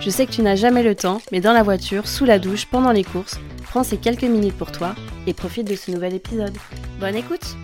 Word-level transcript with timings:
Je 0.00 0.10
sais 0.10 0.26
que 0.26 0.32
tu 0.32 0.42
n'as 0.42 0.54
jamais 0.54 0.84
le 0.84 0.94
temps, 0.94 1.20
mais 1.32 1.40
dans 1.40 1.52
la 1.52 1.64
voiture, 1.64 2.06
sous 2.06 2.24
la 2.24 2.38
douche, 2.38 2.66
pendant 2.66 2.92
les 2.92 3.02
courses, 3.02 3.40
prends 3.64 3.82
ces 3.82 3.96
quelques 3.96 4.22
minutes 4.22 4.56
pour 4.56 4.70
toi 4.70 4.94
et 5.26 5.34
profite 5.34 5.66
de 5.66 5.74
ce 5.74 5.90
nouvel 5.90 6.14
épisode. 6.14 6.56
Bonne 7.00 7.16
écoute 7.16 7.56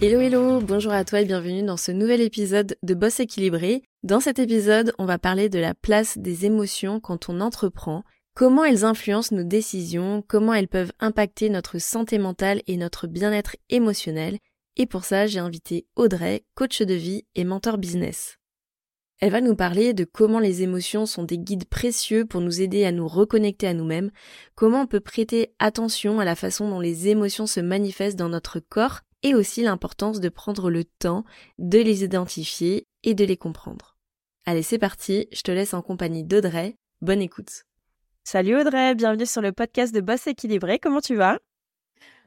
Hello 0.00 0.18
hello, 0.18 0.60
bonjour 0.60 0.92
à 0.92 1.04
toi 1.04 1.20
et 1.20 1.24
bienvenue 1.24 1.62
dans 1.62 1.76
ce 1.76 1.92
nouvel 1.92 2.20
épisode 2.20 2.76
de 2.82 2.94
Boss 2.94 3.20
équilibré. 3.20 3.84
Dans 4.02 4.18
cet 4.18 4.40
épisode, 4.40 4.92
on 4.98 5.04
va 5.04 5.18
parler 5.18 5.48
de 5.48 5.60
la 5.60 5.74
place 5.74 6.18
des 6.18 6.46
émotions 6.46 6.98
quand 6.98 7.28
on 7.28 7.40
entreprend, 7.40 8.02
comment 8.34 8.64
elles 8.64 8.84
influencent 8.84 9.36
nos 9.36 9.44
décisions, 9.44 10.24
comment 10.26 10.52
elles 10.52 10.66
peuvent 10.66 10.92
impacter 10.98 11.48
notre 11.48 11.78
santé 11.78 12.18
mentale 12.18 12.60
et 12.66 12.76
notre 12.76 13.06
bien-être 13.06 13.56
émotionnel. 13.70 14.38
Et 14.76 14.86
pour 14.86 15.04
ça, 15.04 15.28
j'ai 15.28 15.38
invité 15.38 15.86
Audrey, 15.94 16.42
coach 16.56 16.82
de 16.82 16.94
vie 16.94 17.22
et 17.36 17.44
mentor 17.44 17.78
business. 17.78 18.38
Elle 19.22 19.30
va 19.30 19.40
nous 19.40 19.54
parler 19.54 19.94
de 19.94 20.02
comment 20.02 20.40
les 20.40 20.62
émotions 20.62 21.06
sont 21.06 21.22
des 21.22 21.38
guides 21.38 21.66
précieux 21.66 22.24
pour 22.24 22.40
nous 22.40 22.60
aider 22.60 22.84
à 22.84 22.90
nous 22.90 23.06
reconnecter 23.06 23.68
à 23.68 23.72
nous-mêmes, 23.72 24.10
comment 24.56 24.80
on 24.80 24.86
peut 24.88 24.98
prêter 24.98 25.54
attention 25.60 26.18
à 26.18 26.24
la 26.24 26.34
façon 26.34 26.68
dont 26.68 26.80
les 26.80 27.06
émotions 27.06 27.46
se 27.46 27.60
manifestent 27.60 28.18
dans 28.18 28.28
notre 28.28 28.58
corps 28.58 28.98
et 29.22 29.36
aussi 29.36 29.62
l'importance 29.62 30.18
de 30.18 30.28
prendre 30.28 30.70
le 30.70 30.82
temps 30.82 31.24
de 31.60 31.78
les 31.78 32.02
identifier 32.02 32.88
et 33.04 33.14
de 33.14 33.24
les 33.24 33.36
comprendre. 33.36 33.96
Allez, 34.44 34.64
c'est 34.64 34.80
parti, 34.80 35.28
je 35.30 35.42
te 35.42 35.52
laisse 35.52 35.72
en 35.72 35.82
compagnie 35.82 36.24
d'Audrey. 36.24 36.74
Bonne 37.00 37.22
écoute. 37.22 37.62
Salut 38.24 38.56
Audrey, 38.56 38.96
bienvenue 38.96 39.26
sur 39.26 39.40
le 39.40 39.52
podcast 39.52 39.94
de 39.94 40.00
Boss 40.00 40.26
équilibré. 40.26 40.80
Comment 40.80 41.00
tu 41.00 41.14
vas? 41.14 41.38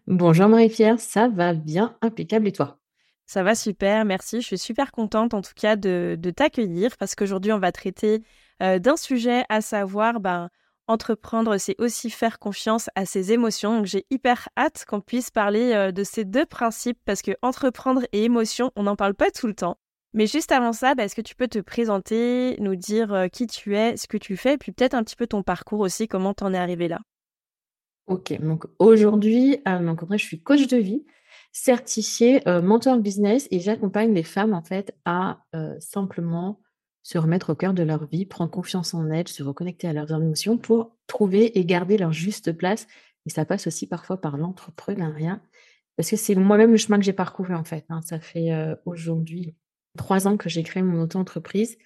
Bonjour 0.07 0.47
Marie-Pierre, 0.47 1.01
ça 1.01 1.27
va 1.27 1.53
bien, 1.53 1.97
impeccable 2.01 2.47
et 2.47 2.53
toi? 2.53 2.79
Ça 3.25 3.41
va 3.41 3.55
super, 3.55 4.05
merci. 4.05 4.41
Je 4.41 4.47
suis 4.47 4.57
super 4.57 4.91
contente 4.91 5.33
en 5.33 5.41
tout 5.41 5.53
cas 5.55 5.75
de, 5.75 6.17
t'accueillir 6.35 6.95
parce 6.97 7.15
qu'aujourd'hui 7.15 7.51
on 7.51 7.59
va 7.59 7.71
traiter 7.71 8.21
euh, 8.61 8.79
d'un 8.79 8.97
sujet 8.97 9.43
à 9.49 9.61
savoir 9.61 10.19
ben, 10.19 10.49
entreprendre, 10.87 11.57
c'est 11.57 11.75
aussi 11.79 12.11
faire 12.11 12.37
confiance 12.37 12.89
à 12.95 13.05
ses 13.05 13.31
émotions. 13.31 13.77
Donc 13.77 13.85
j'ai 13.85 14.05
hyper 14.11 14.47
hâte 14.57 14.85
qu'on 14.87 15.01
puisse 15.01 15.31
parler 15.31 15.73
euh, 15.73 15.91
de 15.91 16.03
ces 16.03 16.23
deux 16.23 16.45
principes 16.45 16.99
parce 17.05 17.23
que 17.23 17.31
entreprendre 17.41 18.03
et 18.11 18.23
émotion, 18.25 18.71
on 18.75 18.83
n'en 18.83 18.95
parle 18.95 19.15
pas 19.15 19.31
tout 19.31 19.47
le 19.47 19.55
temps. 19.55 19.77
Mais 20.13 20.27
juste 20.27 20.51
avant 20.51 20.71
ça, 20.71 20.93
ben, 20.93 21.03
est-ce 21.03 21.15
que 21.15 21.21
tu 21.21 21.35
peux 21.35 21.47
te 21.47 21.59
présenter, 21.59 22.55
nous 22.59 22.75
dire 22.75 23.11
euh, 23.11 23.27
qui 23.27 23.47
tu 23.47 23.75
es, 23.75 23.97
ce 23.97 24.07
que 24.07 24.17
tu 24.17 24.37
fais, 24.37 24.53
et 24.53 24.57
puis 24.57 24.71
peut-être 24.71 24.93
un 24.93 25.03
petit 25.03 25.15
peu 25.15 25.27
ton 25.27 25.43
parcours 25.43 25.79
aussi, 25.79 26.07
comment 26.07 26.33
t'en 26.33 26.53
es 26.53 26.57
arrivé 26.57 26.87
là? 26.87 27.01
Ok, 28.07 28.39
donc 28.39 28.65
aujourd'hui, 28.77 29.57
donc 29.65 30.01
je 30.11 30.17
suis 30.17 30.39
coach 30.39 30.67
de 30.67 30.77
vie 30.77 31.03
certifiée 31.57 32.41
mentor 32.45 32.97
business 32.97 33.47
et 33.49 33.61
j'accompagne 33.61 34.13
les 34.13 34.23
femmes 34.23 34.53
en 34.53 34.61
fait 34.61 34.93
à 35.05 35.39
simplement 35.79 36.59
se 37.01 37.17
remettre 37.17 37.51
au 37.51 37.55
cœur 37.55 37.73
de 37.73 37.81
leur 37.81 38.07
vie, 38.07 38.25
prendre 38.25 38.51
confiance 38.51 38.93
en 38.93 39.09
elles, 39.09 39.29
se 39.29 39.41
reconnecter 39.41 39.87
à 39.87 39.93
leurs 39.93 40.11
émotions 40.11 40.57
pour 40.57 40.97
trouver 41.07 41.57
et 41.57 41.63
garder 41.63 41.97
leur 41.97 42.11
juste 42.11 42.51
place. 42.51 42.87
Et 43.25 43.29
ça 43.29 43.45
passe 43.45 43.67
aussi 43.67 43.87
parfois 43.87 44.19
par 44.19 44.37
l'entrepreneuriat, 44.37 45.39
parce 45.95 46.09
que 46.09 46.17
c'est 46.17 46.35
moi-même 46.35 46.71
le 46.71 46.77
chemin 46.77 46.97
que 46.99 47.05
j'ai 47.05 47.13
parcouru 47.13 47.55
en 47.55 47.63
fait. 47.63 47.85
Hein. 47.87 48.01
Ça 48.03 48.19
fait 48.19 48.51
aujourd'hui 48.85 49.55
trois 49.97 50.27
ans 50.27 50.35
que 50.35 50.49
j'ai 50.49 50.63
créé 50.63 50.83
mon 50.83 51.01
auto-entreprise. 51.01 51.77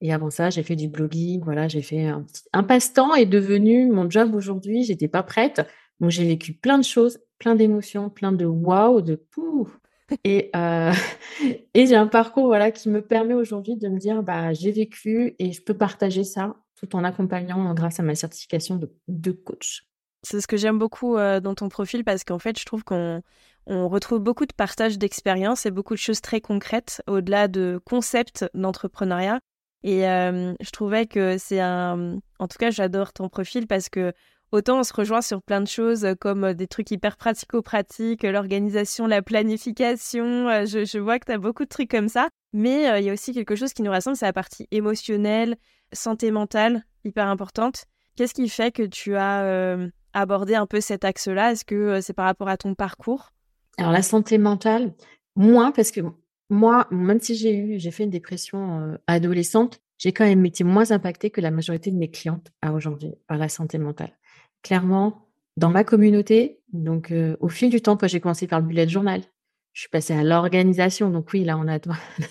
Et 0.00 0.12
avant 0.12 0.30
ça, 0.30 0.50
j'ai 0.50 0.64
fait 0.64 0.74
du 0.74 0.88
blogging, 0.88 1.44
voilà, 1.44 1.68
j'ai 1.68 1.82
fait 1.82 2.06
un, 2.06 2.26
un 2.52 2.64
passe-temps 2.64 3.14
est 3.14 3.26
devenu 3.26 3.86
mon 3.86 4.10
job 4.10 4.34
aujourd'hui. 4.34 4.82
J'étais 4.82 5.06
pas 5.06 5.22
prête, 5.22 5.64
donc 6.00 6.10
j'ai 6.10 6.26
vécu 6.26 6.54
plein 6.54 6.76
de 6.78 6.84
choses 6.84 7.20
plein 7.42 7.56
d'émotions, 7.56 8.08
plein 8.08 8.30
de 8.30 8.44
waouh, 8.44 9.00
de 9.00 9.16
pouf. 9.16 9.80
Et, 10.22 10.50
euh, 10.54 10.92
et 11.74 11.86
j'ai 11.86 11.96
un 11.96 12.06
parcours 12.06 12.46
voilà, 12.46 12.70
qui 12.70 12.88
me 12.88 13.02
permet 13.02 13.34
aujourd'hui 13.34 13.76
de 13.76 13.88
me 13.88 13.98
dire 13.98 14.22
bah, 14.22 14.52
j'ai 14.52 14.70
vécu 14.70 15.34
et 15.40 15.52
je 15.52 15.60
peux 15.60 15.74
partager 15.74 16.22
ça 16.22 16.54
tout 16.76 16.94
en 16.94 17.02
accompagnant 17.02 17.74
grâce 17.74 17.98
à 17.98 18.04
ma 18.04 18.14
certification 18.14 18.80
de, 19.08 19.32
coach. 19.32 19.88
C'est 20.22 20.40
ce 20.40 20.46
que 20.46 20.56
j'aime 20.56 20.78
beaucoup 20.78 21.16
euh, 21.16 21.40
dans 21.40 21.54
ton 21.54 21.68
profil 21.68 22.04
parce 22.04 22.22
qu'en 22.22 22.38
fait, 22.38 22.58
je 22.58 22.64
trouve 22.64 22.84
qu'on 22.84 23.22
on 23.66 23.88
retrouve 23.88 24.20
beaucoup 24.20 24.46
de 24.46 24.52
partage 24.52 24.98
d'expériences 24.98 25.66
et 25.66 25.72
beaucoup 25.72 25.94
de 25.94 25.98
choses 25.98 26.20
très 26.20 26.40
concrètes 26.40 27.02
au-delà 27.08 27.48
de 27.48 27.80
concepts 27.84 28.44
d'entrepreneuriat. 28.54 29.40
Et 29.82 30.08
euh, 30.08 30.54
je 30.60 30.70
trouvais 30.70 31.06
que 31.06 31.38
c'est 31.38 31.60
un. 31.60 32.18
En 32.38 32.46
tout 32.46 32.58
cas, 32.58 32.70
j'adore 32.70 33.12
ton 33.12 33.28
profil 33.28 33.66
parce 33.66 33.88
que 33.88 34.12
Autant 34.52 34.80
on 34.80 34.82
se 34.82 34.92
rejoint 34.92 35.22
sur 35.22 35.42
plein 35.42 35.62
de 35.62 35.66
choses 35.66 36.04
euh, 36.04 36.14
comme 36.14 36.44
euh, 36.44 36.52
des 36.52 36.66
trucs 36.66 36.90
hyper 36.90 37.16
pratico-pratiques, 37.16 38.22
euh, 38.26 38.32
l'organisation, 38.32 39.06
la 39.06 39.22
planification. 39.22 40.66
Je, 40.66 40.98
vois 40.98 41.18
que 41.18 41.24
tu 41.24 41.32
as 41.32 41.38
beaucoup 41.38 41.64
de 41.64 41.70
trucs 41.70 41.90
comme 41.90 42.08
ça. 42.08 42.28
Mais 42.52 43.00
il 43.00 43.06
y 43.06 43.08
a 43.08 43.14
aussi 43.14 43.32
quelque 43.32 43.56
chose 43.56 43.72
qui 43.72 43.80
nous 43.82 43.90
rassemble, 43.90 44.14
c'est 44.14 44.26
la 44.26 44.34
partie 44.34 44.68
émotionnelle, 44.70 45.56
santé 45.94 46.30
mentale, 46.30 46.84
hyper 47.02 47.26
importante. 47.28 47.86
Qu'est-ce 48.14 48.34
qui 48.34 48.46
fait 48.50 48.70
que 48.70 48.82
tu 48.82 49.16
as 49.16 49.78
abordé 50.12 50.54
un 50.54 50.66
peu 50.66 50.82
cet 50.82 51.06
axe-là? 51.06 51.52
Est-ce 51.52 51.64
que 51.64 52.02
c'est 52.02 52.12
par 52.12 52.26
rapport 52.26 52.50
à 52.50 52.58
ton 52.58 52.74
parcours? 52.74 53.30
Alors 53.78 53.90
la 53.90 54.02
santé 54.02 54.36
mentale, 54.36 54.92
moins 55.34 55.72
parce 55.72 55.90
que 55.92 56.02
moi, 56.50 56.86
même 56.90 57.20
si 57.20 57.36
j'ai 57.36 57.56
eu, 57.56 57.78
j'ai 57.78 57.90
fait 57.90 58.04
une 58.04 58.10
dépression 58.10 58.98
adolescente, 59.06 59.80
j'ai 59.96 60.12
quand 60.12 60.26
même 60.26 60.44
été 60.44 60.62
moins 60.62 60.90
impactée 60.90 61.30
que 61.30 61.40
la 61.40 61.50
majorité 61.50 61.90
de 61.90 61.96
mes 61.96 62.10
clientes 62.10 62.52
à 62.60 62.74
aujourd'hui 62.74 63.14
par 63.28 63.38
la 63.38 63.48
santé 63.48 63.78
mentale 63.78 64.12
clairement, 64.62 65.28
dans 65.56 65.70
ma 65.70 65.84
communauté, 65.84 66.60
donc 66.72 67.10
euh, 67.10 67.36
au 67.40 67.48
fil 67.48 67.70
du 67.70 67.80
temps, 67.80 67.98
j'ai 68.02 68.20
commencé 68.20 68.46
par 68.46 68.60
le 68.60 68.66
bullet 68.66 68.88
journal, 68.88 69.22
je 69.72 69.80
suis 69.80 69.90
passée 69.90 70.14
à 70.14 70.22
l'organisation. 70.22 71.10
Donc 71.10 71.32
oui, 71.32 71.44
là, 71.44 71.58
on 71.58 71.68
a 71.68 71.78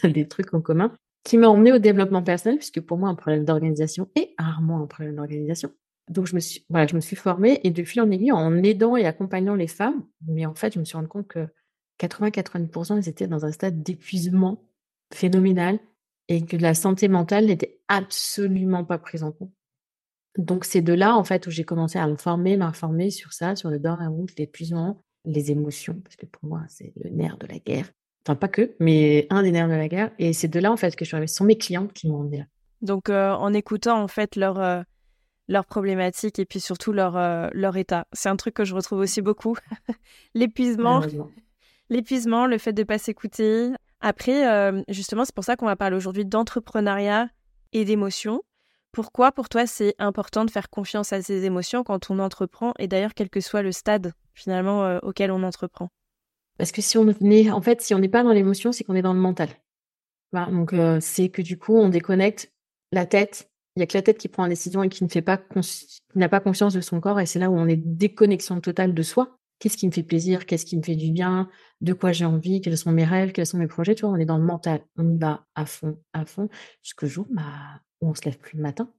des 0.08 0.28
trucs 0.28 0.54
en 0.54 0.62
commun 0.62 0.94
qui 1.24 1.38
m'ont 1.38 1.50
emmené 1.50 1.72
au 1.72 1.78
développement 1.78 2.24
personnel, 2.24 2.58
puisque 2.58 2.82
pour 2.82 2.98
moi, 2.98 3.10
un 3.10 3.16
problème 3.16 3.46
d'organisation 3.46 4.10
est 4.16 4.34
rarement 4.40 4.82
un 4.82 4.88
problème 4.88 5.16
d'organisation. 5.16 5.72
Donc 6.10 6.26
je 6.26 6.36
me 6.36 6.40
suis, 6.40 6.66
voilà, 6.70 6.88
je 6.88 6.96
me 6.96 7.00
suis 7.00 7.16
formée 7.16 7.62
et 7.64 7.70
de 7.70 7.84
fil 7.84 8.02
en 8.02 8.10
aiguille, 8.10 8.32
en 8.32 8.64
aidant 8.64 8.98
et 8.98 9.06
accompagnant 9.06 9.56
les 9.56 9.68
femmes, 9.68 10.04
mais 10.28 10.46
en 10.46 10.56
fait, 10.56 10.74
je 10.74 10.80
me 10.80 10.84
suis 10.84 10.98
rendu 10.98 11.08
compte 11.08 11.28
que 11.28 11.48
80-90%, 12.00 12.98
elles 12.98 13.10
étaient 13.10 13.28
dans 13.28 13.46
un 13.46 13.52
stade 13.52 13.84
d'épuisement 13.84 14.64
phénoménal 15.14 15.80
et 16.28 16.44
que 16.44 16.58
la 16.58 16.74
santé 16.74 17.08
mentale 17.08 17.46
n'était 17.46 17.80
absolument 17.88 18.84
pas 18.84 18.98
prise 18.98 19.24
en 19.24 19.32
compte. 19.32 19.52
Donc 20.38 20.66
c'est 20.66 20.82
de 20.82 20.94
là 20.94 21.16
en 21.16 21.24
fait 21.24 21.48
où 21.48 21.52
j'ai 21.52 21.64
commencé 21.64 22.00
à 22.00 22.08
me 22.08 22.16
former, 22.16 22.58
m'informer 22.58 23.10
sur 23.10 23.34
ça, 23.34 23.56
sur 23.56 23.70
le 23.70 23.80
burn-out, 23.80 24.30
l'épuisement, 24.38 25.02
les 25.26 25.52
émotions, 25.52 26.00
parce 26.04 26.16
que 26.16 26.26
pour 26.26 26.48
moi 26.48 26.62
c'est 26.70 26.94
le 27.04 27.10
nerf 27.10 27.38
de 27.38 27.48
la 27.48 27.60
guerre. 27.60 27.90
Enfin 28.26 28.36
pas 28.36 28.48
que, 28.48 28.76
mais 28.80 29.28
un 29.30 29.44
des 29.44 29.52
nerfs 29.52 29.68
de 29.68 29.74
la 29.74 29.88
guerre. 29.88 30.12
Et 30.20 30.34
c'est 30.34 30.48
de 30.48 30.60
là 30.60 30.72
en 30.72 30.78
fait 30.78 30.96
que 30.96 31.04
je 31.04 31.10
suis 31.10 31.16
arrivée. 31.16 31.28
Ce 31.28 31.36
sont 31.36 31.44
mes 31.44 31.58
clientes 31.58 31.92
qui 31.94 32.08
m'ont 32.08 32.20
emmené 32.20 32.38
là. 32.40 32.46
Donc 32.82 33.10
euh, 33.10 33.32
en 33.32 33.54
écoutant 33.54 34.02
en 34.02 34.08
fait 34.08 34.36
leur 34.36 34.60
euh, 34.60 34.82
leurs 35.48 35.66
problématiques 35.66 36.40
et 36.40 36.46
puis 36.46 36.60
surtout 36.60 36.94
leur 36.94 37.18
euh, 37.18 37.50
leur 37.54 37.78
état. 37.78 38.06
C'est 38.14 38.30
un 38.30 38.36
truc 38.36 38.54
que 38.54 38.64
je 38.64 38.74
retrouve 38.76 39.00
aussi 39.00 39.22
beaucoup. 39.22 39.56
l'épuisement, 40.34 41.02
l'épuisement, 41.90 42.46
le 42.46 42.58
fait 42.58 42.74
de 42.74 42.84
pas 42.84 42.98
s'écouter. 42.98 43.70
Après 44.00 44.74
justement 44.88 45.26
c'est 45.26 45.36
pour 45.36 45.44
ça 45.44 45.56
qu'on 45.56 45.68
va 45.68 45.76
parler 45.76 45.96
aujourd'hui 45.96 46.26
d'entrepreneuriat 46.26 47.30
et 47.74 47.86
d'émotions. 47.86 48.42
Pourquoi 48.92 49.32
pour 49.32 49.48
toi 49.48 49.66
c'est 49.66 49.96
important 50.00 50.44
de 50.44 50.52
faire 50.52 50.70
confiance 50.70 51.14
à 51.14 51.22
ses 51.22 51.46
émotions 51.46 51.84
quand 51.84 52.10
on 52.10 52.20
entreprend 52.20 52.74
et 52.78 52.88
d'ailleurs 52.88 53.14
quel 53.14 53.30
que 53.30 53.40
soit 53.40 53.62
le 53.62 53.72
stade 53.72 54.14
finalement 54.34 54.84
euh, 54.84 55.00
auquel 55.04 55.32
on 55.32 55.44
entreprend? 55.44 55.90
Parce 56.58 56.72
que 56.72 56.82
si 56.82 56.98
on 56.98 57.08
est 57.08 57.52
en 57.52 57.62
fait 57.62 57.82
si 57.82 57.94
on 57.94 58.00
n'est 58.00 58.10
pas 58.10 58.24
dans 58.24 58.34
l'émotion 58.34 58.72
c'est 58.72 58.84
qu'on 58.84 58.96
est 58.96 59.02
dans 59.02 59.14
le 59.14 59.20
mental. 59.20 59.50
donc 60.34 60.74
euh, 60.74 61.00
c'est 61.00 61.30
que 61.30 61.42
du 61.42 61.58
coup 61.58 61.76
on 61.78 61.90
déconnecte 61.90 62.52
la 62.92 63.06
tête. 63.06 63.50
Il 63.78 63.80
y 63.80 63.84
a 63.84 63.88
que 63.88 63.98
la 63.98 64.02
tête 64.02 64.18
qui 64.18 64.28
prend 64.28 64.44
la 64.44 64.50
décision 64.50 64.84
et 64.84 64.90
qui 64.90 65.06
ne 65.06 65.10
fait 65.10 65.22
pas 65.22 65.42
n'a 66.16 66.28
pas 66.28 66.42
conscience 66.42 66.74
de 66.74 66.82
son 66.82 67.00
corps 67.00 67.22
et 67.22 67.26
c'est 67.26 67.40
là 67.40 67.50
où 67.50 67.56
on 67.56 67.68
est 67.68 67.78
déconnexion 67.78 68.60
totale 68.60 68.94
de 68.94 69.02
soi. 69.04 69.38
Qu'est-ce 69.60 69.78
qui 69.78 69.86
me 69.86 69.92
fait 69.92 70.04
plaisir? 70.04 70.48
Qu'est-ce 70.48 70.66
qui 70.66 70.76
me 70.76 70.82
fait 70.82 70.96
du 70.96 71.12
bien? 71.12 71.48
De 71.82 71.94
quoi 71.94 72.12
j'ai 72.12 72.26
envie? 72.26 72.62
Quels 72.62 72.78
sont 72.78 72.92
mes 72.92 73.06
rêves? 73.06 73.32
Quels 73.32 73.46
sont 73.46 73.60
mes 73.60 73.68
projets? 73.68 73.94
Tu 73.94 74.02
vois, 74.02 74.10
on 74.10 74.18
est 74.18 74.26
dans 74.26 74.40
le 74.40 74.44
mental. 74.44 74.82
On 74.98 75.08
y 75.08 75.18
va 75.20 75.46
à 75.54 75.68
fond, 75.68 76.00
à 76.14 76.26
fond, 76.26 76.50
jusqu'au 76.82 77.06
jour 77.06 77.28
bah, 77.30 77.44
où 78.02 78.10
on 78.10 78.14
se 78.14 78.24
lève 78.26 78.38
plus 78.38 78.58
le 78.58 78.64
matin. 78.64 78.90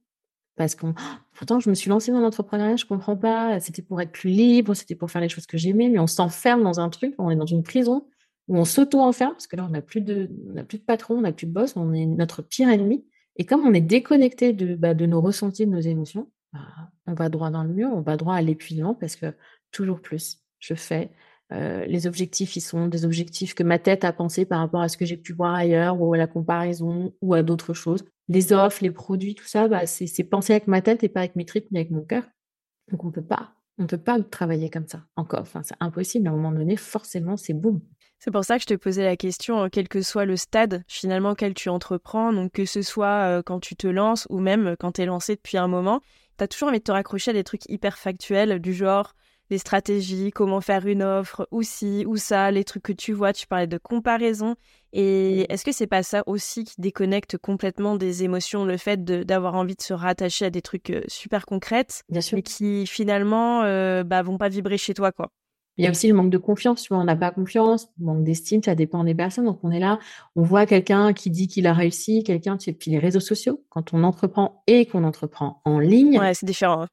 Parce 0.55 0.75
qu'on, 0.75 0.93
pourtant, 1.33 1.59
je 1.59 1.69
me 1.69 1.75
suis 1.75 1.89
lancée 1.89 2.11
dans 2.11 2.19
l'entrepreneuriat, 2.19 2.75
je 2.75 2.85
comprends 2.85 3.17
pas. 3.17 3.59
C'était 3.59 3.81
pour 3.81 4.01
être 4.01 4.11
plus 4.11 4.29
libre, 4.29 4.73
c'était 4.73 4.95
pour 4.95 5.09
faire 5.09 5.21
les 5.21 5.29
choses 5.29 5.47
que 5.47 5.57
j'aimais, 5.57 5.89
mais 5.89 5.99
on 5.99 6.07
s'enferme 6.07 6.63
dans 6.63 6.79
un 6.79 6.89
truc, 6.89 7.15
on 7.17 7.29
est 7.29 7.35
dans 7.35 7.45
une 7.45 7.63
prison 7.63 8.07
où 8.47 8.57
on 8.57 8.65
s'auto-enferme 8.65 9.31
parce 9.33 9.47
que 9.47 9.55
là, 9.55 9.65
on 9.65 9.69
n'a 9.69 9.81
plus 9.81 10.01
de, 10.01 10.29
on 10.55 10.63
plus 10.65 10.77
de 10.77 10.83
patron, 10.83 11.15
on 11.15 11.21
n'a 11.21 11.31
plus 11.31 11.47
de 11.47 11.51
boss, 11.53 11.75
on 11.75 11.93
est 11.93 12.05
notre 12.05 12.41
pire 12.41 12.69
ennemi. 12.69 13.05
Et 13.37 13.45
comme 13.45 13.61
on 13.65 13.73
est 13.73 13.81
déconnecté 13.81 14.53
de, 14.53 14.75
bah, 14.75 14.93
de 14.93 15.05
nos 15.05 15.21
ressentis, 15.21 15.65
de 15.65 15.71
nos 15.71 15.79
émotions, 15.79 16.29
bah, 16.51 16.59
on 17.07 17.13
va 17.13 17.29
droit 17.29 17.49
dans 17.49 17.63
le 17.63 17.69
mur, 17.69 17.89
on 17.91 18.01
va 18.01 18.17
droit 18.17 18.35
à 18.35 18.41
l'épuisement 18.41 18.93
parce 18.93 19.15
que 19.15 19.33
toujours 19.71 20.01
plus, 20.01 20.39
je 20.59 20.75
fais. 20.75 21.11
Euh, 21.51 21.85
les 21.85 22.07
objectifs, 22.07 22.55
ils 22.55 22.61
sont 22.61 22.87
des 22.87 23.05
objectifs 23.05 23.53
que 23.53 23.63
ma 23.63 23.77
tête 23.77 24.03
a 24.05 24.13
pensé 24.13 24.45
par 24.45 24.59
rapport 24.59 24.81
à 24.81 24.89
ce 24.89 24.97
que 24.97 25.05
j'ai 25.05 25.17
pu 25.17 25.33
voir 25.33 25.53
ailleurs 25.53 26.01
ou 26.01 26.13
à 26.13 26.17
la 26.17 26.27
comparaison 26.27 27.13
ou 27.21 27.33
à 27.33 27.43
d'autres 27.43 27.73
choses. 27.73 28.05
Les 28.29 28.53
offres, 28.53 28.81
les 28.81 28.91
produits, 28.91 29.35
tout 29.35 29.45
ça, 29.45 29.67
bah, 29.67 29.85
c'est 29.85 30.23
pensé 30.23 30.53
avec 30.53 30.67
ma 30.67 30.81
tête 30.81 31.03
et 31.03 31.09
pas 31.09 31.19
avec 31.19 31.35
mes 31.35 31.45
tripes 31.45 31.69
ni 31.71 31.79
avec 31.79 31.91
mon 31.91 32.03
cœur. 32.03 32.23
Donc 32.91 33.03
on 33.03 33.11
peut 33.11 33.23
pas, 33.23 33.53
on 33.77 33.85
peut 33.85 33.97
pas 33.97 34.19
travailler 34.21 34.69
comme 34.69 34.87
ça 34.87 35.03
encore. 35.15 35.41
Enfin, 35.41 35.61
c'est 35.63 35.75
impossible. 35.79 36.27
À 36.27 36.31
un 36.31 36.35
moment 36.35 36.51
donné, 36.51 36.77
forcément, 36.77 37.37
c'est 37.37 37.53
boum. 37.53 37.81
C'est 38.19 38.31
pour 38.31 38.45
ça 38.45 38.55
que 38.55 38.61
je 38.61 38.67
te 38.67 38.73
posais 38.75 39.03
la 39.03 39.17
question, 39.17 39.63
euh, 39.63 39.67
quel 39.69 39.89
que 39.89 40.01
soit 40.01 40.23
le 40.23 40.37
stade 40.37 40.83
finalement 40.87 41.31
auquel 41.31 41.53
tu 41.53 41.67
entreprends, 41.67 42.31
donc 42.31 42.53
que 42.53 42.65
ce 42.65 42.81
soit 42.81 43.27
euh, 43.27 43.41
quand 43.45 43.59
tu 43.59 43.75
te 43.75 43.85
lances 43.85 44.27
ou 44.29 44.39
même 44.39 44.77
quand 44.79 44.93
tu 44.93 45.01
es 45.01 45.05
lancé 45.05 45.35
depuis 45.35 45.57
un 45.57 45.67
moment, 45.67 45.99
tu 46.37 46.43
as 46.45 46.47
toujours 46.47 46.69
envie 46.69 46.79
de 46.79 46.83
te 46.83 46.91
raccrocher 46.93 47.31
à 47.31 47.33
des 47.33 47.43
trucs 47.43 47.69
hyper 47.69 47.97
factuels 47.97 48.59
du 48.61 48.73
genre 48.73 49.13
les 49.49 49.57
stratégies, 49.57 50.31
comment 50.31 50.61
faire 50.61 50.87
une 50.87 51.03
offre, 51.03 51.47
ou 51.51 51.61
ci, 51.61 52.05
ou 52.07 52.17
ça, 52.17 52.51
les 52.51 52.63
trucs 52.63 52.83
que 52.83 52.93
tu 52.93 53.13
vois, 53.13 53.33
tu 53.33 53.47
parlais 53.47 53.67
de 53.67 53.77
comparaison. 53.77 54.55
Et 54.93 55.51
est-ce 55.51 55.65
que 55.65 55.71
c'est 55.71 55.87
pas 55.87 56.03
ça 56.03 56.23
aussi 56.27 56.63
qui 56.63 56.75
déconnecte 56.79 57.37
complètement 57.37 57.95
des 57.95 58.23
émotions, 58.23 58.65
le 58.65 58.77
fait 58.77 59.03
d'avoir 59.03 59.55
envie 59.55 59.75
de 59.75 59.81
se 59.81 59.93
rattacher 59.93 60.45
à 60.45 60.49
des 60.49 60.61
trucs 60.61 60.89
euh, 60.91 61.01
super 61.07 61.45
concrètes, 61.45 62.03
Bien 62.09 62.21
sûr. 62.21 62.41
qui 62.43 62.85
finalement 62.85 63.63
euh, 63.63 64.03
bah, 64.03 64.21
vont 64.21 64.37
pas 64.37 64.49
vibrer 64.49 64.77
chez 64.77 64.93
toi, 64.93 65.11
quoi? 65.11 65.29
Il 65.77 65.83
y 65.83 65.87
a 65.87 65.89
aussi 65.89 66.07
le 66.07 66.13
manque 66.13 66.29
de 66.29 66.37
confiance. 66.37 66.83
Tu 66.83 66.89
vois, 66.93 66.99
on 67.01 67.03
n'a 67.03 67.15
pas 67.15 67.31
confiance, 67.31 67.89
le 67.99 68.05
manque 68.05 68.23
d'estime, 68.23 68.61
ça 68.61 68.75
dépend 68.75 69.03
des 69.03 69.15
personnes. 69.15 69.45
Donc, 69.45 69.59
on 69.63 69.71
est 69.71 69.79
là, 69.79 69.97
on 70.35 70.43
voit 70.43 70.67
quelqu'un 70.67 71.13
qui 71.13 71.31
dit 71.31 71.47
qu'il 71.47 71.65
a 71.65 71.73
réussi, 71.73 72.23
quelqu'un, 72.23 72.57
tu 72.57 72.65
sais, 72.65 72.73
puis 72.73 72.91
les 72.91 72.99
réseaux 72.99 73.19
sociaux, 73.19 73.63
quand 73.69 73.91
on 73.91 74.03
entreprend 74.03 74.63
et 74.67 74.85
qu'on 74.85 75.03
entreprend 75.03 75.61
en 75.65 75.79
ligne. 75.79 76.19
Ouais, 76.19 76.35
c'est 76.35 76.45
différent. 76.45 76.85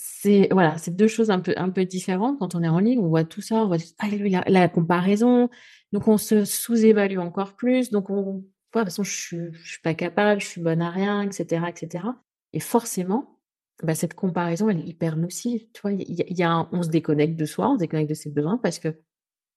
C'est, 0.00 0.48
voilà, 0.52 0.78
c'est 0.78 0.94
deux 0.94 1.08
choses 1.08 1.28
un 1.30 1.40
peu, 1.40 1.54
un 1.56 1.70
peu 1.70 1.84
différentes. 1.84 2.38
Quand 2.38 2.54
on 2.54 2.62
est 2.62 2.68
en 2.68 2.78
ligne, 2.78 3.00
on 3.00 3.08
voit 3.08 3.24
tout 3.24 3.40
ça, 3.40 3.56
on 3.56 3.66
voit 3.66 3.78
ah, 3.98 4.06
la, 4.08 4.44
la, 4.46 4.68
comparaison. 4.68 5.50
Donc, 5.92 6.06
on 6.06 6.18
se 6.18 6.44
sous-évalue 6.44 7.18
encore 7.18 7.56
plus. 7.56 7.90
Donc, 7.90 8.08
on, 8.08 8.34
de 8.34 8.40
toute 8.72 8.84
façon, 8.84 9.02
je 9.02 9.10
suis, 9.10 9.52
je 9.52 9.72
suis 9.72 9.80
pas 9.82 9.94
capable, 9.94 10.40
je 10.40 10.46
suis 10.46 10.60
bonne 10.60 10.82
à 10.82 10.90
rien, 10.90 11.22
etc., 11.22 11.64
etc. 11.68 12.04
Et 12.52 12.60
forcément, 12.60 13.40
bah, 13.82 13.96
cette 13.96 14.14
comparaison, 14.14 14.70
elle 14.70 14.78
est 14.78 14.86
hyper 14.86 15.16
nocive. 15.16 15.66
Tu 15.72 15.80
vois, 15.82 15.92
y, 15.92 16.42
a, 16.44 16.68
on 16.70 16.82
se 16.82 16.90
déconnecte 16.90 17.36
de 17.36 17.44
soi, 17.44 17.68
on 17.68 17.74
se 17.74 17.80
déconnecte 17.80 18.10
de 18.10 18.14
ses 18.14 18.30
besoins 18.30 18.58
parce 18.58 18.78
que 18.78 19.00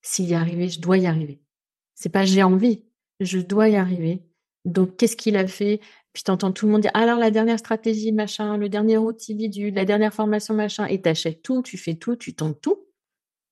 s'il 0.02 0.26
y 0.28 0.34
arriver, 0.34 0.70
je 0.70 0.82
dois 0.82 0.98
y 0.98 1.06
arriver. 1.06 1.40
C'est 1.94 2.10
pas 2.10 2.26
j'ai 2.26 2.42
envie, 2.42 2.86
je 3.20 3.40
dois 3.40 3.70
y 3.70 3.76
arriver. 3.76 4.24
Donc, 4.66 4.98
qu'est-ce 4.98 5.16
qu'il 5.16 5.38
a 5.38 5.48
fait? 5.48 5.80
Puis 6.14 6.24
t'entends 6.24 6.52
tout 6.52 6.66
le 6.66 6.74
monde 6.74 6.82
dire 6.82 6.92
alors 6.94 7.18
la 7.18 7.32
dernière 7.32 7.60
stratégie, 7.60 8.12
machin, 8.12 8.58
le 8.58 8.70
dernier 8.70 8.98
outil 8.98 9.34
bidule, 9.34 9.74
la 9.74 9.86
dernière 9.86 10.14
formation, 10.14 10.54
machin, 10.54 10.86
et 10.86 11.02
t'achètes 11.02 11.42
tout, 11.42 11.62
tu 11.62 11.78
fais 11.78 11.96
tout, 11.96 12.16
tu 12.16 12.34
tentes 12.34 12.60
tout 12.62 12.86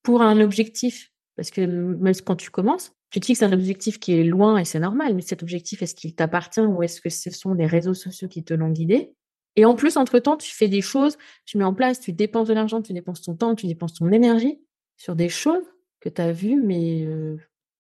pour 0.04 0.22
un 0.22 0.40
objectif. 0.42 1.12
Parce 1.36 1.52
que 1.52 1.62
même 1.62 2.14
quand 2.26 2.36
tu 2.36 2.50
commences, 2.50 2.92
tu 3.12 3.20
te 3.20 3.26
fixes 3.26 3.44
un 3.44 3.54
objectif 3.54 4.00
qui 4.00 4.14
est 4.14 4.24
loin 4.24 4.58
et 4.58 4.66
c'est 4.66 4.80
normal, 4.80 5.16
mais 5.16 5.22
cet 5.22 5.42
objectif, 5.42 5.82
est-ce 5.82 5.96
qu'il 5.96 6.14
t'appartient 6.14 6.60
ou 6.60 6.84
est-ce 6.84 7.02
que 7.02 7.10
ce 7.10 7.32
sont 7.32 7.54
les 7.54 7.66
réseaux 7.66 7.94
sociaux 7.94 8.28
qui 8.28 8.44
te 8.44 8.54
l'ont 8.54 8.70
guidé? 8.70 9.14
Et 9.56 9.66
en 9.66 9.76
plus, 9.76 9.98
entre-temps, 9.98 10.38
tu 10.38 10.54
fais 10.54 10.68
des 10.68 10.82
choses, 10.82 11.18
tu 11.46 11.58
mets 11.58 11.64
en 11.64 11.74
place, 11.74 12.00
tu 12.00 12.14
dépenses 12.14 12.50
de 12.50 12.54
l'argent, 12.54 12.82
tu 12.82 12.94
dépenses 12.94 13.22
ton 13.22 13.36
temps, 13.36 13.56
tu 13.56 13.68
dépenses 13.68 13.94
ton 13.94 14.12
énergie 14.12 14.60
sur 14.98 15.16
des 15.16 15.30
choses 15.30 15.64
que 16.02 16.10
tu 16.10 16.22
as 16.22 16.32
vues, 16.32 16.62
mais 16.62 17.08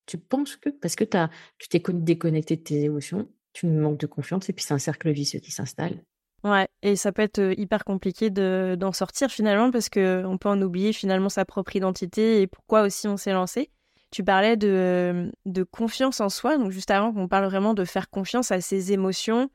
tu 0.09 0.17
penses 0.17 0.55
que 0.55 0.69
parce 0.69 0.95
que 0.95 1.03
as, 1.15 1.29
tu 1.57 1.67
t'es 1.69 1.81
déconnecté 1.87 2.55
de 2.55 2.61
tes 2.61 2.83
émotions, 2.83 3.27
tu 3.53 3.67
manques 3.67 3.99
de 3.99 4.07
confiance 4.07 4.49
et 4.49 4.53
puis 4.53 4.63
c'est 4.63 4.73
un 4.73 4.79
cercle 4.79 5.11
vicieux 5.11 5.39
qui 5.39 5.51
s'installe. 5.51 6.03
Ouais, 6.43 6.67
et 6.81 6.95
ça 6.95 7.11
peut 7.11 7.21
être 7.21 7.53
hyper 7.57 7.83
compliqué 7.83 8.29
d'en 8.29 8.91
sortir 8.93 9.29
finalement 9.29 9.71
parce 9.71 9.89
qu'on 9.89 10.37
peut 10.39 10.49
en 10.49 10.61
oublier 10.61 10.93
finalement 10.93 11.29
sa 11.29 11.43
propre 11.43 11.75
identité 11.75 12.41
et 12.41 12.47
pourquoi 12.47 12.83
aussi 12.83 13.07
on 13.07 13.17
s'est 13.17 13.33
lancé. 13.33 13.69
Tu 14.11 14.23
parlais 14.23 14.57
de, 14.57 15.31
de 15.45 15.63
confiance 15.63 16.21
en 16.21 16.29
soi, 16.29 16.57
donc 16.57 16.71
juste 16.71 16.91
avant 16.91 17.13
qu'on 17.13 17.27
parle 17.27 17.45
vraiment 17.45 17.73
de 17.73 17.85
faire 17.85 18.09
confiance 18.09 18.51
à 18.51 18.61
ses 18.61 18.93
émotions 18.93 19.49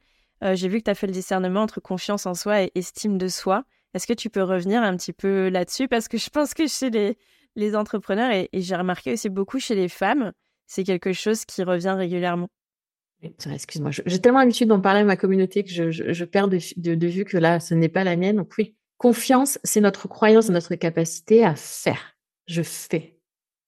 j'ai 0.53 0.69
vu 0.69 0.79
que 0.79 0.85
tu 0.85 0.91
as 0.91 0.95
fait 0.95 1.07
le 1.07 1.12
discernement 1.12 1.62
entre 1.62 1.81
confiance 1.81 2.27
en 2.27 2.35
soi 2.35 2.62
et 2.62 2.73
estime 2.75 3.19
de 3.19 3.29
soi. 3.29 3.65
Est-ce 3.95 4.07
que 4.07 4.12
tu 4.12 4.29
peux 4.29 4.43
revenir 4.43 4.83
un 4.83 4.97
petit 4.97 5.12
peu 5.12 5.49
là-dessus? 5.49 5.89
Parce 5.89 6.09
que 6.09 6.19
je 6.19 6.29
pense 6.29 6.53
que 6.53 6.67
chez 6.67 6.91
les, 6.91 7.17
les 7.57 7.77
entrepreneurs, 7.77 8.31
et, 8.33 8.50
j'ai 8.53 8.77
remarqué 8.77 9.12
aussi 9.12 9.31
beaucoup 9.31 9.59
chez 9.59 9.75
les 9.75 9.89
femmes, 9.89 10.33
c'est 10.66 10.84
quelque 10.84 11.12
chose 11.12 11.44
qui 11.44 11.62
revient 11.62 11.94
régulièrement. 11.96 12.49
Excuse-moi, 13.50 13.90
j'ai 13.90 14.20
tellement 14.20 14.40
l'habitude 14.40 14.69
d'en 14.69 14.81
parler 14.81 15.00
à 15.00 15.05
ma 15.05 15.16
communauté 15.16 15.64
que 15.64 15.70
je, 15.90 16.25
perds 16.25 16.49
de, 16.49 16.58
de, 16.76 17.06
vue 17.06 17.25
que 17.25 17.38
là, 17.38 17.58
ce 17.58 17.75
n'est 17.75 17.88
pas 17.88 18.05
la 18.05 18.16
mienne. 18.16 18.37
Donc 18.37 18.52
oui, 18.58 18.76
confiance, 18.99 19.58
c'est 19.64 19.81
notre 19.81 20.08
croyance, 20.08 20.50
notre 20.50 20.75
capacité 20.75 21.44
à 21.44 21.55
faire. 21.55 22.16
Je 22.46 22.62
fais. 22.62 23.19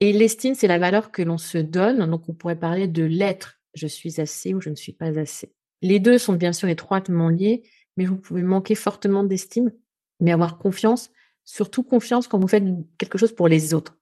Et 0.01 0.13
l'estime, 0.13 0.55
c'est 0.55 0.67
la 0.67 0.79
valeur 0.79 1.11
que 1.11 1.23
l'on 1.23 1.39
se 1.39 1.59
donne. 1.59 2.09
Donc 2.11 2.29
on 2.29 2.35
pourrait 2.35 2.59
parler 2.59 2.87
de 2.87 3.05
l'être. 3.05 3.59
Je 3.75 3.87
suis 3.87 4.21
assez 4.21 4.53
ou 4.53 4.61
je 4.61 4.69
ne 4.69 4.75
suis 4.75 4.93
pas 4.93 5.19
assez. 5.19 5.55
Les 5.83 6.01
deux 6.01 6.19
sont 6.19 6.35
bien 6.35 6.53
sûr 6.53 6.69
étroitement 6.69 7.29
liés, 7.29 7.63
mais 7.97 8.05
vous 8.05 8.17
pouvez 8.17 8.43
manquer 8.43 8.75
fortement 8.75 9.25
d'estime, 9.25 9.73
mais 10.21 10.33
avoir 10.33 10.59
confiance, 10.59 11.11
surtout 11.45 11.83
confiance 11.83 12.29
quand 12.29 12.39
vous 12.39 12.49
faites 12.49 12.65
quelque 12.99 13.19
chose 13.19 13.35
pour 13.35 13.49
les 13.49 13.75
autres. 13.75 13.99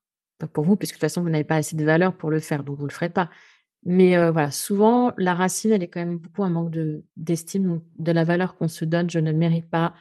Pour 0.49 0.64
vous, 0.64 0.76
puisque 0.76 0.94
de 0.94 0.96
toute 0.96 1.02
façon, 1.02 1.23
vous 1.23 1.31
n'avez 1.31 1.44
pas 1.44 1.56
assez 1.56 1.76
de 1.76 1.85
valeur 1.85 2.17
pour 2.17 2.31
le 2.31 2.41
faire, 2.41 2.64
donc 2.64 2.76
vous 2.76 2.85
ne 2.85 2.88
le 2.88 2.94
ferez 2.94 3.11
pas. 3.11 3.31
Mais 3.85 4.17
euh, 4.17 4.31
voilà, 4.31 4.50
souvent, 4.50 5.12
la 5.19 5.35
racine, 5.35 5.73
elle 5.73 5.82
est 5.82 5.88
quand 5.88 6.00
même 6.00 6.19
beaucoup 6.19 6.43
un 6.43 6.50
manque 6.50 6.70
de, 6.70 7.05
d'estime, 7.17 7.82
de 7.99 8.12
la 8.12 8.25
valeur 8.25 8.56
qu'on 8.56 8.69
se 8.69 8.85
donne, 8.85 9.11
je 9.11 9.19
ne 9.19 9.31
le 9.31 9.37
mérite 9.37 9.69
pas. 9.69 9.94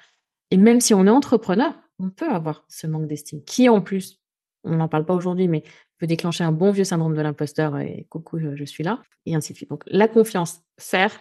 Et 0.52 0.58
même 0.58 0.80
si 0.80 0.94
on 0.94 1.06
est 1.06 1.10
entrepreneur, 1.10 1.74
on 2.00 2.10
peut 2.10 2.30
avoir 2.30 2.64
ce 2.70 2.88
manque 2.88 3.08
d'estime, 3.08 3.44
qui 3.44 3.68
en 3.70 3.82
plus, 3.82 4.22
on 4.64 4.76
n'en 4.78 4.88
parle 4.88 5.06
pas 5.06 5.14
aujourd'hui, 5.14 5.48
mais 5.48 5.64
peut 5.98 6.08
déclencher 6.08 6.44
un 6.44 6.52
bon 6.52 6.72
vieux 6.72 6.84
syndrome 6.84 7.16
de 7.16 7.22
l'imposteur 7.22 7.78
et 7.80 8.08
coucou, 8.10 8.40
je 8.40 8.64
suis 8.64 8.84
là, 8.84 9.02
et 9.26 9.36
ainsi 9.36 9.54
de 9.54 9.58
suite. 9.58 9.70
Donc 9.70 9.84
la 9.88 10.08
confiance, 10.08 10.62
faire, 10.78 11.12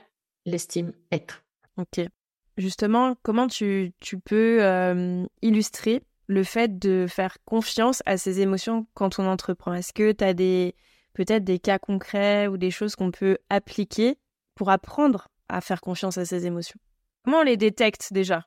l'estime 0.46 0.92
être. 1.10 1.44
Ok. 1.76 2.04
Justement, 2.56 3.16
comment 3.22 3.46
tu, 3.46 3.92
tu 4.00 4.18
peux 4.18 4.62
euh, 4.62 5.24
illustrer 5.40 6.02
le 6.32 6.44
fait 6.44 6.78
de 6.78 7.06
faire 7.08 7.36
confiance 7.44 8.02
à 8.06 8.16
ses 8.16 8.40
émotions 8.40 8.86
quand 8.94 9.18
on 9.18 9.26
entreprend? 9.26 9.74
Est-ce 9.74 9.92
que 9.92 10.12
tu 10.12 10.24
as 10.24 10.34
des 10.34 10.74
peut-être 11.14 11.44
des 11.44 11.58
cas 11.58 11.78
concrets 11.78 12.48
ou 12.48 12.56
des 12.56 12.70
choses 12.70 12.96
qu'on 12.96 13.10
peut 13.10 13.38
appliquer 13.50 14.16
pour 14.54 14.70
apprendre 14.70 15.28
à 15.48 15.60
faire 15.60 15.80
confiance 15.80 16.18
à 16.18 16.24
ses 16.24 16.46
émotions? 16.46 16.78
Comment 17.24 17.38
on 17.38 17.44
les 17.44 17.56
détecte 17.56 18.12
déjà? 18.12 18.46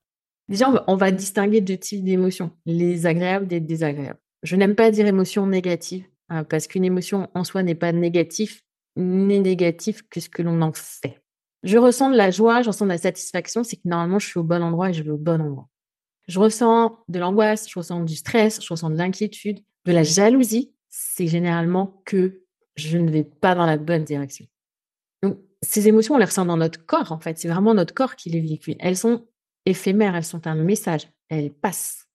Déjà, 0.50 0.68
on 0.88 0.96
va 0.96 1.12
distinguer 1.12 1.62
deux 1.62 1.77
types 1.77 2.04
d'émotions, 2.04 2.51
les 2.65 3.06
agréables 3.06 3.48
des 3.48 3.60
désagréables. 3.60 4.20
Je 4.44 4.56
n'aime 4.56 4.75
pas 4.75 4.92
dire 4.92 5.08
émotion 5.08 5.48
négative, 5.48 6.06
hein, 6.30 6.44
parce 6.44 6.68
qu'une 6.68 6.86
émotion 6.86 7.30
en 7.34 7.44
soi 7.44 7.63
n'est 7.63 7.74
pas 7.74 7.92
négative, 7.92 8.62
ni 8.96 9.39
négative 9.39 10.08
que 10.08 10.20
ce 10.20 10.30
que 10.30 10.44
l'on 10.44 10.62
en 10.62 10.74
fait 10.74 11.20
je 11.65 11.80
ressens 11.80 12.12
de 12.12 12.15
la 12.15 12.30
joie, 12.30 12.62
je 12.62 12.68
ressens 12.68 12.86
de 12.86 12.92
la 12.92 13.00
satisfaction, 13.00 13.63
c'est 13.63 13.77
que 13.77 13.82
normalement, 13.86 14.20
je 14.20 14.27
suis 14.27 14.39
au 14.39 14.44
bon 14.44 14.62
endroit 14.62 14.92
et 14.92 14.94
je 14.94 15.04
vais 15.04 15.10
au 15.10 15.18
bon 15.18 15.42
endroit. 15.42 15.68
Je 16.27 16.39
ressens 16.39 16.98
de 17.08 17.20
l'angoisse, 17.20 17.70
je 17.70 17.77
ressens 17.77 18.01
du 18.03 18.15
stress, 18.15 18.63
je 18.63 18.67
ressens 18.74 18.89
de 18.89 18.96
l'inquiétude, 18.96 19.60
de 19.86 19.91
la 19.91 20.03
jalousie. 20.03 20.74
C'est 20.89 21.27
généralement 21.27 22.01
que 22.05 22.41
je 22.75 22.98
ne 22.98 23.10
vais 23.12 23.24
pas 23.24 23.55
dans 23.55 23.65
la 23.65 23.77
bonne 23.77 24.03
direction. 24.03 24.46
Donc, 25.24 25.38
ces 25.62 25.88
émotions, 25.88 26.15
on 26.15 26.17
les 26.17 26.25
ressent 26.25 26.46
dans 26.46 26.58
notre 26.58 26.86
corps, 26.86 27.12
en 27.12 27.20
fait. 27.20 27.38
C'est 27.38 27.48
vraiment 27.48 27.74
notre 27.74 27.94
corps 27.94 28.15
qui 28.15 28.29
les 28.29 28.41
véhicule. 28.41 28.75
Elles 28.79 28.98
sont 28.98 29.27
éphémères, 29.65 30.15
elles 30.15 30.24
sont 30.24 30.48
un 30.48 30.55
message. 30.55 31.10
Elles 31.29 31.53
passent. 31.53 32.08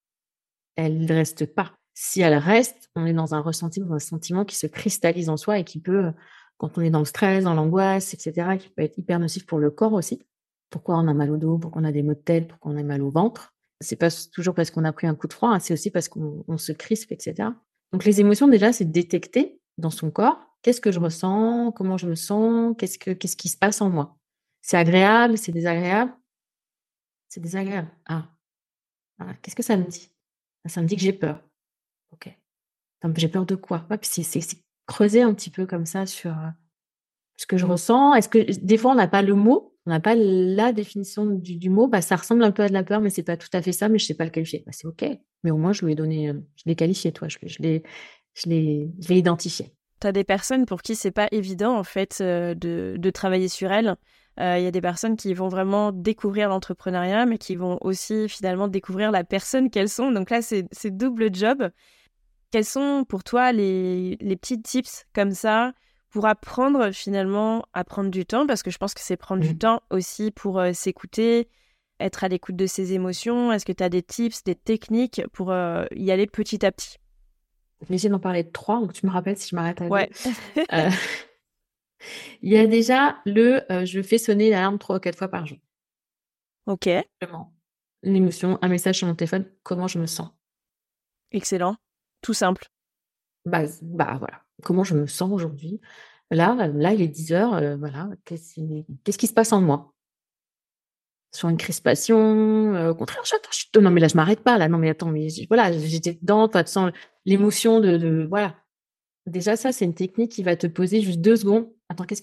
Elles 0.77 1.01
ne 1.01 1.13
restent 1.13 1.47
pas. 1.47 1.73
Si 1.95 2.21
elles 2.21 2.37
restent, 2.37 2.91
on 2.97 3.07
est 3.07 3.13
dans 3.13 3.35
un 3.35 3.41
ressenti, 3.41 3.81
dans 3.81 3.93
un 3.93 3.99
sentiment 3.99 4.45
qui 4.45 4.57
se 4.57 4.67
cristallise 4.67 5.29
en 5.29 5.37
soi 5.37 5.59
et 5.59 5.65
qui 5.65 5.81
peut 5.81 6.13
quand 6.61 6.77
on 6.77 6.83
est 6.83 6.91
dans 6.91 7.01
le 7.01 7.07
stress, 7.07 7.45
dans 7.45 7.55
l'angoisse, 7.55 8.13
etc., 8.13 8.59
qui 8.59 8.69
peut 8.69 8.83
être 8.83 8.99
hyper 8.99 9.19
nocif 9.19 9.47
pour 9.47 9.59
le 9.59 9.71
corps 9.71 9.95
aussi. 9.95 10.23
Pourquoi 10.69 10.99
on 10.99 11.09
a 11.09 11.15
mal 11.15 11.31
au 11.31 11.39
dos, 11.39 11.59
pourquoi 11.59 11.81
on 11.81 11.85
a 11.87 11.93
des 11.93 12.03
maux 12.03 12.13
de 12.13 12.19
tête, 12.19 12.49
pourquoi 12.49 12.73
on 12.73 12.77
a 12.77 12.83
mal 12.83 13.03
au 13.03 13.11
ventre? 13.11 13.55
C'est 13.81 13.97
pas 13.97 14.09
toujours 14.33 14.55
parce 14.55 14.71
qu'on 14.71 14.85
a 14.85 14.93
pris 14.93 15.07
un 15.07 15.15
coup 15.15 15.27
de 15.27 15.33
froid, 15.33 15.51
hein, 15.51 15.59
c'est 15.59 15.73
aussi 15.73 15.91
parce 15.91 16.09
qu'on 16.09 16.59
se 16.59 16.73
crispe, 16.73 17.13
etc. 17.13 17.49
Donc 17.93 18.05
les 18.05 18.21
émotions, 18.21 18.47
déjà, 18.47 18.73
c'est 18.73 18.85
détecter 18.85 19.61
dans 19.79 19.91
son 19.91 20.11
corps 20.11 20.51
qu'est-ce 20.63 20.81
que 20.81 20.93
je 20.93 21.01
ressens, 21.01 21.73
comment 21.73 21.97
je 21.97 22.07
me 22.07 22.15
sens, 22.15 22.75
qu'est-ce 22.79 22.99
que 22.99 23.13
qu'est-ce 23.13 23.37
qui 23.37 23.49
se 23.49 23.57
passe 23.57 23.81
en 23.81 23.91
moi? 23.91 24.17
C'est 24.63 24.77
agréable, 24.77 25.39
c'est 25.39 25.53
désagréable? 25.53 26.13
C'est 27.29 27.41
désagréable. 27.41 27.91
Ah. 28.07 28.29
ah. 29.21 29.35
Qu'est-ce 29.43 29.57
que 29.57 29.63
ça 29.63 29.77
me 29.77 29.85
dit? 29.85 30.11
Ça 30.67 30.83
me 30.83 30.87
dit 30.87 30.97
que 30.97 31.03
j'ai 31.03 31.13
peur. 31.13 31.43
Ok. 32.13 32.29
J'ai 33.17 33.29
peur 33.29 33.47
de 33.47 33.55
quoi? 33.55 33.87
C'est 34.03 34.63
creuser 34.87 35.23
un 35.23 35.33
petit 35.33 35.51
peu 35.51 35.67
comme 35.67 35.87
ça 35.87 36.05
sur 36.07 36.35
ce 37.37 37.47
que 37.47 37.57
je 37.57 37.65
ressens. 37.65 38.15
Est-ce 38.15 38.29
que 38.29 38.39
des 38.61 38.77
fois 38.77 38.93
on 38.93 38.97
n'a 38.97 39.09
pas 39.09 39.23
le 39.23 39.35
mot, 39.35 39.70
on 39.87 39.91
n'a 39.91 40.01
pas 40.01 40.15
la 40.15 40.73
définition 40.73 41.27
du, 41.27 41.71
mot, 41.71 41.89
bah, 41.89 42.03
ça 42.03 42.17
ressemble 42.17 42.45
un 42.45 42.51
peu 42.51 42.63
à 42.63 42.69
de 42.69 42.73
la 42.73 42.85
peur, 42.85 43.01
mais 43.01 43.11
c'est 43.11 43.23
pas 43.23 43.37
tout 43.37 43.49
à 43.53 43.63
fait 43.63 43.73
ça, 43.73 43.89
mais 43.89 43.99
je 43.99 44.07
sais 44.07 44.15
pas 44.15 44.25
le 44.25 44.31
qualifier. 44.31 44.63
Bah, 44.67 44.73
c'est 44.75 44.87
ok, 44.87 45.05
mais 45.43 45.51
au 45.51 45.57
moins 45.57 45.73
je 45.73 45.85
lui 45.85 45.93
ai 45.93 45.95
donné, 45.95 46.33
je 46.57 46.63
l'ai 46.67 46.75
qualifié, 46.75 47.13
toi, 47.13 47.29
je, 47.29 47.39
je 47.47 48.49
l'ai, 48.49 48.91
identifié. 49.09 49.73
Tu 50.01 50.07
as 50.07 50.13
des 50.13 50.25
personnes 50.25 50.67
pour 50.67 50.83
qui 50.83 50.97
c'est 50.97 51.11
pas 51.11 51.29
évident 51.33 51.77
en 51.77 51.85
fait 51.85 52.23
de, 52.23 52.55
de, 52.97 53.11
travailler 53.11 53.49
sur 53.49 53.73
elles. 53.73 53.97
Euh, 54.39 54.59
il 54.59 54.65
y 54.65 54.67
a 54.67 54.71
des 54.71 54.81
personnes 54.81 55.17
qui 55.17 55.35
vont 55.35 55.49
vraiment 55.49 55.93
découvrir 55.93 56.49
l'entrepreneuriat, 56.49 57.27
mais 57.27 57.37
qui 57.37 57.57
vont 57.57 57.79
aussi 57.83 58.29
finalement 58.29 58.69
découvrir 58.69 59.11
la 59.11 59.25
personne 59.25 59.71
qu'elles 59.71 59.89
sont. 59.89 60.11
Donc 60.13 60.31
là, 60.31 60.41
c'est 60.41 60.97
double 60.97 61.35
job. 61.35 61.71
Quels 62.51 62.65
sont 62.65 63.05
pour 63.07 63.23
toi 63.23 63.53
les, 63.53 64.17
les 64.21 64.37
petits 64.37 64.61
tips 64.61 65.07
comme 65.13 65.33
ça 65.33 65.73
pour 66.11 66.27
apprendre 66.27 66.91
finalement 66.91 67.65
à 67.73 67.85
prendre 67.85 68.11
du 68.11 68.27
temps 68.27 68.47
Parce 68.47 68.63
que 68.63 68.71
je 68.71 68.79
pense 68.79 68.95
que 68.95 69.01
c'est 69.01 69.17
prendre 69.17 69.43
du 69.43 69.55
mmh. 69.55 69.59
temps 69.59 69.83
aussi 69.91 70.31
pour 70.31 70.59
euh, 70.59 70.73
s'écouter, 70.73 71.49
être 72.01 72.25
à 72.25 72.29
l'écoute 72.29 72.57
de 72.57 72.67
ses 72.67 72.93
émotions. 72.93 73.53
Est-ce 73.53 73.65
que 73.65 73.73
tu 73.73 73.83
as 73.83 73.89
des 73.89 74.03
tips, 74.03 74.45
des 74.45 74.55
techniques 74.55 75.23
pour 75.33 75.51
euh, 75.51 75.85
y 75.95 76.11
aller 76.11 76.27
petit 76.27 76.65
à 76.67 76.73
petit? 76.73 76.97
Je 77.83 77.87
vais 77.87 77.95
essayer 77.95 78.11
d'en 78.11 78.19
parler 78.19 78.45
de 78.45 78.51
trois, 78.51 78.81
donc 78.81 78.93
tu 78.93 79.07
me 79.07 79.11
rappelles 79.11 79.39
si 79.39 79.49
je 79.49 79.57
m'arrête 79.57 79.81
à 79.81 79.87
Ouais. 79.87 80.11
Il 82.43 82.51
y 82.51 82.57
a 82.57 82.67
déjà 82.67 83.19
le 83.27 83.63
je 83.85 84.01
fais 84.01 84.17
sonner 84.17 84.49
l'alarme 84.49 84.79
trois 84.79 84.97
ou 84.97 85.01
quatre 85.01 85.19
fois 85.19 85.29
par 85.29 85.47
jour. 85.47 85.59
Ok. 86.67 86.89
Une 88.03 88.17
émotion, 88.17 88.59
un 88.63 88.69
message 88.69 88.97
sur 88.97 89.07
mon 89.07 89.15
téléphone, 89.15 89.51
comment 89.63 89.87
je 89.87 89.99
me 89.99 90.07
sens. 90.07 90.31
Excellent. 91.33 91.77
Tout 92.23 92.35
simple. 92.35 92.69
Bah, 93.45 93.65
bah 93.83 94.17
voilà. 94.19 94.43
Comment 94.63 94.85
je 94.85 94.95
me 94.95 95.07
sens 95.07 95.31
aujourd'hui. 95.31 95.81
Là, 96.31 96.69
là, 96.69 96.93
il 96.93 97.03
est 97.03 97.09
10 97.09 97.33
heures. 97.33 97.79
voilà. 97.79 98.09
Qu'est-ce 98.25 99.19
qui 99.19 99.27
se 99.27 99.33
passe 99.33 99.53
en 99.53 99.61
moi? 99.61 99.93
Sur 101.33 101.49
une 101.49 101.57
crispation, 101.57 102.91
au 102.91 102.95
contraire, 102.95 103.23
je, 103.25 103.81
non 103.81 103.91
mais 103.91 104.01
là 104.01 104.09
je 104.09 104.17
m'arrête 104.17 104.41
pas 104.41 104.59
là. 104.59 104.69
Non 104.69 104.79
mais 104.79 104.91
attends, 104.91 105.11
mais 105.11 105.29
voilà, 105.49 105.71
j'étais 105.73 106.15
dedans. 106.15 106.49
Tu 106.49 106.59
sens 106.67 106.91
l'émotion 107.25 107.79
de, 107.79 107.97
de, 107.97 108.27
voilà. 108.29 108.57
Déjà 109.27 109.57
ça, 109.57 109.71
c'est 109.71 109.85
une 109.85 109.95
technique 109.95 110.33
qui 110.33 110.43
va 110.43 110.57
te 110.57 110.67
poser 110.67 111.01
juste 111.01 111.21
deux 111.21 111.37
secondes 111.37 111.69
attends, 111.91 112.05
qu'est-ce 112.05 112.23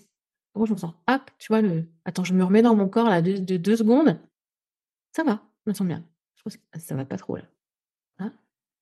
comment 0.53 0.65
je 0.65 0.74
me 0.74 0.77
sens? 0.77 0.94
Hop, 1.08 1.22
tu 1.38 1.48
vois, 1.50 1.62
le 1.62 1.88
attends, 2.06 2.24
je 2.24 2.34
me 2.34 2.44
remets 2.44 2.63
dans 2.63 2.75
mon 2.75 2.89
corps 2.89 3.10
là 3.10 3.22
de, 3.22 3.58
deux 3.58 3.75
secondes. 3.75 4.20
Ça 5.15 5.24
va, 5.24 5.44
je 5.65 5.72
me 5.72 5.75
sens 5.75 5.86
bien. 5.86 6.03
Je 6.36 6.44
pense 6.44 6.58
que 6.58 6.79
ça 6.79 6.96
va 6.96 7.06
pas 7.06 7.17
trop 7.17 7.36
là. 7.36 7.44
Hein? 8.20 8.34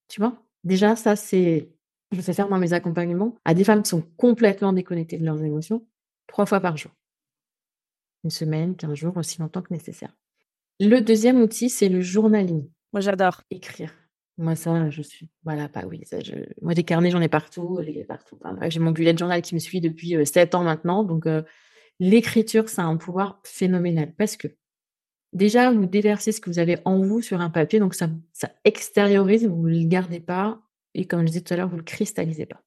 Tu 0.07 0.21
vois? 0.21 0.41
Déjà, 0.63 0.95
ça, 0.95 1.15
c'est. 1.15 1.74
Je 2.11 2.21
fais 2.21 2.33
faire 2.33 2.49
dans 2.49 2.59
mes 2.59 2.73
accompagnements 2.73 3.35
à 3.45 3.53
des 3.53 3.63
femmes 3.63 3.83
qui 3.83 3.89
sont 3.89 4.03
complètement 4.17 4.73
déconnectées 4.73 5.17
de 5.17 5.25
leurs 5.25 5.43
émotions, 5.43 5.85
trois 6.27 6.45
fois 6.45 6.59
par 6.59 6.77
jour. 6.77 6.91
Une 8.23 8.29
semaine, 8.29 8.75
quinze 8.75 8.95
jours, 8.95 9.17
aussi 9.17 9.39
longtemps 9.39 9.61
que 9.61 9.73
nécessaire. 9.73 10.15
Le 10.79 10.99
deuxième 10.99 11.41
outil, 11.41 11.69
c'est 11.69 11.89
le 11.89 12.01
journaling. 12.01 12.67
Moi, 12.91 13.01
j'adore. 13.01 13.41
Écrire. 13.49 13.93
Moi, 14.37 14.55
ça, 14.55 14.89
je 14.89 15.01
suis. 15.01 15.29
Voilà, 15.43 15.69
pas 15.69 15.85
oui. 15.85 16.01
Ça, 16.05 16.19
je... 16.19 16.33
Moi, 16.61 16.73
des 16.73 16.83
carnets, 16.83 17.11
j'en 17.11 17.21
ai 17.21 17.29
partout. 17.29 17.79
partout. 18.07 18.37
j'ai 18.67 18.79
mon 18.79 18.91
bullet 18.91 19.15
journal 19.15 19.41
qui 19.41 19.55
me 19.55 19.59
suit 19.59 19.79
depuis 19.79 20.15
euh, 20.15 20.25
sept 20.25 20.55
ans 20.55 20.63
maintenant. 20.63 21.03
Donc, 21.03 21.25
euh, 21.25 21.43
l'écriture, 21.99 22.67
ça 22.67 22.83
a 22.83 22.85
un 22.85 22.97
pouvoir 22.97 23.39
phénoménal. 23.45 24.13
Parce 24.15 24.35
que, 24.35 24.49
déjà, 25.31 25.71
vous 25.71 25.85
déversez 25.85 26.33
ce 26.33 26.41
que 26.41 26.49
vous 26.49 26.59
avez 26.59 26.79
en 26.83 26.99
vous 26.99 27.21
sur 27.21 27.39
un 27.39 27.49
papier. 27.49 27.79
Donc, 27.79 27.93
ça, 27.93 28.09
ça 28.33 28.51
extériorise. 28.65 29.47
Vous 29.47 29.67
ne 29.67 29.79
le 29.79 29.87
gardez 29.87 30.19
pas. 30.19 30.61
Et 30.95 31.05
comme 31.05 31.21
je 31.21 31.27
disais 31.27 31.41
tout 31.41 31.53
à 31.53 31.57
l'heure, 31.57 31.67
vous 31.67 31.75
ne 31.75 31.81
le 31.81 31.85
cristallisez 31.85 32.45
pas. 32.45 32.63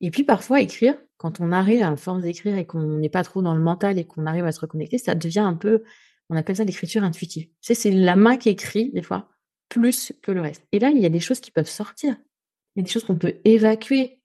Et 0.00 0.10
puis, 0.10 0.24
parfois, 0.24 0.60
écrire, 0.60 0.96
quand 1.16 1.40
on 1.40 1.52
arrive 1.52 1.82
à 1.82 1.94
force 1.96 2.22
d'écrire 2.22 2.56
et 2.56 2.66
qu'on 2.66 2.98
n'est 2.98 3.08
pas 3.08 3.22
trop 3.22 3.42
dans 3.42 3.54
le 3.54 3.60
mental 3.60 3.98
et 3.98 4.04
qu'on 4.04 4.26
arrive 4.26 4.44
à 4.44 4.52
se 4.52 4.60
reconnecter, 4.60 4.98
ça 4.98 5.14
devient 5.14 5.40
un 5.40 5.54
peu. 5.54 5.84
On 6.30 6.36
appelle 6.36 6.56
ça 6.56 6.64
l'écriture 6.64 7.04
intuitive. 7.04 7.46
Tu 7.46 7.54
sais, 7.60 7.74
c'est 7.74 7.90
la 7.90 8.16
main 8.16 8.36
qui 8.36 8.48
écrit, 8.48 8.90
des 8.90 9.02
fois 9.02 9.28
plus 9.72 10.12
que 10.20 10.32
le 10.32 10.42
reste. 10.42 10.66
Et 10.72 10.78
là, 10.78 10.90
il 10.90 10.98
y 10.98 11.06
a 11.06 11.08
des 11.08 11.20
choses 11.20 11.40
qui 11.40 11.50
peuvent 11.50 11.68
sortir. 11.68 12.14
Il 12.74 12.80
y 12.80 12.82
a 12.82 12.84
des 12.84 12.90
choses 12.90 13.04
qu'on 13.04 13.16
peut 13.16 13.36
évacuer. 13.44 14.20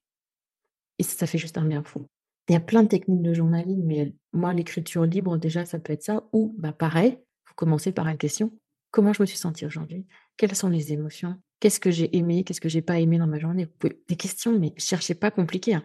Et 1.00 1.04
ça, 1.04 1.26
fait 1.26 1.38
juste 1.38 1.58
un 1.58 1.64
bien 1.64 1.84
fou. 1.84 2.06
Il 2.50 2.54
y 2.54 2.56
a 2.56 2.60
plein 2.60 2.84
de 2.84 2.90
techniques 2.90 3.22
de 3.22 3.34
journaling, 3.34 3.82
mais 3.86 4.14
moi, 4.34 4.54
l'écriture 4.54 5.06
libre, 5.06 5.38
déjà, 5.38 5.64
ça 5.64 5.80
peut 5.80 5.94
être 5.94 6.04
ça. 6.04 6.28
Ou, 6.34 6.54
bah, 6.58 6.74
pareil, 6.74 7.18
vous 7.48 7.54
commencez 7.56 7.94
par 7.94 8.08
une 8.10 8.18
question. 8.18 8.52
Comment 8.92 9.14
je 9.14 9.22
me 9.22 9.26
suis 9.26 9.38
sentie 9.38 9.66
aujourd'hui? 9.66 10.06
Quelles 10.36 10.56
sont 10.56 10.70
les 10.70 10.92
émotions? 10.92 11.38
Qu'est-ce 11.60 11.80
que 11.80 11.92
j'ai 11.92 12.16
aimé 12.16 12.44
Qu'est-ce 12.44 12.62
que 12.62 12.70
j'ai 12.70 12.82
pas 12.82 13.00
aimé 13.00 13.18
dans 13.18 13.28
ma 13.28 13.40
journée 13.40 13.68
Des 14.08 14.16
questions, 14.16 14.58
mais 14.58 14.74
cherchez 14.78 15.16
pas 15.16 15.32
compliqué. 15.32 15.74
Hein. 15.74 15.84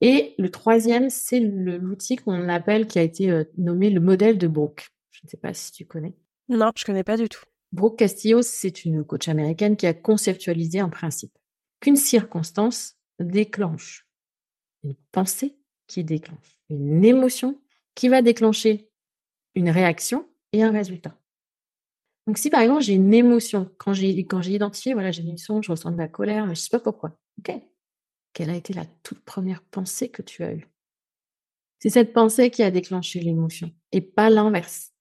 Et 0.00 0.34
le 0.38 0.50
troisième, 0.50 1.10
c'est 1.10 1.40
l'outil 1.40 2.16
qu'on 2.16 2.48
appelle, 2.48 2.86
qui 2.86 2.98
a 2.98 3.02
été 3.02 3.30
euh, 3.30 3.44
nommé 3.56 3.90
le 3.90 4.00
modèle 4.00 4.38
de 4.38 4.46
Brooke. 4.46 4.88
Je 5.10 5.20
ne 5.24 5.28
sais 5.28 5.36
pas 5.36 5.54
si 5.54 5.72
tu 5.72 5.86
connais. 5.86 6.14
Non, 6.48 6.70
je 6.76 6.84
connais 6.84 7.04
pas 7.04 7.16
du 7.16 7.28
tout. 7.28 7.42
Brooke 7.72 7.98
Castillo, 7.98 8.42
c'est 8.42 8.84
une 8.84 9.04
coach 9.04 9.28
américaine 9.28 9.76
qui 9.76 9.86
a 9.86 9.94
conceptualisé 9.94 10.80
un 10.80 10.88
principe 10.88 11.36
qu'une 11.80 11.96
circonstance 11.96 12.96
déclenche 13.18 14.06
une 14.82 14.94
pensée 15.12 15.56
qui 15.86 16.04
déclenche 16.04 16.58
une 16.68 17.04
émotion 17.04 17.60
qui 17.94 18.08
va 18.08 18.22
déclencher 18.22 18.90
une 19.54 19.70
réaction 19.70 20.28
et 20.52 20.62
un 20.62 20.70
résultat. 20.70 21.18
Donc 22.26 22.38
si 22.38 22.50
par 22.50 22.60
exemple 22.60 22.82
j'ai 22.82 22.94
une 22.94 23.14
émotion, 23.14 23.70
quand 23.78 23.92
j'ai 23.92 24.18
quand 24.26 24.42
j'ai 24.42 24.52
identifié, 24.52 24.94
voilà, 24.94 25.12
j'ai 25.12 25.22
une 25.22 25.28
émotion, 25.28 25.62
je 25.62 25.70
ressens 25.70 25.92
de 25.92 25.98
la 25.98 26.08
colère, 26.08 26.46
mais 26.46 26.54
je 26.54 26.60
ne 26.60 26.64
sais 26.64 26.70
pas 26.70 26.80
pourquoi. 26.80 27.18
Ok. 27.38 27.54
Quelle 28.32 28.50
a 28.50 28.56
été 28.56 28.74
la 28.74 28.84
toute 29.02 29.20
première 29.20 29.62
pensée 29.62 30.10
que 30.10 30.22
tu 30.22 30.42
as 30.42 30.52
eue? 30.52 30.68
C'est 31.78 31.90
cette 31.90 32.12
pensée 32.12 32.50
qui 32.50 32.62
a 32.62 32.70
déclenché 32.70 33.20
l'émotion 33.20 33.70
et 33.92 34.00
pas 34.00 34.30
l'inverse. 34.30 34.92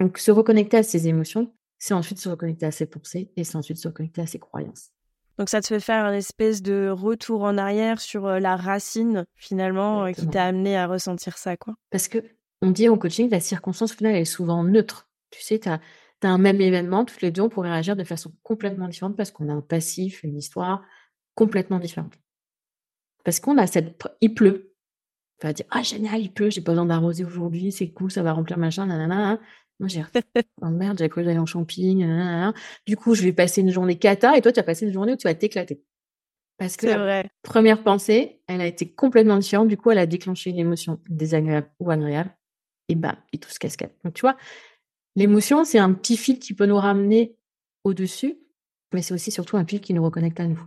Donc, 0.00 0.18
se 0.18 0.30
reconnecter 0.30 0.78
à 0.78 0.82
ses 0.82 1.08
émotions, 1.08 1.54
c'est 1.78 1.94
ensuite 1.94 2.18
se 2.18 2.28
reconnecter 2.28 2.66
à 2.66 2.70
ses 2.70 2.86
pensées 2.86 3.30
et 3.36 3.44
c'est 3.44 3.56
ensuite 3.56 3.78
se 3.78 3.88
reconnecter 3.88 4.22
à 4.22 4.26
ses 4.26 4.38
croyances. 4.38 4.90
Donc, 5.38 5.48
ça 5.48 5.60
te 5.60 5.66
fait 5.66 5.80
faire 5.80 6.04
une 6.06 6.14
espèce 6.14 6.62
de 6.62 6.88
retour 6.88 7.42
en 7.42 7.58
arrière 7.58 8.00
sur 8.00 8.26
euh, 8.26 8.38
la 8.38 8.56
racine, 8.56 9.24
finalement, 9.34 10.04
euh, 10.04 10.12
qui 10.12 10.26
t'a 10.28 10.44
amené 10.44 10.76
à 10.76 10.86
ressentir 10.86 11.38
ça, 11.38 11.56
quoi? 11.56 11.74
Parce 11.90 12.08
que, 12.08 12.18
on 12.62 12.70
dit 12.70 12.88
en 12.88 12.96
coaching, 12.96 13.28
la 13.30 13.40
circonstance 13.40 13.92
finale 13.94 14.16
est 14.16 14.24
souvent 14.24 14.62
neutre. 14.62 15.08
Tu 15.30 15.42
sais, 15.42 15.58
tu 15.58 15.68
as, 15.68 15.80
un 16.28 16.38
même 16.38 16.60
événement, 16.60 17.04
toutes 17.04 17.22
les 17.22 17.30
deux, 17.30 17.42
on 17.42 17.48
pourrait 17.48 17.70
réagir 17.70 17.96
de 17.96 18.04
façon 18.04 18.32
complètement 18.42 18.88
différente 18.88 19.16
parce 19.16 19.30
qu'on 19.30 19.48
a 19.48 19.52
un 19.52 19.60
passif, 19.60 20.22
une 20.22 20.36
histoire 20.36 20.82
complètement 21.34 21.78
différente. 21.78 22.14
Parce 23.24 23.40
qu'on 23.40 23.58
a 23.58 23.66
cette. 23.66 24.02
Il 24.20 24.34
pleut. 24.34 24.74
Tu 25.40 25.46
vas 25.46 25.52
dire, 25.52 25.66
ah 25.70 25.82
génial, 25.82 26.20
il 26.20 26.32
pleut, 26.32 26.50
j'ai 26.50 26.60
pas 26.60 26.72
besoin 26.72 26.86
d'arroser 26.86 27.24
aujourd'hui, 27.24 27.72
c'est 27.72 27.90
cool, 27.90 28.10
ça 28.10 28.22
va 28.22 28.32
remplir 28.32 28.58
machin, 28.58 28.86
nanana. 28.86 29.40
Moi, 29.80 29.88
j'ai 29.88 30.04
oh 30.62 30.68
merde, 30.68 30.98
j'ai 30.98 31.08
cru 31.08 31.24
d'aller 31.24 31.38
en 31.38 31.44
camping. 31.44 32.06
Du 32.86 32.96
coup, 32.96 33.14
je 33.14 33.22
vais 33.22 33.32
passer 33.32 33.60
une 33.60 33.70
journée 33.70 33.98
cata 33.98 34.36
et 34.36 34.40
toi, 34.40 34.52
tu 34.52 34.60
vas 34.60 34.64
passer 34.64 34.86
une 34.86 34.92
journée 34.92 35.12
où 35.14 35.16
tu 35.16 35.26
vas 35.26 35.34
t'éclater. 35.34 35.82
Parce 36.56 36.76
que 36.76 36.86
la 36.86 37.24
première 37.42 37.82
pensée, 37.82 38.40
elle 38.46 38.60
a 38.60 38.66
été 38.66 38.92
complètement 38.92 39.38
différente. 39.38 39.68
Du 39.68 39.76
coup, 39.76 39.90
elle 39.90 39.98
a 39.98 40.06
déclenché 40.06 40.50
une 40.50 40.58
émotion 40.58 41.00
désagréable 41.08 41.68
ou 41.80 41.90
agréable. 41.90 42.30
Et 42.88 42.94
bam, 42.94 43.16
et 43.32 43.38
tout 43.38 43.50
se 43.50 43.58
cascade. 43.58 43.90
Donc, 44.04 44.14
tu 44.14 44.20
vois, 44.20 44.36
l'émotion, 45.16 45.64
c'est 45.64 45.78
un 45.78 45.92
petit 45.92 46.16
fil 46.16 46.38
qui 46.38 46.54
peut 46.54 46.66
nous 46.66 46.78
ramener 46.78 47.36
au-dessus, 47.84 48.36
mais 48.92 49.02
c'est 49.02 49.14
aussi 49.14 49.30
surtout 49.30 49.56
un 49.56 49.66
fil 49.66 49.80
qui 49.80 49.94
nous 49.94 50.02
reconnecte 50.02 50.40
à 50.40 50.46
nous. 50.46 50.60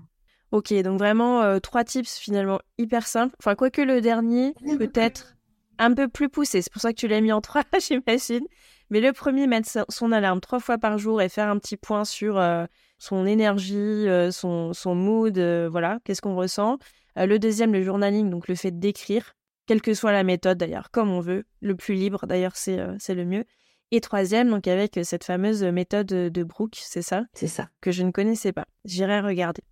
Ok, 0.51 0.73
donc 0.81 0.97
vraiment 0.97 1.41
euh, 1.41 1.59
trois 1.59 1.83
tips 1.83 2.17
finalement 2.17 2.59
hyper 2.77 3.05
simples. 3.05 3.35
Enfin, 3.39 3.55
quoique 3.55 3.81
le 3.81 3.99
dernier, 3.99 4.53
peut-être 4.77 5.35
un 5.77 5.93
peu 5.93 6.07
plus 6.07 6.29
poussé. 6.29 6.61
C'est 6.61 6.71
pour 6.71 6.81
ça 6.81 6.93
que 6.93 6.97
tu 6.97 7.07
l'as 7.07 7.21
mis 7.21 7.31
en 7.31 7.41
trois, 7.41 7.63
j'imagine. 7.79 8.45
Mais 8.89 9.01
le 9.01 9.11
premier, 9.11 9.47
mettre 9.47 9.85
son 9.89 10.11
alarme 10.13 10.39
trois 10.39 10.59
fois 10.59 10.77
par 10.77 10.97
jour 10.97 11.21
et 11.21 11.27
faire 11.27 11.49
un 11.49 11.57
petit 11.57 11.75
point 11.75 12.05
sur 12.05 12.37
euh, 12.37 12.65
son 12.97 13.25
énergie, 13.25 13.75
euh, 13.75 14.31
son, 14.31 14.71
son, 14.71 14.95
mood, 14.95 15.37
voilà, 15.69 15.99
qu'est-ce 16.05 16.21
qu'on 16.21 16.37
ressent. 16.37 16.77
le 17.17 17.37
deuxième, 17.37 17.73
le 17.73 17.83
journaling, 17.83 18.29
donc 18.29 18.47
le 18.47 18.55
fait 18.55 18.71
d'écrire, 18.71 19.33
quelle 19.65 19.81
que 19.81 19.93
soit 19.93 20.13
la 20.13 20.23
méthode 20.23 20.57
d'ailleurs, 20.57 20.91
comme 20.91 21.11
on 21.11 21.19
veut. 21.19 21.43
Le 21.59 21.75
plus 21.75 21.95
libre 21.95 22.25
d'ailleurs, 22.25 22.55
c'est 22.55 22.79
c'est 22.99 23.15
le 23.15 23.25
mieux. 23.25 23.43
Et 23.91 24.01
troisième, 24.01 24.49
donc 24.49 24.67
avec 24.67 24.99
cette 25.03 25.23
fameuse 25.23 25.63
méthode 25.63 26.07
de 26.07 26.43
Brooke, 26.43 26.75
c'est 26.75 27.01
ça? 27.01 27.23
C'est 27.33 27.47
ça. 27.47 27.69
Que 27.79 27.91
je 27.91 28.03
ne 28.03 28.11
connaissais 28.11 28.51
pas. 28.51 28.65
J'irai 28.83 29.21
regarder. 29.21 29.63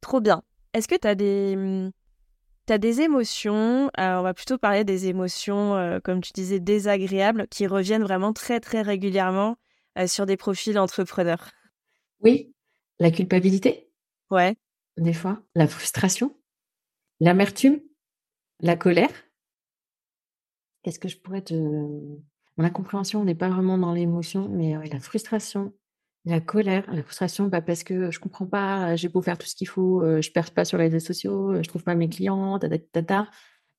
Trop 0.00 0.20
bien. 0.20 0.42
Est-ce 0.72 0.88
que 0.88 0.96
tu 0.96 1.06
as 1.06 1.14
des, 1.14 1.90
tu 2.66 2.72
as 2.72 2.78
des 2.78 3.00
émotions, 3.00 3.90
on 3.98 4.22
va 4.22 4.32
plutôt 4.32 4.56
parler 4.56 4.84
des 4.84 5.08
émotions, 5.08 5.74
euh, 5.74 5.98
comme 5.98 6.20
tu 6.20 6.32
disais, 6.32 6.60
désagréables, 6.60 7.48
qui 7.48 7.66
reviennent 7.66 8.04
vraiment 8.04 8.32
très, 8.32 8.60
très 8.60 8.80
régulièrement 8.80 9.56
euh, 9.98 10.06
sur 10.06 10.24
des 10.24 10.36
profils 10.36 10.78
entrepreneurs. 10.78 11.50
Oui, 12.20 12.54
la 12.98 13.10
culpabilité. 13.10 13.90
Ouais. 14.30 14.56
Des 14.96 15.12
fois, 15.12 15.42
la 15.54 15.66
frustration, 15.66 16.36
l'amertume, 17.18 17.80
la 18.60 18.76
colère. 18.76 19.10
Qu'est-ce 20.82 20.98
que 20.98 21.08
je 21.08 21.18
pourrais 21.18 21.42
te. 21.42 21.54
Mon 22.56 22.64
incompréhension, 22.64 23.20
on 23.20 23.24
n'est 23.24 23.34
pas 23.34 23.48
vraiment 23.48 23.78
dans 23.78 23.92
l'émotion, 23.92 24.48
mais 24.50 24.74
la 24.88 25.00
frustration, 25.00 25.72
la 26.24 26.40
colère, 26.40 26.84
la 26.92 27.02
frustration, 27.02 27.46
bah, 27.46 27.62
parce 27.62 27.82
que 27.82 28.10
je 28.10 28.20
comprends 28.20 28.46
pas, 28.46 28.96
j'ai 28.96 29.08
beau 29.08 29.22
faire 29.22 29.38
tout 29.38 29.46
ce 29.46 29.54
qu'il 29.54 29.68
faut, 29.68 30.02
je 30.04 30.20
je 30.20 30.32
perds 30.32 30.50
pas 30.50 30.64
sur 30.64 30.76
les 30.76 30.84
réseaux 30.84 31.04
sociaux, 31.04 31.62
je 31.62 31.68
trouve 31.68 31.82
pas 31.82 31.94
mes 31.94 32.08
clients, 32.08 32.58
ta, 32.58 32.68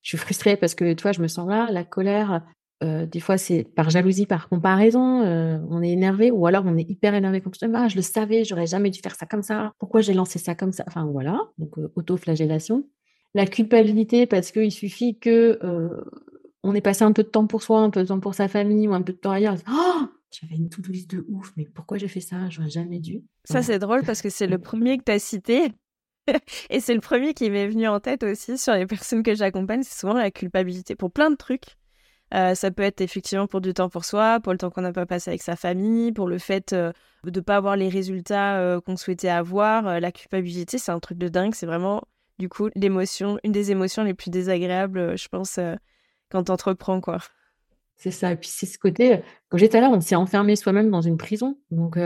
Je 0.01 0.09
suis 0.09 0.17
frustrée 0.17 0.57
parce 0.57 0.73
que, 0.73 0.93
toi, 0.93 1.11
je 1.11 1.21
me 1.21 1.27
sens 1.27 1.47
là. 1.47 1.69
La 1.71 1.83
colère, 1.83 2.41
des 2.81 3.19
fois, 3.19 3.37
c'est 3.37 3.63
par 3.63 3.91
jalousie, 3.91 4.25
par 4.25 4.49
comparaison. 4.49 5.21
on 5.69 5.83
est 5.83 5.91
énervé 5.91 6.31
ou 6.31 6.47
alors 6.47 6.63
on 6.65 6.77
est 6.77 6.89
hyper 6.89 7.13
énervé 7.13 7.41
comme 7.41 7.53
ah, 7.75 7.87
je 7.87 7.95
le 7.95 8.01
savais, 8.01 8.43
j'aurais 8.43 8.65
jamais 8.65 8.89
dû 8.89 8.99
faire 9.01 9.15
ça 9.15 9.27
comme 9.27 9.43
ça. 9.43 9.73
Pourquoi 9.77 10.01
j'ai 10.01 10.13
lancé 10.13 10.39
ça 10.39 10.55
comme 10.55 10.71
ça? 10.71 10.83
Enfin, 10.87 11.05
voilà. 11.05 11.39
Donc, 11.59 11.77
auto-flagellation. 11.95 12.87
La 13.35 13.45
culpabilité, 13.45 14.25
parce 14.25 14.51
qu'il 14.51 14.71
suffit 14.71 15.19
que 15.19 15.59
on 16.63 16.75
est 16.75 16.81
passé 16.81 17.03
un 17.03 17.11
peu 17.11 17.23
de 17.23 17.29
temps 17.29 17.47
pour 17.47 17.63
soi, 17.63 17.79
un 17.79 17.89
peu 17.89 18.01
de 18.01 18.07
temps 18.07 18.19
pour 18.19 18.35
sa 18.35 18.47
famille 18.47 18.87
ou 18.87 18.93
un 18.93 19.01
peu 19.01 19.13
de 19.13 19.17
temps 19.17 19.31
ailleurs. 19.31 19.55
Oh 19.69 20.07
j'avais 20.31 20.55
une 20.55 20.69
to-do 20.69 20.91
list 20.91 21.11
de 21.11 21.25
ouf, 21.27 21.51
mais 21.57 21.65
pourquoi 21.65 21.97
j'ai 21.97 22.07
fait 22.07 22.21
ça? 22.21 22.49
J'aurais 22.49 22.69
jamais 22.69 22.99
dû. 22.99 23.23
Ça, 23.43 23.61
c'est 23.61 23.79
drôle 23.79 24.03
parce 24.03 24.21
que 24.21 24.29
c'est 24.29 24.47
le 24.47 24.59
premier 24.59 24.97
que 24.97 25.03
tu 25.03 25.11
as 25.11 25.19
cité. 25.19 25.73
Et 26.69 26.79
c'est 26.79 26.93
le 26.93 27.01
premier 27.01 27.33
qui 27.33 27.49
m'est 27.49 27.67
venu 27.67 27.87
en 27.87 27.99
tête 27.99 28.23
aussi 28.23 28.57
sur 28.57 28.73
les 28.73 28.85
personnes 28.85 29.23
que 29.23 29.35
j'accompagne. 29.35 29.83
C'est 29.83 29.99
souvent 29.99 30.13
la 30.13 30.31
culpabilité 30.31 30.95
pour 30.95 31.11
plein 31.11 31.31
de 31.31 31.35
trucs. 31.35 31.75
Euh, 32.33 32.55
ça 32.55 32.71
peut 32.71 32.83
être 32.83 33.01
effectivement 33.01 33.45
pour 33.45 33.59
du 33.59 33.73
temps 33.73 33.89
pour 33.89 34.05
soi, 34.05 34.39
pour 34.39 34.53
le 34.53 34.57
temps 34.57 34.69
qu'on 34.69 34.81
n'a 34.81 34.93
pas 34.93 35.05
passé 35.05 35.31
avec 35.31 35.41
sa 35.41 35.57
famille, 35.57 36.13
pour 36.13 36.29
le 36.29 36.37
fait 36.37 36.71
euh, 36.71 36.93
de 37.25 37.39
ne 37.39 37.43
pas 37.43 37.57
avoir 37.57 37.75
les 37.75 37.89
résultats 37.89 38.57
euh, 38.57 38.79
qu'on 38.79 38.95
souhaitait 38.95 39.27
avoir. 39.27 39.99
la 39.99 40.11
culpabilité, 40.13 40.77
c'est 40.77 40.93
un 40.93 40.99
truc 40.99 41.17
de 41.17 41.27
dingue. 41.27 41.53
C'est 41.55 41.65
vraiment, 41.65 42.03
du 42.39 42.47
coup, 42.47 42.69
l'émotion, 42.75 43.37
une 43.43 43.51
des 43.51 43.71
émotions 43.71 44.03
les 44.03 44.13
plus 44.13 44.29
désagréables, 44.29 45.17
je 45.17 45.27
pense, 45.27 45.59
quand 46.31 46.45
tu 46.45 46.51
entreprends, 46.51 47.01
quoi. 47.01 47.19
C'est 47.97 48.11
ça. 48.11 48.31
Et 48.31 48.35
puis 48.35 48.49
c'est 48.49 48.65
ce 48.65 48.79
côté, 48.79 49.21
quand 49.49 49.57
j'étais 49.57 49.81
là, 49.81 49.89
on 49.89 50.01
s'est 50.01 50.15
enfermé 50.15 50.55
soi-même 50.55 50.89
dans 50.89 51.01
une 51.01 51.17
prison. 51.17 51.59
Donc 51.69 51.97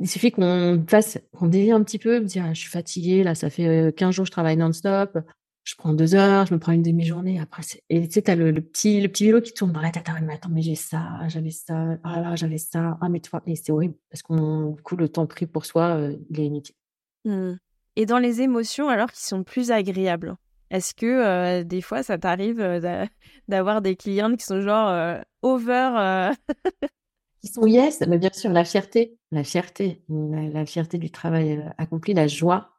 il 0.00 0.08
suffit 0.08 0.32
qu'on 0.32 0.84
fasse, 0.88 1.18
qu'on 1.36 1.46
dévie 1.46 1.70
un 1.70 1.82
petit 1.84 1.98
peu, 2.00 2.18
me 2.18 2.24
dire, 2.24 2.44
«Ah, 2.48 2.52
je 2.52 2.60
suis 2.60 2.70
fatiguée, 2.70 3.22
là, 3.22 3.36
ça 3.36 3.48
fait 3.48 3.94
15 3.96 4.12
jours, 4.12 4.26
je 4.26 4.32
travaille 4.32 4.56
non-stop 4.56 5.18
je 5.64 5.74
prends 5.76 5.94
deux 5.94 6.14
heures, 6.14 6.46
je 6.46 6.54
me 6.54 6.58
prends 6.58 6.72
une 6.72 6.82
demi-journée. 6.82 7.40
Après, 7.40 7.62
et 7.88 8.06
tu 8.06 8.14
sais, 8.14 8.22
t'as 8.22 8.34
le, 8.34 8.50
le 8.50 8.60
petit, 8.60 9.00
le 9.00 9.08
petit 9.08 9.24
vélo 9.24 9.40
qui 9.40 9.54
tourne 9.54 9.72
dans 9.72 9.80
la 9.80 9.90
tête. 9.90 10.04
Ah, 10.08 10.20
mais 10.20 10.34
attends, 10.34 10.50
mais 10.50 10.62
j'ai 10.62 10.74
ça, 10.74 11.26
j'avais 11.28 11.50
ça, 11.50 11.96
ah 12.04 12.20
là, 12.20 12.36
j'avais 12.36 12.58
ça. 12.58 12.98
Ah, 13.00 13.08
mais 13.08 13.20
toi, 13.20 13.42
et 13.46 13.56
c'est 13.56 13.72
horrible 13.72 13.94
parce 14.10 14.22
qu'on, 14.22 14.72
du 14.72 14.82
coup, 14.82 14.96
le 14.96 15.08
temps 15.08 15.26
pris 15.26 15.46
pour 15.46 15.64
soi, 15.64 15.96
euh, 15.96 16.16
il 16.30 16.40
est 16.40 16.46
inutile. 16.46 16.76
Mmh. 17.24 17.54
Et 17.96 18.06
dans 18.06 18.18
les 18.18 18.42
émotions, 18.42 18.90
alors 18.90 19.10
qui 19.10 19.24
sont 19.24 19.42
plus 19.42 19.70
agréables, 19.70 20.36
est-ce 20.70 20.94
que 20.94 21.06
euh, 21.06 21.64
des 21.64 21.80
fois, 21.80 22.02
ça 22.02 22.18
t'arrive 22.18 22.60
euh, 22.60 23.06
d'avoir 23.48 23.82
des 23.82 23.96
clientes 23.96 24.36
qui 24.38 24.44
sont 24.44 24.60
genre 24.60 25.20
over 25.42 26.30
Qui 27.40 27.48
sont 27.48 27.66
yes, 27.66 28.02
mais 28.08 28.18
bien 28.18 28.30
sûr, 28.32 28.50
la 28.50 28.64
fierté, 28.64 29.18
la 29.30 29.44
fierté, 29.44 30.02
la 30.08 30.64
fierté 30.64 30.96
du 30.96 31.10
travail 31.10 31.62
accompli, 31.76 32.14
la 32.14 32.26
joie 32.26 32.74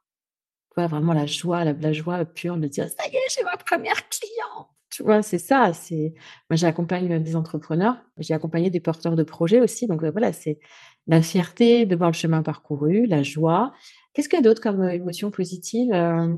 vraiment 0.84 1.14
la 1.14 1.26
joie, 1.26 1.64
la, 1.64 1.92
joie 1.92 2.24
pure 2.24 2.56
de 2.58 2.66
dire 2.66 2.88
ça 2.88 3.06
y 3.06 3.16
est, 3.16 3.20
j'ai 3.34 3.42
ma 3.44 3.56
première 3.56 4.08
cliente. 4.08 4.68
Tu 4.90 5.02
vois, 5.02 5.22
c'est 5.22 5.38
ça. 5.38 5.72
C'est 5.72 6.14
moi, 6.50 6.56
j'accompagne 6.56 7.22
des 7.22 7.36
entrepreneurs, 7.36 7.96
j'ai 8.18 8.34
accompagné 8.34 8.70
des 8.70 8.80
porteurs 8.80 9.16
de 9.16 9.22
projets 9.22 9.60
aussi. 9.60 9.86
Donc 9.86 10.04
voilà, 10.04 10.32
c'est 10.32 10.58
la 11.06 11.22
fierté 11.22 11.86
de 11.86 11.96
voir 11.96 12.10
le 12.10 12.14
chemin 12.14 12.42
parcouru, 12.42 13.06
la 13.06 13.22
joie. 13.22 13.72
Qu'est-ce 14.12 14.28
qu'il 14.28 14.38
y 14.38 14.40
a 14.40 14.42
d'autre 14.42 14.62
comme 14.62 14.82
euh, 14.82 14.92
émotion 14.92 15.30
positive 15.30 15.92
euh, 15.92 16.34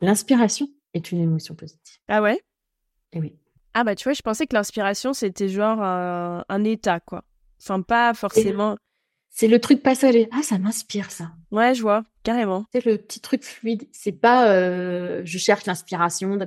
L'inspiration 0.00 0.68
est 0.94 1.12
une 1.12 1.20
émotion 1.20 1.54
positive. 1.54 1.98
Ah 2.08 2.22
ouais? 2.22 2.40
Et 3.12 3.20
oui. 3.20 3.36
Ah 3.74 3.84
bah 3.84 3.94
tu 3.94 4.04
vois, 4.04 4.12
je 4.12 4.22
pensais 4.22 4.46
que 4.46 4.54
l'inspiration 4.54 5.12
c'était 5.12 5.48
genre 5.48 5.80
un, 5.82 6.44
un, 6.48 6.64
état 6.64 7.00
quoi. 7.00 7.24
Enfin 7.60 7.82
pas 7.82 8.14
forcément. 8.14 8.76
C'est 9.30 9.46
le 9.46 9.60
truc 9.60 9.82
passager. 9.82 10.28
Ah, 10.32 10.42
ça 10.42 10.58
m'inspire, 10.58 11.10
ça. 11.10 11.30
Ouais, 11.52 11.74
je 11.74 11.82
vois, 11.82 12.04
carrément. 12.24 12.66
C'est 12.72 12.84
le 12.84 12.98
petit 12.98 13.20
truc 13.20 13.44
fluide. 13.44 13.86
C'est 13.92 14.12
pas 14.12 14.50
euh, 14.50 15.22
je 15.24 15.38
cherche 15.38 15.66
l'inspiration, 15.66 16.36
non, 16.36 16.46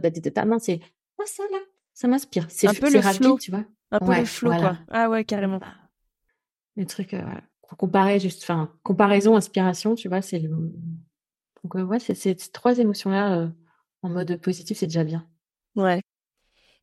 c'est 0.60 0.80
ah, 1.20 1.26
ça 1.26 1.44
là, 1.50 1.60
ça 1.94 2.08
m'inspire. 2.08 2.46
C'est 2.50 2.68
un 2.68 2.74
peu 2.74 2.92
le 2.92 3.02
flow, 3.02 3.38
tu 3.40 3.52
vois. 3.52 3.64
Un 3.92 4.00
peu 4.00 4.16
le 4.16 4.26
flow, 4.26 4.52
quoi. 4.52 4.78
Ah 4.90 5.10
ouais, 5.10 5.24
carrément. 5.24 5.60
Bah, 5.60 5.74
les 6.76 6.86
trucs, 6.86 7.14
euh, 7.14 7.22
comparer, 7.78 8.20
juste, 8.20 8.44
enfin, 8.44 8.72
comparaison, 8.84 9.36
inspiration, 9.36 9.96
tu 9.96 10.10
vois, 10.10 10.22
c'est 10.22 10.40
le. 10.40 10.50
Donc, 11.64 11.76
ouais, 11.76 12.00
c'est 12.00 12.16
ces 12.16 12.36
trois 12.36 12.78
émotions-là 12.78 13.38
euh, 13.38 13.48
en 14.02 14.10
mode 14.10 14.40
positif, 14.42 14.78
c'est 14.78 14.88
déjà 14.88 15.04
bien. 15.04 15.28
Ouais. 15.76 16.02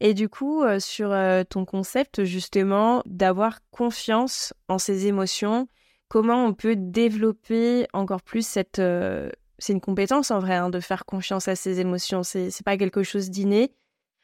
Et 0.00 0.14
du 0.14 0.30
coup, 0.30 0.62
sur 0.78 1.14
ton 1.50 1.66
concept, 1.66 2.24
justement, 2.24 3.02
d'avoir 3.04 3.58
confiance 3.70 4.54
en 4.68 4.78
ses 4.78 5.06
émotions, 5.06 5.68
comment 6.10 6.44
on 6.44 6.52
peut 6.52 6.76
développer 6.76 7.86
encore 7.94 8.22
plus 8.22 8.46
cette... 8.46 8.80
Euh, 8.80 9.30
c'est 9.58 9.72
une 9.72 9.80
compétence 9.80 10.30
en 10.30 10.38
vrai, 10.38 10.56
hein, 10.56 10.68
de 10.68 10.80
faire 10.80 11.04
confiance 11.06 11.48
à 11.48 11.54
ses 11.54 11.80
émotions. 11.80 12.22
C'est, 12.22 12.46
n'est 12.46 12.64
pas 12.64 12.76
quelque 12.76 13.02
chose 13.02 13.30
d'inné. 13.30 13.74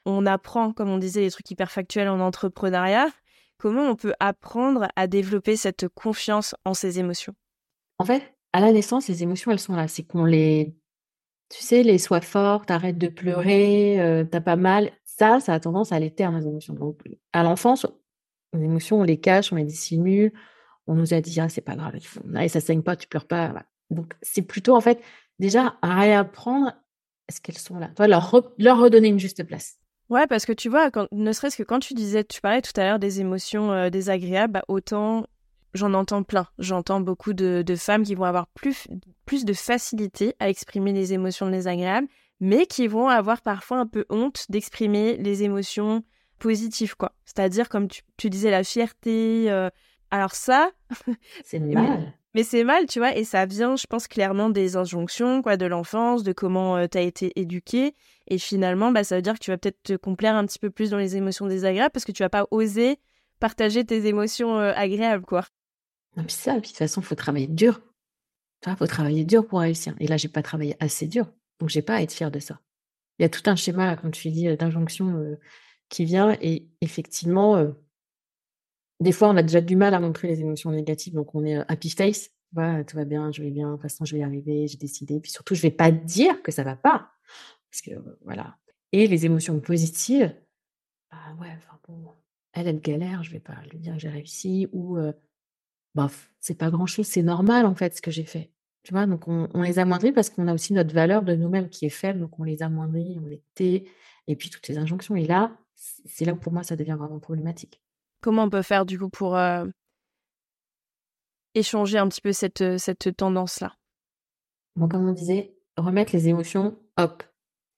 On 0.04 0.26
apprend, 0.26 0.72
comme 0.72 0.88
on 0.90 0.98
disait, 0.98 1.20
les 1.20 1.30
trucs 1.30 1.50
hyper 1.50 1.70
factuels 1.70 2.08
en 2.08 2.20
entrepreneuriat. 2.20 3.08
Comment 3.58 3.82
on 3.82 3.96
peut 3.96 4.14
apprendre 4.18 4.88
à 4.96 5.06
développer 5.06 5.56
cette 5.56 5.88
confiance 5.88 6.54
en 6.64 6.74
ses 6.74 6.98
émotions? 6.98 7.34
En 7.98 8.04
fait, 8.04 8.35
à 8.56 8.60
la 8.60 8.72
naissance, 8.72 9.06
les 9.06 9.22
émotions, 9.22 9.50
elles 9.52 9.58
sont 9.58 9.76
là. 9.76 9.86
C'est 9.86 10.02
qu'on 10.02 10.24
les, 10.24 10.74
tu 11.50 11.60
sais, 11.62 11.82
les 11.82 11.98
sois 11.98 12.22
fortes, 12.22 12.70
arrête 12.70 12.96
de 12.96 13.08
pleurer, 13.08 14.00
euh, 14.00 14.24
t'as 14.24 14.40
pas 14.40 14.56
mal. 14.56 14.92
Ça, 15.04 15.40
ça 15.40 15.52
a 15.52 15.60
tendance 15.60 15.92
à 15.92 15.96
aller 15.96 16.10
taire 16.10 16.32
les 16.32 16.46
émotions. 16.46 16.74
À 17.34 17.42
l'enfance, 17.42 17.86
les 18.54 18.64
émotions, 18.64 19.00
on 19.00 19.02
les 19.02 19.20
cache, 19.20 19.52
on 19.52 19.56
les 19.56 19.64
dissimule, 19.64 20.32
on 20.86 20.94
nous 20.94 21.12
a 21.12 21.20
dit, 21.20 21.38
ah, 21.38 21.50
c'est 21.50 21.60
pas 21.60 21.76
grave, 21.76 21.98
ça 22.00 22.48
ça 22.48 22.60
saigne 22.60 22.80
pas, 22.80 22.96
tu 22.96 23.06
pleures 23.06 23.26
pas. 23.26 23.66
Donc, 23.90 24.14
c'est 24.22 24.40
plutôt, 24.40 24.74
en 24.74 24.80
fait, 24.80 25.02
déjà 25.38 25.76
à 25.82 26.00
réapprendre 26.00 26.72
est-ce 27.28 27.42
qu'elles 27.42 27.58
sont 27.58 27.78
là. 27.78 27.88
Toi, 27.88 28.08
leur, 28.08 28.34
leur 28.56 28.78
redonner 28.78 29.08
une 29.08 29.18
juste 29.18 29.44
place. 29.44 29.76
Ouais, 30.08 30.26
parce 30.26 30.46
que 30.46 30.52
tu 30.52 30.70
vois, 30.70 30.90
quand, 30.90 31.08
ne 31.12 31.32
serait-ce 31.32 31.58
que 31.58 31.62
quand 31.62 31.80
tu 31.80 31.92
disais, 31.92 32.24
tu 32.24 32.40
parlais 32.40 32.62
tout 32.62 32.72
à 32.80 32.84
l'heure 32.84 32.98
des 32.98 33.20
émotions 33.20 33.70
euh, 33.70 33.90
désagréables, 33.90 34.54
bah, 34.54 34.64
autant 34.68 35.26
j'en 35.76 35.94
entends 35.94 36.22
plein. 36.22 36.46
J'entends 36.58 37.00
beaucoup 37.00 37.32
de, 37.32 37.62
de, 37.66 37.76
femmes 37.76 38.02
qui 38.02 38.14
vont 38.14 38.24
avoir 38.24 38.46
plus, 38.48 38.88
plus 39.24 39.44
de 39.44 39.52
facilité 39.52 40.34
à 40.38 40.48
exprimer 40.48 40.92
les 40.92 41.12
émotions 41.12 41.48
désagréables, 41.50 42.08
mais 42.40 42.66
qui 42.66 42.86
vont 42.86 43.08
avoir 43.08 43.42
parfois 43.42 43.78
un 43.78 43.86
peu 43.86 44.04
honte 44.10 44.46
d'exprimer 44.48 45.16
les 45.16 45.42
émotions 45.42 46.02
positives, 46.38 46.96
quoi. 46.96 47.12
C'est-à-dire, 47.24 47.68
comme 47.68 47.88
tu, 47.88 48.02
tu, 48.16 48.30
disais, 48.30 48.50
la 48.50 48.64
fierté, 48.64 49.50
euh, 49.50 49.70
alors 50.10 50.34
ça, 50.34 50.70
c'est 51.44 51.58
mal. 51.58 52.12
Mais, 52.34 52.42
c'est 52.42 52.64
mal, 52.64 52.84
tu 52.84 52.98
vois, 52.98 53.16
et 53.16 53.24
ça 53.24 53.46
vient, 53.46 53.76
je 53.76 53.86
pense, 53.86 54.08
clairement 54.08 54.50
des 54.50 54.76
injonctions, 54.76 55.40
quoi, 55.40 55.56
de 55.56 55.64
l'enfance, 55.64 56.22
de 56.22 56.32
comment 56.32 56.76
euh, 56.76 56.86
tu 56.86 56.98
as 56.98 57.00
été 57.00 57.32
éduqué. 57.36 57.94
Et 58.28 58.36
finalement, 58.36 58.92
bah, 58.92 59.04
ça 59.04 59.16
veut 59.16 59.22
dire 59.22 59.34
que 59.34 59.38
tu 59.38 59.50
vas 59.50 59.56
peut-être 59.56 59.82
te 59.82 59.96
complaire 59.96 60.34
un 60.34 60.44
petit 60.44 60.58
peu 60.58 60.68
plus 60.68 60.90
dans 60.90 60.98
les 60.98 61.16
émotions 61.16 61.46
désagréables 61.46 61.92
parce 61.92 62.04
que 62.04 62.12
tu 62.12 62.22
vas 62.22 62.28
pas 62.28 62.46
oser 62.50 62.98
partager 63.40 63.84
tes 63.84 64.06
émotions 64.06 64.58
euh, 64.58 64.72
agréables, 64.74 65.24
quoi. 65.24 65.44
Non, 66.16 66.24
puis 66.24 66.34
ça, 66.34 66.52
puis 66.52 66.62
de 66.62 66.66
toute 66.68 66.76
façon, 66.76 67.00
il 67.00 67.04
faut 67.04 67.14
travailler 67.14 67.46
dur. 67.46 67.80
Vois, 68.64 68.76
faut 68.76 68.86
travailler 68.86 69.24
dur 69.24 69.46
pour 69.46 69.60
réussir. 69.60 69.94
Et 70.00 70.06
là, 70.06 70.16
j'ai 70.16 70.28
pas 70.28 70.42
travaillé 70.42 70.76
assez 70.80 71.06
dur, 71.06 71.30
donc 71.60 71.68
j'ai 71.68 71.82
pas 71.82 71.96
à 71.96 72.02
être 72.02 72.12
fière 72.12 72.30
de 72.30 72.38
ça. 72.38 72.60
Il 73.18 73.22
y 73.22 73.26
a 73.26 73.28
tout 73.28 73.48
un 73.48 73.56
schéma, 73.56 73.96
comme 73.96 74.10
tu 74.10 74.30
dis, 74.30 74.54
d'injonction 74.56 75.16
euh, 75.16 75.38
qui 75.88 76.04
vient, 76.04 76.36
et 76.40 76.68
effectivement, 76.80 77.72
des 79.00 79.12
fois, 79.12 79.28
on 79.28 79.36
a 79.36 79.42
déjà 79.42 79.60
du 79.60 79.76
mal 79.76 79.94
à 79.94 80.00
montrer 80.00 80.28
les 80.28 80.40
émotions 80.40 80.70
négatives, 80.70 81.14
donc 81.14 81.34
on 81.34 81.44
est 81.44 81.56
happy 81.70 81.90
face. 81.90 82.30
Ouais, 82.54 82.84
tout 82.84 82.96
va 82.96 83.04
bien, 83.04 83.30
je 83.32 83.42
vais 83.42 83.50
bien, 83.50 83.68
de 83.68 83.72
toute 83.74 83.82
façon, 83.82 84.04
je 84.04 84.14
vais 84.14 84.20
y 84.20 84.24
arriver, 84.24 84.66
j'ai 84.66 84.78
décidé. 84.78 85.20
Puis 85.20 85.30
surtout, 85.30 85.54
je 85.54 85.62
vais 85.62 85.70
pas 85.70 85.90
dire 85.90 86.42
que 86.42 86.50
ça 86.52 86.62
va 86.62 86.76
pas. 86.76 87.10
Parce 87.70 87.82
que, 87.82 87.90
voilà. 88.24 88.56
Et 88.92 89.06
les 89.06 89.26
émotions 89.26 89.60
positives, 89.60 90.34
bah 91.10 91.18
ouais, 91.40 91.52
enfin 91.56 91.78
bon, 91.86 92.12
elle, 92.52 92.68
elle 92.68 92.80
galère, 92.80 93.22
je 93.22 93.32
vais 93.32 93.40
pas 93.40 93.56
lui 93.70 93.78
dire 93.78 93.94
que 93.94 93.98
j'ai 93.98 94.08
réussi, 94.08 94.68
ou, 94.72 94.96
euh, 94.96 95.12
bof, 95.96 96.30
c'est 96.40 96.54
pas 96.54 96.70
grand 96.70 96.86
chose, 96.86 97.06
c'est 97.06 97.22
normal, 97.22 97.66
en 97.66 97.74
fait, 97.74 97.96
ce 97.96 98.02
que 98.02 98.10
j'ai 98.10 98.24
fait. 98.24 98.50
Tu 98.84 98.92
vois, 98.92 99.06
donc 99.06 99.26
on, 99.26 99.48
on 99.52 99.62
les 99.62 99.80
amoindrit 99.80 100.12
parce 100.12 100.30
qu'on 100.30 100.46
a 100.46 100.54
aussi 100.54 100.72
notre 100.72 100.94
valeur 100.94 101.22
de 101.22 101.34
nous-mêmes 101.34 101.68
qui 101.68 101.86
est 101.86 101.90
faible, 101.90 102.20
donc 102.20 102.38
on 102.38 102.44
les 102.44 102.62
amoindrit, 102.62 103.18
on 103.20 103.26
les 103.26 103.42
tait, 103.54 103.84
et 104.28 104.36
puis 104.36 104.50
toutes 104.50 104.64
ces 104.64 104.78
injonctions. 104.78 105.16
Et 105.16 105.26
là, 105.26 105.56
c'est 105.74 106.24
là 106.24 106.34
où 106.34 106.36
pour 106.36 106.52
moi, 106.52 106.62
ça 106.62 106.76
devient 106.76 106.96
vraiment 106.96 107.18
problématique. 107.18 107.80
Comment 108.20 108.44
on 108.44 108.50
peut 108.50 108.62
faire 108.62 108.86
du 108.86 108.98
coup 108.98 109.08
pour 109.08 109.36
euh, 109.36 109.66
échanger 111.54 111.98
un 111.98 112.08
petit 112.08 112.20
peu 112.20 112.32
cette, 112.32 112.60
euh, 112.60 112.78
cette 112.78 113.16
tendance-là? 113.16 113.74
Bon, 114.76 114.88
comme 114.88 115.08
on 115.08 115.12
disait, 115.12 115.56
remettre 115.76 116.12
les 116.12 116.28
émotions, 116.28 116.78
hop, 116.96 117.24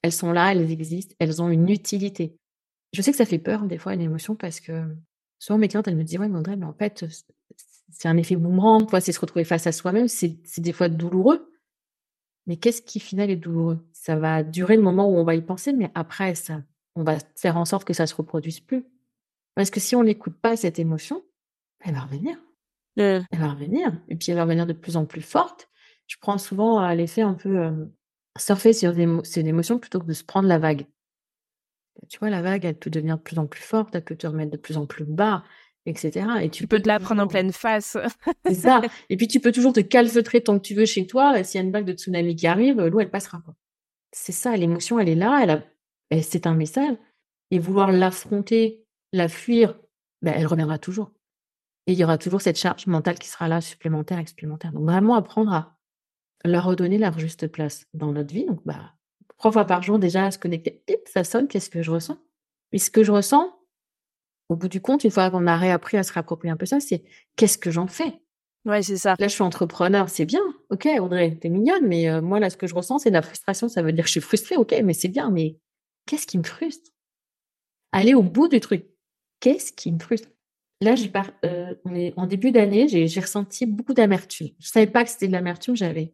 elles 0.02 0.12
sont 0.12 0.32
là, 0.32 0.52
elles 0.52 0.70
existent, 0.70 1.14
elles 1.18 1.40
ont 1.40 1.48
une 1.48 1.68
utilité. 1.70 2.36
Je 2.92 3.02
sais 3.02 3.10
que 3.10 3.16
ça 3.16 3.26
fait 3.26 3.38
peur 3.38 3.64
des 3.64 3.78
fois 3.78 3.94
une 3.94 4.00
émotion 4.00 4.34
parce 4.34 4.60
que 4.60 4.84
souvent 5.38 5.58
mes 5.58 5.68
clientes 5.68 5.88
elles 5.88 5.96
me 5.96 6.04
disent 6.04 6.18
ouais 6.18 6.28
mais 6.28 6.38
André 6.38 6.56
mais 6.56 6.66
en 6.66 6.72
fait 6.72 7.04
c'est 7.90 8.08
un 8.08 8.16
effet 8.16 8.36
boomerang, 8.36 8.86
c'est 9.00 9.12
se 9.12 9.20
retrouver 9.20 9.44
face 9.44 9.66
à 9.66 9.72
soi-même, 9.72 10.08
c'est 10.08 10.38
des 10.58 10.72
fois 10.72 10.88
douloureux. 10.88 11.50
Mais 12.46 12.56
qu'est-ce 12.56 12.82
qui 12.82 13.00
final 13.00 13.30
est 13.30 13.36
douloureux? 13.36 13.78
Ça 13.92 14.16
va 14.16 14.42
durer 14.42 14.76
le 14.76 14.82
moment 14.82 15.08
où 15.08 15.16
on 15.16 15.24
va 15.24 15.34
y 15.34 15.42
penser, 15.42 15.72
mais 15.72 15.90
après 15.94 16.34
ça, 16.34 16.62
on 16.94 17.02
va 17.02 17.18
faire 17.36 17.56
en 17.56 17.64
sorte 17.64 17.86
que 17.86 17.92
ça 17.92 18.06
se 18.06 18.14
reproduise 18.14 18.60
plus. 18.60 18.86
Parce 19.54 19.70
que 19.70 19.80
si 19.80 19.96
on 19.96 20.04
n'écoute 20.04 20.36
pas 20.40 20.56
cette 20.56 20.78
émotion, 20.78 21.22
elle 21.80 21.94
va 21.94 22.00
revenir. 22.00 22.36
Mmh. 22.96 23.26
Elle 23.30 23.38
va 23.38 23.52
revenir. 23.52 23.92
Et 24.08 24.16
puis 24.16 24.30
elle 24.30 24.36
va 24.36 24.44
revenir 24.44 24.66
de 24.66 24.72
plus 24.72 24.96
en 24.96 25.04
plus 25.04 25.22
forte. 25.22 25.68
Je 26.06 26.16
prends 26.20 26.38
souvent 26.38 26.78
à 26.78 26.94
l'effet 26.94 27.22
un 27.22 27.34
peu 27.34 27.58
euh, 27.58 27.84
surfer 28.38 28.72
sur 28.72 28.94
ces 29.24 29.40
émotions 29.40 29.78
plutôt 29.78 30.00
que 30.00 30.06
de 30.06 30.12
se 30.12 30.24
prendre 30.24 30.48
la 30.48 30.58
vague. 30.58 30.86
Tu 32.08 32.18
vois, 32.18 32.30
la 32.30 32.42
vague, 32.42 32.64
elle 32.64 32.78
peut 32.78 32.90
devenir 32.90 33.18
de 33.18 33.22
plus 33.22 33.38
en 33.38 33.46
plus 33.46 33.62
forte, 33.62 33.94
elle 33.94 34.04
peut 34.04 34.16
te 34.16 34.26
remettre 34.26 34.52
de 34.52 34.56
plus 34.56 34.76
en 34.76 34.86
plus 34.86 35.04
bas, 35.04 35.42
etc. 35.88 36.26
Et 36.42 36.50
tu, 36.50 36.66
peux 36.66 36.80
te 36.80 36.88
la 36.88 37.00
prendre 37.00 37.22
en 37.22 37.26
pleine 37.26 37.52
face. 37.52 37.96
c'est 38.46 38.54
ça. 38.54 38.82
Et 39.10 39.16
puis 39.16 39.28
tu 39.28 39.40
peux 39.40 39.52
toujours 39.52 39.72
te 39.72 39.80
calfeutrer 39.80 40.40
tant 40.42 40.58
que 40.58 40.64
tu 40.64 40.74
veux 40.74 40.84
chez 40.84 41.06
toi. 41.06 41.42
S'il 41.42 41.60
y 41.60 41.62
a 41.62 41.66
une 41.66 41.72
vague 41.72 41.84
de 41.84 41.92
tsunami 41.92 42.36
qui 42.36 42.46
arrive, 42.46 42.80
l'eau, 42.80 43.00
elle 43.00 43.10
passera. 43.10 43.42
C'est 44.12 44.32
ça, 44.32 44.56
l'émotion, 44.56 44.98
elle 44.98 45.08
est 45.08 45.14
là, 45.14 45.40
elle 45.42 45.50
a... 45.50 46.22
c'est 46.22 46.46
un 46.46 46.54
message. 46.54 46.96
et 47.50 47.58
vouloir 47.58 47.92
l'affronter, 47.92 48.84
la 49.12 49.28
fuir, 49.28 49.78
ben, 50.22 50.34
elle 50.36 50.46
reviendra 50.46 50.78
toujours. 50.78 51.12
Et 51.86 51.92
il 51.92 51.98
y 51.98 52.04
aura 52.04 52.18
toujours 52.18 52.42
cette 52.42 52.58
charge 52.58 52.86
mentale 52.86 53.18
qui 53.18 53.28
sera 53.28 53.48
là, 53.48 53.60
supplémentaire, 53.60 54.22
supplémentaire. 54.28 54.72
Donc 54.72 54.84
vraiment 54.84 55.14
apprendre 55.14 55.52
à 55.52 55.78
leur 56.44 56.64
redonner 56.64 56.98
leur 56.98 57.18
juste 57.18 57.48
place 57.48 57.86
dans 57.94 58.12
notre 58.12 58.32
vie. 58.32 58.44
Donc, 58.44 58.60
bah, 58.64 58.94
trois 59.38 59.52
fois 59.52 59.64
par 59.64 59.82
jour 59.82 59.98
déjà 59.98 60.26
à 60.26 60.30
se 60.30 60.38
connecter. 60.38 60.82
ça 61.06 61.24
sonne, 61.24 61.48
qu'est-ce 61.48 61.70
que 61.70 61.82
je 61.82 61.90
ressens? 61.90 62.18
Et 62.72 62.78
ce 62.78 62.90
que 62.90 63.02
je 63.02 63.12
ressens, 63.12 63.57
au 64.48 64.56
bout 64.56 64.68
du 64.68 64.80
compte, 64.80 65.04
une 65.04 65.10
fois 65.10 65.30
qu'on 65.30 65.46
a 65.46 65.56
réappris 65.56 65.96
à 65.96 66.02
se 66.02 66.12
réapproprier 66.12 66.52
un 66.52 66.56
peu 66.56 66.66
ça, 66.66 66.80
c'est 66.80 67.04
qu'est-ce 67.36 67.58
que 67.58 67.70
j'en 67.70 67.86
fais? 67.86 68.20
Ouais, 68.64 68.82
c'est 68.82 68.96
ça. 68.96 69.14
Là, 69.18 69.28
je 69.28 69.32
suis 69.32 69.42
entrepreneur, 69.42 70.08
c'est 70.08 70.24
bien. 70.24 70.42
Ok, 70.70 70.88
Audrey, 71.00 71.36
t'es 71.40 71.48
mignonne, 71.48 71.86
mais 71.86 72.08
euh, 72.08 72.20
moi, 72.20 72.40
là, 72.40 72.50
ce 72.50 72.56
que 72.56 72.66
je 72.66 72.74
ressens, 72.74 73.00
c'est 73.00 73.10
de 73.10 73.14
la 73.14 73.22
frustration. 73.22 73.68
Ça 73.68 73.82
veut 73.82 73.92
dire 73.92 74.04
que 74.04 74.08
je 74.08 74.12
suis 74.12 74.20
frustrée, 74.20 74.56
ok, 74.56 74.74
mais 74.84 74.94
c'est 74.94 75.08
bien. 75.08 75.30
Mais 75.30 75.56
qu'est-ce 76.06 76.26
qui 76.26 76.38
me 76.38 76.42
frustre? 76.42 76.90
Aller 77.92 78.14
au 78.14 78.22
bout 78.22 78.48
du 78.48 78.60
truc. 78.60 78.86
Qu'est-ce 79.40 79.72
qui 79.72 79.92
me 79.92 79.98
frustre? 79.98 80.28
Là, 80.80 80.94
j'ai 80.94 81.08
par... 81.08 81.30
Euh, 81.44 81.74
en 82.16 82.26
début 82.26 82.52
d'année, 82.52 82.88
j'ai 82.88 83.20
ressenti 83.20 83.66
beaucoup 83.66 83.94
d'amertume. 83.94 84.48
Je 84.58 84.68
savais 84.68 84.86
pas 84.86 85.04
que 85.04 85.10
c'était 85.10 85.28
de 85.28 85.32
l'amertume, 85.32 85.76
j'avais 85.76 86.12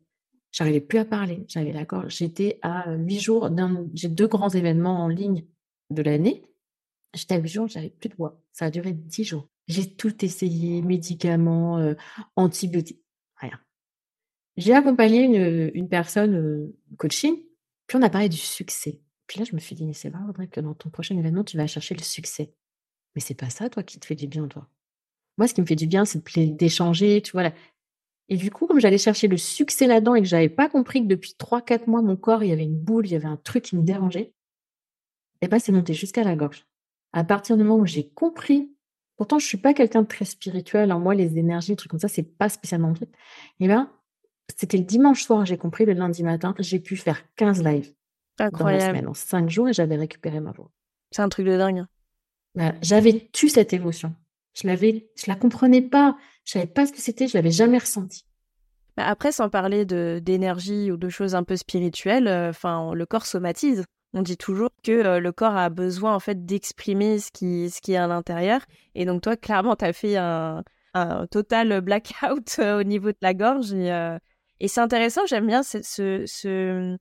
J'arrivais 0.55 0.81
plus 0.81 0.99
à 0.99 1.05
parler. 1.05 1.45
J'avais 1.49 1.73
d'accord. 1.73 2.09
J'étais 2.09 2.61
à 2.63 2.93
huit 2.93 3.19
jours 3.19 3.51
d'un. 3.51 3.89
J'ai 3.93 4.07
deux 4.07 4.29
grands 4.29 4.51
événements 4.51 5.03
en 5.03 5.09
ligne 5.09 5.45
de 5.91 6.01
l'année. 6.01 6.45
J'étais 7.15 7.35
à 7.35 7.39
huit 7.39 7.49
jours, 7.49 7.69
j'avais 7.69 7.91
plus 7.91 8.09
de 8.09 8.15
voix. 8.17 8.41
Ça 8.53 8.67
a 8.67 8.71
duré 8.71 8.93
dix 8.93 9.25
jours. 9.25 9.49
J'ai 9.69 9.95
tout 9.95 10.25
essayé, 10.25 10.83
médicaments, 10.83 11.79
euh, 11.79 11.95
antibiotiques, 12.37 13.03
rien. 13.37 13.59
J'ai 14.57 14.75
accompagné 14.75 15.23
une, 15.23 15.71
une 15.75 15.89
personne 15.89 16.35
euh, 16.35 16.77
coaching, 16.99 17.37
puis 17.87 17.97
on 17.97 18.03
a 18.03 18.11
parlé 18.11 18.29
du 18.29 18.37
succès. 18.37 19.01
Puis 19.27 19.39
là, 19.39 19.47
je 19.49 19.55
me 19.55 19.61
suis 19.61 19.75
dit, 19.75 19.87
mais 19.87 19.95
c'est 19.95 20.11
vrai, 20.11 20.23
Audrey, 20.29 20.49
que 20.49 20.61
dans 20.61 20.75
ton 20.75 20.91
prochain 20.91 21.17
événement, 21.17 21.45
tu 21.45 21.57
vas 21.57 21.67
chercher 21.67 21.95
le 21.95 22.03
succès. 22.03 22.53
Mais 23.15 23.21
c'est 23.21 23.35
pas 23.35 23.49
ça, 23.49 23.71
toi, 23.71 23.83
qui 23.83 23.99
te 23.99 24.07
fait 24.07 24.17
du 24.17 24.27
bien, 24.27 24.47
toi. 24.49 24.69
Moi, 25.39 25.49
ce 25.49 25.55
qui 25.55 25.63
me 25.63 25.67
fait 25.67 25.77
du 25.77 25.87
bien, 25.87 26.05
c'est 26.05 26.23
d'échanger, 26.57 27.23
tu 27.23 27.33
vois, 27.33 27.51
et 28.29 28.37
du 28.37 28.51
coup, 28.51 28.67
comme 28.67 28.81
j'allais 28.81 28.99
chercher 28.99 29.29
le 29.29 29.37
succès 29.37 29.87
là-dedans 29.87 30.15
et 30.15 30.23
que 30.23 30.29
j'avais 30.29 30.49
pas 30.49 30.69
compris 30.69 31.03
que 31.03 31.09
depuis 31.09 31.35
3-4 31.39 31.89
mois, 31.89 32.01
mon 32.01 32.17
corps, 32.17 32.43
il 32.43 32.49
y 32.49 32.53
avait 32.53 32.65
une 32.65 32.79
boule, 32.79 33.07
il 33.07 33.13
y 33.13 33.17
avait 33.17 33.27
un 33.27 33.37
truc 33.37 33.65
qui 33.65 33.77
me 33.77 33.83
dérangeait, 33.83 34.33
et 35.43 35.49
ben, 35.49 35.59
c'est 35.59 35.73
monté 35.73 35.93
jusqu'à 35.93 36.25
la 36.25 36.37
gorge. 36.37 36.67
À 37.15 37.25
partir 37.25 37.57
du 37.57 37.63
moment 37.63 37.81
où 37.81 37.87
j'ai 37.87 38.09
compris, 38.09 38.75
pourtant, 39.17 39.39
je 39.39 39.47
suis 39.47 39.57
pas 39.57 39.73
quelqu'un 39.73 40.03
de 40.03 40.09
très 40.09 40.25
spirituel, 40.25 40.93
en 40.93 40.97
hein, 40.97 40.99
moi, 40.99 41.15
les 41.15 41.39
énergies, 41.39 41.73
les 41.73 41.77
trucs 41.77 41.91
comme 41.91 42.01
ça, 42.01 42.09
c'est 42.09 42.25
pas 42.25 42.49
spécialement 42.49 42.89
mon 42.89 42.95
truc. 42.95 43.11
Et 43.61 43.69
ben, 43.69 43.89
c'était 44.57 44.79
le 44.79 44.85
dimanche 44.85 45.23
soir, 45.23 45.47
j'ai 45.47 45.57
compris, 45.57 45.85
le 45.85 45.93
lundi 45.93 46.25
matin, 46.25 46.55
j'ai 46.59 46.81
pu 46.81 46.97
faire 46.97 47.23
15 47.37 47.63
lives. 47.63 47.95
Incroyable. 48.39 48.59
Dans 48.59 48.87
la 48.87 48.89
semaine, 48.89 49.09
en 49.09 49.15
5 49.15 49.49
jours, 49.49 49.69
et 49.69 49.73
j'avais 49.73 49.97
récupéré 49.97 50.41
ma 50.41 50.51
voix. 50.51 50.71
C'est 51.13 51.23
un 51.23 51.29
truc 51.29 51.47
de 51.47 51.57
dingue. 51.57 51.85
Bah, 52.57 52.75
j'avais 52.83 53.29
tu 53.33 53.49
cette 53.49 53.73
émotion. 53.73 54.15
Je 54.55 54.67
l'avais, 54.67 55.09
je 55.17 55.25
la 55.29 55.37
comprenais 55.37 55.83
pas. 55.83 56.17
Je 56.45 56.53
savais 56.53 56.67
pas 56.67 56.87
ce 56.87 56.93
que 56.93 57.01
c'était. 57.01 57.29
Je 57.29 57.37
l'avais 57.37 57.53
jamais 57.53 57.79
ressenti. 57.79 58.25
Bah, 58.97 59.07
après, 59.07 59.33
sans 59.33 59.49
parler 59.49 59.85
de 59.85 60.21
d'énergie 60.23 60.91
ou 60.91 60.97
de 60.97 61.09
choses 61.09 61.35
un 61.35 61.45
peu 61.45 61.57
spirituelles, 61.57 62.29
euh, 62.29 62.53
le 62.95 63.05
corps 63.07 63.27
somatise. 63.27 63.85
On 64.15 64.23
dit 64.23 64.37
toujours 64.37 64.71
que 64.83 64.93
euh, 64.93 65.21
le 65.21 65.33
corps 65.33 65.57
a 65.57 65.69
besoin 65.69 66.15
en 66.15 66.21
fait 66.21 66.47
d'exprimer 66.47 67.19
ce 67.19 67.31
qui 67.31 67.69
ce 67.69 67.81
qui 67.81 67.93
est 67.93 67.97
à 67.97 68.07
l'intérieur. 68.07 68.61
Et 68.95 69.05
donc 69.05 69.23
toi, 69.23 69.37
clairement, 69.37 69.77
tu 69.77 69.85
as 69.85 69.93
fait 69.93 70.17
un, 70.17 70.63
un 70.95 71.27
total 71.27 71.81
blackout 71.81 72.57
euh, 72.61 72.81
au 72.81 72.85
niveau 72.85 73.11
de 73.11 73.19
la 73.21 73.35
gorge. 73.35 73.73
Et, 73.73 74.19
et 74.61 74.69
c'est 74.69 74.81
intéressant. 74.81 75.27
J'aime 75.27 75.47
bien 75.47 75.63
ce, 75.63 75.83
ce, 75.83 76.97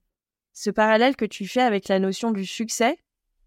ce, 0.54 0.70
parallèle 0.72 1.16
que 1.16 1.26
tu 1.26 1.48
fais 1.48 1.62
avec 1.62 1.88
la 1.88 2.00
notion 2.00 2.32
du 2.32 2.46
succès, 2.46 2.98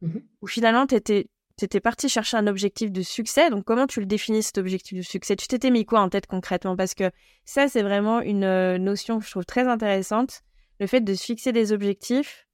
mmh 0.00 0.18
où 0.42 0.46
finalement, 0.46 0.86
tu 0.86 0.94
étais 0.94 1.28
étais 1.64 1.80
parti 1.80 2.08
chercher 2.08 2.36
un 2.36 2.46
objectif 2.46 2.92
de 2.92 3.02
succès. 3.02 3.50
Donc, 3.50 3.64
comment 3.64 3.86
tu 3.86 4.00
le 4.00 4.06
définis, 4.06 4.42
cet 4.42 4.58
objectif 4.58 4.98
de 4.98 5.02
succès? 5.02 5.36
Tu 5.36 5.46
t'étais 5.48 5.70
mis 5.70 5.84
quoi 5.86 6.00
en 6.00 6.08
tête 6.08 6.26
concrètement? 6.26 6.76
Parce 6.76 6.94
que 6.94 7.10
ça, 7.44 7.68
c'est 7.68 7.82
vraiment 7.82 8.20
une 8.20 8.44
euh, 8.44 8.78
notion 8.78 9.18
que 9.18 9.24
je 9.24 9.30
trouve 9.30 9.46
très 9.46 9.66
intéressante. 9.66 10.42
Le 10.80 10.86
fait 10.86 11.00
de 11.00 11.14
se 11.14 11.24
fixer 11.24 11.52
des 11.52 11.72
objectifs 11.72 12.46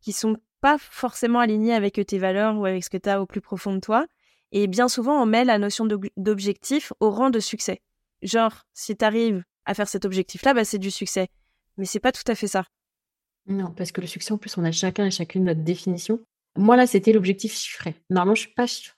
qui 0.00 0.12
sont 0.12 0.36
pas 0.64 0.78
forcément 0.78 1.40
alignés 1.40 1.74
avec 1.74 2.00
tes 2.06 2.16
valeurs 2.16 2.58
ou 2.58 2.64
avec 2.64 2.82
ce 2.82 2.88
que 2.88 2.96
tu 2.96 3.10
as 3.10 3.20
au 3.20 3.26
plus 3.26 3.42
profond 3.42 3.74
de 3.74 3.80
toi. 3.80 4.06
Et 4.50 4.66
bien 4.66 4.88
souvent, 4.88 5.22
on 5.22 5.26
met 5.26 5.44
la 5.44 5.58
notion 5.58 5.86
d'objectif 6.16 6.90
au 7.00 7.10
rang 7.10 7.28
de 7.28 7.38
succès. 7.38 7.82
Genre, 8.22 8.64
si 8.72 8.96
tu 8.96 9.04
arrives 9.04 9.44
à 9.66 9.74
faire 9.74 9.88
cet 9.88 10.06
objectif-là, 10.06 10.54
bah, 10.54 10.64
c'est 10.64 10.78
du 10.78 10.90
succès. 10.90 11.28
Mais 11.76 11.84
c'est 11.84 12.00
pas 12.00 12.12
tout 12.12 12.22
à 12.28 12.34
fait 12.34 12.46
ça. 12.46 12.64
Non, 13.46 13.72
parce 13.76 13.92
que 13.92 14.00
le 14.00 14.06
succès, 14.06 14.32
en 14.32 14.38
plus, 14.38 14.56
on 14.56 14.64
a 14.64 14.72
chacun 14.72 15.04
et 15.04 15.10
chacune 15.10 15.44
notre 15.44 15.60
définition. 15.60 16.18
Moi, 16.56 16.76
là, 16.76 16.86
c'était 16.86 17.12
l'objectif 17.12 17.52
chiffré. 17.52 17.94
Normalement, 18.08 18.34
je 18.34 18.40
suis 18.40 18.54
pas 18.54 18.66
chiffre. 18.66 18.96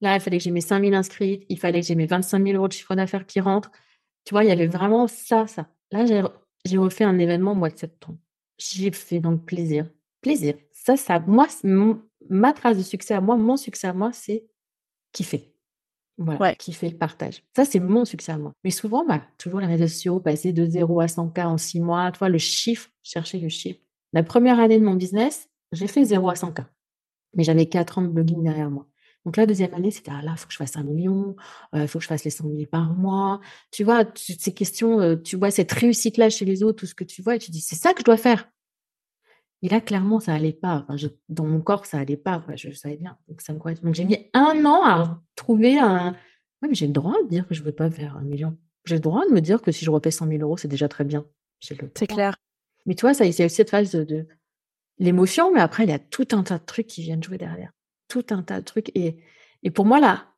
Là, 0.00 0.14
il 0.14 0.20
fallait 0.22 0.38
que 0.38 0.44
j'ai 0.44 0.50
mes 0.50 0.62
5000 0.62 0.94
inscrits, 0.94 1.44
il 1.50 1.58
fallait 1.58 1.82
que 1.82 1.86
j'ai 1.86 1.94
mes 1.94 2.06
25 2.06 2.42
000 2.42 2.56
euros 2.56 2.68
de 2.68 2.72
chiffre 2.72 2.94
d'affaires 2.94 3.26
qui 3.26 3.40
rentrent. 3.40 3.70
Tu 4.24 4.32
vois, 4.32 4.44
il 4.44 4.48
y 4.48 4.50
avait 4.50 4.66
vraiment 4.66 5.08
ça, 5.08 5.46
ça. 5.46 5.68
Là, 5.90 6.06
j'ai 6.06 6.78
refait 6.78 7.04
un 7.04 7.18
événement 7.18 7.52
au 7.52 7.56
mois 7.56 7.68
de 7.68 7.76
septembre. 7.76 8.18
J'ai 8.56 8.90
fait 8.92 9.20
donc 9.20 9.44
plaisir. 9.44 9.90
Plaisir. 10.22 10.54
Ça, 10.72 10.96
ça, 10.96 11.20
moi, 11.20 11.46
ma 12.30 12.52
trace 12.52 12.78
de 12.78 12.82
succès 12.82 13.14
à 13.14 13.20
moi, 13.20 13.36
mon 13.36 13.56
succès 13.56 13.88
à 13.88 13.92
moi, 13.92 14.12
c'est 14.12 14.44
kiffer. 15.12 15.52
Voilà, 16.18 16.54
kiffer 16.54 16.90
le 16.90 16.96
partage. 16.96 17.42
Ça, 17.56 17.64
c'est 17.64 17.80
mon 17.80 18.04
succès 18.04 18.32
à 18.32 18.38
moi. 18.38 18.52
Mais 18.64 18.70
souvent, 18.70 19.04
bah, 19.04 19.22
toujours 19.38 19.60
les 19.60 19.66
réseaux 19.66 19.88
sociaux, 19.88 20.20
passer 20.20 20.52
de 20.52 20.64
0 20.64 21.00
à 21.00 21.06
100K 21.06 21.46
en 21.46 21.58
6 21.58 21.80
mois, 21.80 22.12
tu 22.12 22.18
vois, 22.18 22.28
le 22.28 22.38
chiffre, 22.38 22.88
chercher 23.02 23.38
le 23.40 23.48
chiffre. 23.48 23.80
La 24.12 24.22
première 24.22 24.60
année 24.60 24.78
de 24.78 24.84
mon 24.84 24.94
business, 24.94 25.48
j'ai 25.72 25.86
fait 25.86 26.04
0 26.04 26.28
à 26.28 26.34
100K. 26.34 26.66
Mais 27.34 27.44
j'avais 27.44 27.66
quatre 27.66 27.98
ans 27.98 28.02
de 28.02 28.08
blogging 28.08 28.42
derrière 28.42 28.70
moi. 28.70 28.86
Donc 29.24 29.36
la 29.36 29.46
deuxième 29.46 29.72
année, 29.74 29.90
c'était 29.90 30.10
ah 30.12 30.20
là, 30.22 30.34
faut 30.36 30.46
que 30.46 30.52
je 30.52 30.58
fasse 30.58 30.76
un 30.76 30.82
million, 30.82 31.36
il 31.72 31.80
euh, 31.80 31.86
faut 31.86 31.98
que 31.98 32.02
je 32.02 32.08
fasse 32.08 32.24
les 32.24 32.30
100 32.30 32.44
000 32.44 32.66
par 32.70 32.92
mois. 32.92 33.40
Tu 33.70 33.84
vois, 33.84 34.04
ces 34.16 34.52
questions, 34.52 35.00
euh, 35.00 35.16
tu 35.16 35.36
vois 35.36 35.50
cette 35.50 35.70
réussite-là 35.72 36.28
chez 36.28 36.44
les 36.44 36.62
autres, 36.62 36.80
tout 36.80 36.86
ce 36.86 36.94
que 36.94 37.04
tu 37.04 37.22
vois, 37.22 37.36
et 37.36 37.38
tu 37.38 37.50
dis, 37.50 37.60
c'est 37.60 37.76
ça 37.76 37.94
que 37.94 38.00
je 38.00 38.04
dois 38.04 38.16
faire. 38.16 38.48
Et 39.62 39.68
là, 39.68 39.80
clairement, 39.80 40.18
ça 40.18 40.34
allait 40.34 40.52
pas. 40.52 40.84
Enfin, 40.88 41.08
dans 41.28 41.46
mon 41.46 41.60
corps, 41.60 41.86
ça 41.86 41.98
allait 41.98 42.16
pas. 42.16 42.44
je, 42.56 42.72
savais 42.72 42.96
bien. 42.96 43.16
Donc, 43.28 43.40
ça 43.40 43.52
me 43.52 43.58
Donc, 43.82 43.94
j'ai 43.94 44.04
mis 44.04 44.18
un 44.34 44.64
an 44.64 44.84
à 44.84 45.22
trouver 45.36 45.78
un. 45.78 46.16
Oui, 46.60 46.68
mais 46.68 46.74
j'ai 46.74 46.88
le 46.88 46.92
droit 46.92 47.14
de 47.22 47.28
dire 47.28 47.46
que 47.46 47.54
je 47.54 47.62
veux 47.62 47.72
pas 47.72 47.90
faire 47.90 48.16
un 48.16 48.22
million. 48.22 48.56
J'ai 48.84 48.96
le 48.96 49.00
droit 49.00 49.24
de 49.24 49.32
me 49.32 49.40
dire 49.40 49.62
que 49.62 49.70
si 49.70 49.84
je 49.84 49.90
refais 49.90 50.10
100 50.10 50.26
000 50.26 50.42
euros, 50.42 50.56
c'est 50.56 50.68
déjà 50.68 50.88
très 50.88 51.04
bien. 51.04 51.24
C'est 51.60 52.06
clair. 52.06 52.36
Mais 52.86 52.96
tu 52.96 53.02
vois, 53.02 53.14
ça, 53.14 53.30
c'est 53.30 53.44
aussi 53.44 53.54
cette 53.54 53.70
phase 53.70 53.92
de 53.92 54.26
l'émotion, 54.98 55.52
mais 55.52 55.60
après, 55.60 55.84
il 55.84 55.90
y 55.90 55.92
a 55.92 56.00
tout 56.00 56.26
un 56.32 56.42
tas 56.42 56.58
de 56.58 56.64
trucs 56.64 56.88
qui 56.88 57.02
viennent 57.02 57.22
jouer 57.22 57.38
derrière. 57.38 57.70
Tout 58.08 58.26
un 58.30 58.42
tas 58.42 58.60
de 58.60 58.64
trucs. 58.64 58.90
Et, 58.96 59.16
et 59.62 59.70
pour 59.70 59.86
moi, 59.86 60.00
là, 60.00 60.32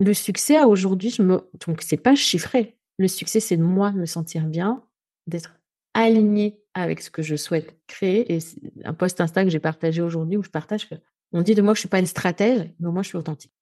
le 0.00 0.12
succès 0.12 0.62
aujourd'hui, 0.64 1.10
je 1.10 1.22
me... 1.22 1.48
donc 1.66 1.80
c'est 1.80 1.96
pas 1.96 2.14
chiffré. 2.14 2.76
Le 2.98 3.08
succès, 3.08 3.40
c'est 3.40 3.56
de 3.56 3.62
moi 3.62 3.92
me 3.92 4.04
sentir 4.04 4.44
bien, 4.44 4.84
d'être 5.26 5.59
aligné 5.94 6.60
avec 6.74 7.00
ce 7.00 7.10
que 7.10 7.22
je 7.22 7.36
souhaite 7.36 7.76
créer. 7.86 8.34
Et 8.34 8.38
un 8.84 8.94
post 8.94 9.20
Insta 9.20 9.44
que 9.44 9.50
j'ai 9.50 9.60
partagé 9.60 10.02
aujourd'hui 10.02 10.36
où 10.36 10.42
je 10.42 10.50
partage 10.50 10.88
que 10.88 10.94
on 11.32 11.42
dit 11.42 11.54
de 11.54 11.62
moi 11.62 11.72
que 11.72 11.76
je 11.76 11.80
suis 11.80 11.88
pas 11.88 12.00
une 12.00 12.06
stratège, 12.06 12.70
mais 12.80 12.90
moi 12.90 13.02
je 13.02 13.08
suis 13.08 13.18
authentique. 13.18 13.52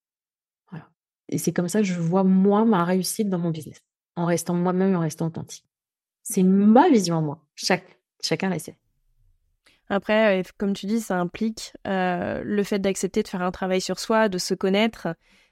Et 1.28 1.38
c'est 1.38 1.52
comme 1.52 1.68
ça 1.68 1.80
que 1.80 1.86
je 1.86 1.94
vois 1.94 2.24
moi 2.24 2.64
ma 2.64 2.84
réussite 2.84 3.28
dans 3.28 3.38
mon 3.38 3.50
business, 3.50 3.82
en 4.16 4.24
restant 4.24 4.54
moi-même, 4.54 4.96
en 4.96 5.00
restant 5.00 5.26
authentique. 5.26 5.66
C'est 6.22 6.42
ma 6.42 6.88
vision 6.88 7.18
à 7.18 7.20
moi. 7.20 7.44
Chaque, 7.54 7.98
chacun 8.22 8.48
la. 8.48 8.56
Après, 9.90 10.40
euh, 10.40 10.42
comme 10.58 10.74
tu 10.74 10.86
dis, 10.86 11.00
ça 11.00 11.18
implique 11.18 11.72
euh, 11.86 12.42
le 12.44 12.62
fait 12.62 12.78
d'accepter 12.78 13.22
de 13.22 13.28
faire 13.28 13.42
un 13.42 13.50
travail 13.50 13.80
sur 13.80 13.98
soi, 13.98 14.28
de 14.28 14.38
se 14.38 14.54
connaître, 14.54 15.08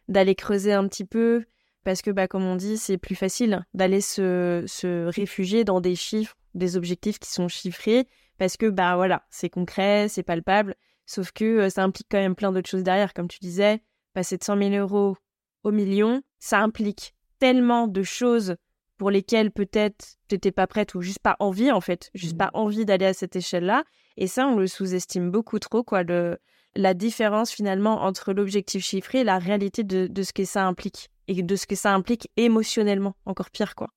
d'aller 0.08 0.34
creuser 0.34 0.72
un 0.72 0.86
petit 0.88 1.04
peu, 1.04 1.44
parce 1.86 2.02
que, 2.02 2.10
bah, 2.10 2.26
comme 2.26 2.44
on 2.44 2.56
dit, 2.56 2.78
c'est 2.78 2.98
plus 2.98 3.14
facile 3.14 3.64
d'aller 3.72 4.00
se, 4.00 4.64
se, 4.66 5.06
réfugier 5.06 5.62
dans 5.62 5.80
des 5.80 5.94
chiffres, 5.94 6.34
des 6.54 6.76
objectifs 6.76 7.20
qui 7.20 7.30
sont 7.30 7.46
chiffrés, 7.46 8.08
parce 8.38 8.56
que, 8.56 8.66
bah 8.66 8.96
voilà, 8.96 9.22
c'est 9.30 9.50
concret, 9.50 10.08
c'est 10.08 10.24
palpable, 10.24 10.74
sauf 11.06 11.30
que 11.30 11.44
euh, 11.44 11.70
ça 11.70 11.84
implique 11.84 12.08
quand 12.10 12.18
même 12.18 12.34
plein 12.34 12.50
d'autres 12.50 12.68
choses 12.68 12.82
derrière, 12.82 13.14
comme 13.14 13.28
tu 13.28 13.38
disais, 13.40 13.84
passer 14.14 14.36
de 14.36 14.42
100 14.42 14.70
000 14.70 14.70
euros 14.74 15.16
au 15.62 15.70
million, 15.70 16.22
ça 16.40 16.58
implique 16.58 17.14
tellement 17.38 17.86
de 17.86 18.02
choses 18.02 18.56
pour 18.98 19.12
lesquelles 19.12 19.52
peut-être 19.52 20.16
tu 20.26 20.34
n'étais 20.34 20.50
pas 20.50 20.66
prête 20.66 20.96
ou 20.96 21.02
juste 21.02 21.20
pas 21.20 21.36
envie, 21.38 21.70
en 21.70 21.80
fait, 21.80 22.10
juste 22.14 22.34
mmh. 22.34 22.38
pas 22.38 22.50
envie 22.54 22.84
d'aller 22.84 23.06
à 23.06 23.14
cette 23.14 23.36
échelle-là. 23.36 23.84
Et 24.16 24.26
ça, 24.26 24.48
on 24.48 24.56
le 24.56 24.66
sous-estime 24.66 25.30
beaucoup 25.30 25.60
trop, 25.60 25.84
quoi, 25.84 26.02
le, 26.02 26.36
la 26.74 26.94
différence 26.94 27.52
finalement 27.52 28.02
entre 28.02 28.32
l'objectif 28.32 28.84
chiffré 28.84 29.20
et 29.20 29.24
la 29.24 29.38
réalité 29.38 29.84
de, 29.84 30.08
de 30.08 30.22
ce 30.24 30.32
que 30.32 30.44
ça 30.44 30.66
implique. 30.66 31.10
Et 31.28 31.42
de 31.42 31.56
ce 31.56 31.66
que 31.66 31.74
ça 31.74 31.94
implique 31.94 32.30
émotionnellement, 32.36 33.14
encore 33.24 33.50
pire, 33.50 33.74
quoi. 33.74 33.88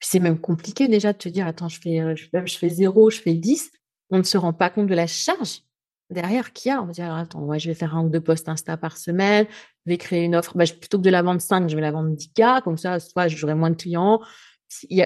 C'est 0.00 0.18
même 0.18 0.40
compliqué 0.40 0.88
déjà 0.88 1.12
de 1.12 1.18
te 1.18 1.28
dire, 1.28 1.46
attends, 1.46 1.68
je 1.68 1.80
fais, 1.80 2.00
euh, 2.00 2.16
je, 2.16 2.26
je 2.44 2.58
fais 2.58 2.68
0, 2.68 3.10
je 3.10 3.20
fais 3.20 3.34
10. 3.34 3.70
On 4.10 4.18
ne 4.18 4.22
se 4.24 4.36
rend 4.36 4.52
pas 4.52 4.68
compte 4.68 4.88
de 4.88 4.94
la 4.94 5.06
charge 5.06 5.62
derrière 6.10 6.52
qu'il 6.52 6.70
y 6.70 6.72
a. 6.72 6.82
On 6.82 6.86
va 6.86 6.92
dire, 6.92 7.14
attends, 7.14 7.42
ouais, 7.42 7.60
je 7.60 7.68
vais 7.68 7.74
faire 7.74 7.96
un 7.96 8.04
ou 8.04 8.08
deux 8.08 8.20
posts 8.20 8.48
Insta 8.48 8.76
par 8.76 8.96
semaine, 8.96 9.46
je 9.86 9.92
vais 9.92 9.98
créer 9.98 10.24
une 10.24 10.34
offre. 10.34 10.56
Bah, 10.56 10.64
plutôt 10.66 10.98
que 10.98 11.04
de 11.04 11.10
la 11.10 11.22
vendre 11.22 11.40
5, 11.40 11.68
je 11.68 11.76
vais 11.76 11.80
la 11.80 11.92
vendre 11.92 12.10
10K. 12.10 12.62
Comme 12.62 12.78
ça, 12.78 12.98
soit 12.98 13.28
j'aurai 13.28 13.54
moins 13.54 13.70
de 13.70 13.76
clients, 13.76 14.20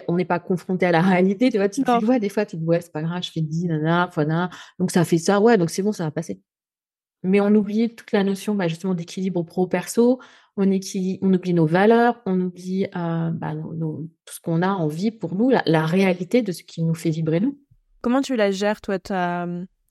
on 0.09 0.17
n'est 0.17 0.25
pas 0.25 0.39
confronté 0.39 0.87
à 0.87 0.93
la 0.93 1.03
réalité, 1.03 1.51
tu 1.51 1.59
vois, 1.59 1.69
tu, 1.69 1.83
vois, 2.03 2.19
des 2.19 2.29
fois, 2.29 2.47
tu 2.47 2.57
dis, 2.57 2.65
ouais, 2.65 2.81
c'est 2.81 2.93
pas 2.93 3.03
grave, 3.03 3.23
je 3.23 3.31
fais 3.31 3.41
10, 3.41 3.67
nana, 3.67 4.11
nana, 4.17 4.51
donc 4.79 4.91
ça 4.91 5.05
fait 5.05 5.19
ça, 5.19 5.41
ouais, 5.41 5.57
donc 5.59 5.71
c'est 5.71 5.83
bon, 5.83 5.93
ça 5.93 6.05
va 6.05 6.11
passer. 6.11 6.41
Mais 7.23 7.41
on 7.41 7.55
oublie 7.55 7.95
toute 7.95 8.13
la 8.13 8.23
notion 8.23 8.55
bah, 8.55 8.69
justement 8.69 8.95
d'équilibre 8.95 9.43
pro-perso, 9.43 10.21
on, 10.57 11.35
oublie 11.35 11.55
nos 11.55 11.67
valeurs, 11.67 12.21
on 12.27 12.41
oublie 12.41 12.87
euh, 12.97 13.31
bah, 13.31 13.53
tout 13.55 14.35
ce 14.35 14.41
qu'on 14.41 14.63
a 14.63 14.69
en 14.69 14.89
vie 14.89 15.11
pour 15.11 15.35
nous, 15.35 15.51
la, 15.51 15.87
réalité 15.87 16.43
de 16.43 16.53
ce 16.53 16.63
qui 16.63 16.83
nous 16.83 16.95
fait 16.95 17.11
vibrer 17.11 17.41
nous. 17.41 17.59
Comment 18.01 18.23
tu 18.23 18.37
la 18.37 18.51
gères, 18.51 18.81
toi, 18.81 18.99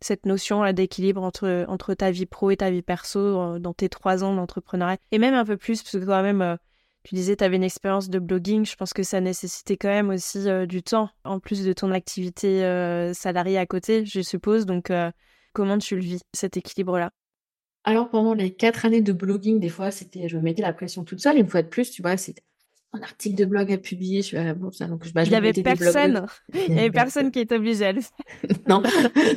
cette 0.01 0.25
notion 0.25 0.71
d'équilibre 0.73 1.21
entre, 1.23 1.93
ta 1.93 2.11
vie 2.11 2.25
pro 2.25 2.51
et 2.51 2.57
ta 2.57 2.71
vie 2.71 2.81
perso 2.81 3.19
euh, 3.19 3.59
dans 3.59 3.73
tes 3.73 3.89
trois 3.89 4.23
ans 4.23 4.35
d'entrepreneuriat? 4.35 4.97
Et 5.11 5.19
même 5.19 5.33
un 5.33 5.45
peu 5.45 5.57
plus, 5.57 5.83
parce 5.83 5.97
que 5.97 6.05
quand 6.05 6.23
même, 6.23 6.41
euh, 6.41 6.55
tu 7.03 7.15
disais, 7.15 7.35
tu 7.35 7.43
avais 7.43 7.57
une 7.57 7.63
expérience 7.63 8.09
de 8.09 8.17
blogging, 8.17 8.65
je 8.65 8.75
pense 8.75 8.93
que 8.93 9.03
ça 9.03 9.21
nécessitait 9.21 9.77
quand 9.77 9.89
même 9.89 10.09
aussi 10.09 10.45
du 10.67 10.81
temps, 10.81 11.09
en 11.23 11.39
plus 11.39 11.63
de 11.63 11.71
ton 11.71 11.91
activité 11.91 12.61
salariée 13.13 13.59
à 13.59 13.67
côté, 13.67 14.05
je 14.05 14.21
suppose. 14.21 14.65
Donc, 14.65 14.91
comment 15.53 15.77
tu 15.77 15.95
le 15.95 16.01
vis, 16.01 16.21
cet 16.33 16.57
équilibre-là? 16.57 17.11
Alors, 17.85 18.09
pendant 18.09 18.33
les 18.33 18.51
quatre 18.51 18.85
années 18.85 19.01
de 19.01 19.13
blogging, 19.13 19.59
des 19.59 19.69
fois, 19.69 19.91
c'était, 19.91 20.27
je 20.27 20.37
me 20.37 20.41
mettais 20.41 20.63
la 20.63 20.73
pression 20.73 21.03
toute 21.03 21.19
seule. 21.19 21.37
Une 21.37 21.47
fois 21.47 21.61
de 21.61 21.67
plus, 21.67 21.91
tu 21.91 22.01
vois, 22.01 22.17
c'était 22.17 22.41
un 22.93 23.01
article 23.01 23.35
de 23.35 23.45
blog 23.45 23.71
à 23.71 23.77
publier 23.77 24.23
sur 24.23 24.43
la 24.43 24.55
bourse. 24.55 24.79
Donc, 24.79 25.11
bah, 25.13 25.23
il 25.23 25.29
n'y 25.29 25.35
avait 25.35 25.53
personne. 25.53 26.25
Il 26.67 26.73
n'y 26.73 26.79
avait 26.79 26.91
personne 26.91 27.29
qui 27.29 27.39
était 27.39 27.55
obligé 27.55 27.85
à 27.85 27.91
le 27.91 28.01
faire. 28.01 28.57
non, 28.67 28.81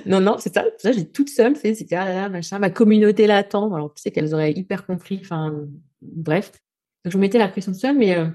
non, 0.06 0.20
non, 0.20 0.36
c'est 0.38 0.54
ça. 0.54 0.64
Ça, 0.78 0.92
j'ai 0.92 1.06
toute 1.06 1.28
seule 1.28 1.56
fait. 1.56 1.74
C'était, 1.74 1.96
ah 1.96 2.08
là, 2.08 2.28
machin, 2.30 2.58
ma 2.58 2.70
communauté 2.70 3.26
l'attend. 3.26 3.74
Alors, 3.74 3.92
tu 3.92 4.00
sais 4.00 4.10
qu'elles 4.10 4.32
auraient 4.32 4.52
hyper 4.52 4.86
compris. 4.86 5.20
Enfin, 5.22 5.66
bref. 6.00 6.52
Donc, 7.04 7.12
je 7.12 7.18
me 7.18 7.20
mettais 7.20 7.38
la 7.38 7.48
pression 7.48 7.72
toute 7.72 7.82
seule, 7.82 7.98
mais 7.98 8.16
euh, 8.16 8.28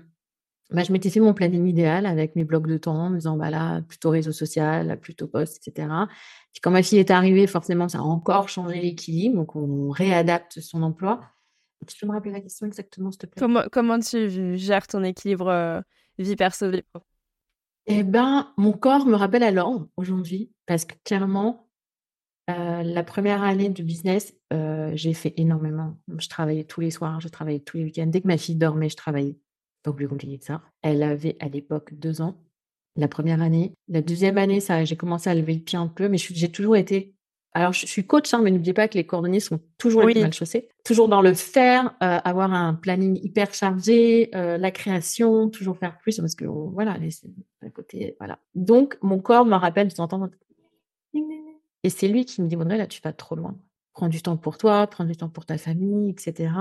bah, 0.73 0.83
je 0.83 0.91
m'étais 0.91 1.11
fait 1.11 1.19
mon 1.19 1.33
planning 1.33 1.67
idéal 1.67 2.05
avec 2.07 2.35
mes 2.35 2.43
blocs 2.43 2.67
de 2.67 2.77
temps 2.77 2.95
en 2.95 3.09
me 3.11 3.17
disant, 3.17 3.37
bah 3.37 3.51
là, 3.51 3.81
plutôt 3.81 4.09
réseau 4.09 4.31
social, 4.31 4.99
plutôt 4.99 5.27
poste, 5.27 5.65
etc. 5.65 5.87
Puis 6.51 6.61
quand 6.61 6.71
ma 6.71 6.81
fille 6.81 6.97
est 6.97 7.11
arrivée, 7.11 7.45
forcément, 7.45 7.87
ça 7.87 7.99
a 7.99 8.01
encore 8.01 8.49
changé 8.49 8.81
l'équilibre. 8.81 9.35
Donc, 9.35 9.55
on 9.55 9.91
réadapte 9.91 10.59
son 10.59 10.81
emploi. 10.81 11.21
Tu 11.87 11.97
peux 11.99 12.07
me 12.07 12.13
rappeler 12.13 12.31
la 12.31 12.41
question 12.41 12.65
exactement, 12.65 13.11
s'il 13.11 13.19
te 13.19 13.25
plaît? 13.27 13.39
Comment, 13.39 13.63
comment 13.71 13.99
tu 13.99 14.57
gères 14.57 14.87
ton 14.87 15.03
équilibre 15.03 15.47
euh, 15.47 15.81
vie 16.17 16.35
perso, 16.35 16.71
vie 16.71 16.81
pro 16.81 17.03
Eh 17.85 18.03
ben, 18.03 18.51
mon 18.57 18.71
corps 18.71 19.05
me 19.05 19.15
rappelle 19.15 19.43
à 19.43 19.51
l'ordre 19.51 19.87
aujourd'hui 19.97 20.51
parce 20.65 20.85
que 20.85 20.95
clairement, 21.03 21.67
euh, 22.49 22.83
la 22.83 23.03
première 23.03 23.43
année 23.43 23.69
de 23.69 23.83
business, 23.83 24.33
euh, 24.51 24.91
j'ai 24.95 25.13
fait 25.13 25.33
énormément. 25.37 25.97
Je 26.17 26.27
travaillais 26.29 26.63
tous 26.63 26.81
les 26.81 26.91
soirs, 26.91 27.19
je 27.21 27.27
travaillais 27.27 27.59
tous 27.59 27.77
les 27.77 27.83
week-ends. 27.83 28.07
Dès 28.07 28.21
que 28.21 28.27
ma 28.27 28.37
fille 28.37 28.55
dormait, 28.55 28.89
je 28.89 28.97
travaillais. 28.97 29.37
Pas 29.83 29.93
plus 29.93 30.07
compliqué 30.07 30.39
que 30.39 30.45
ça. 30.45 30.61
Elle 30.81 31.03
avait 31.03 31.35
à 31.39 31.49
l'époque 31.49 31.93
deux 31.93 32.21
ans 32.21 32.37
la 32.95 33.07
première 33.07 33.41
année. 33.41 33.73
La 33.87 34.01
deuxième 34.01 34.37
année, 34.37 34.59
ça, 34.59 34.83
j'ai 34.85 34.95
commencé 34.95 35.29
à 35.29 35.35
lever 35.35 35.53
le 35.53 35.59
pied 35.59 35.77
un 35.77 35.87
peu, 35.87 36.07
mais 36.07 36.17
j'ai 36.17 36.51
toujours 36.51 36.75
été. 36.75 37.13
Alors, 37.55 37.71
je, 37.71 37.85
suis 37.85 38.05
coach, 38.05 38.33
hein, 38.33 38.41
mais 38.41 38.49
n'oubliez 38.49 38.73
pas 38.73 38.87
que 38.87 38.95
les 38.95 39.05
cordonniers 39.05 39.39
sont 39.39 39.59
toujours 39.77 40.03
les 40.03 40.19
mal 40.19 40.33
chaussés. 40.33 40.69
Toujours 40.83 41.07
dans 41.07 41.21
le 41.21 41.35
faire, 41.35 41.95
euh, 42.01 42.17
avoir 42.23 42.51
un 42.51 42.73
planning 42.73 43.19
hyper 43.23 43.53
chargé, 43.53 44.31
euh, 44.33 44.57
la 44.57 44.71
création, 44.71 45.49
toujours 45.49 45.77
faire 45.77 45.99
plus, 45.99 46.17
parce 46.17 46.33
que 46.33 46.45
voilà, 46.45 46.97
les, 46.97 47.11
à 47.61 47.69
côté, 47.69 48.15
voilà. 48.19 48.39
Donc, 48.55 48.97
mon 49.03 49.19
corps 49.19 49.45
me 49.45 49.55
rappelle 49.55 49.87
de 49.87 49.93
temps 49.93 50.29
Et 51.83 51.89
c'est 51.89 52.07
lui 52.07 52.25
qui 52.25 52.41
me 52.41 52.47
dit, 52.47 52.55
Audrey, 52.55 52.77
là, 52.77 52.87
tu 52.87 53.01
vas 53.01 53.13
trop 53.13 53.35
loin. 53.35 53.55
Prends 53.93 54.09
du 54.09 54.23
temps 54.23 54.37
pour 54.37 54.57
toi, 54.57 54.87
prends 54.87 55.05
du 55.05 55.15
temps 55.15 55.29
pour 55.29 55.45
ta 55.45 55.59
famille, 55.59 56.09
etc. 56.09 56.51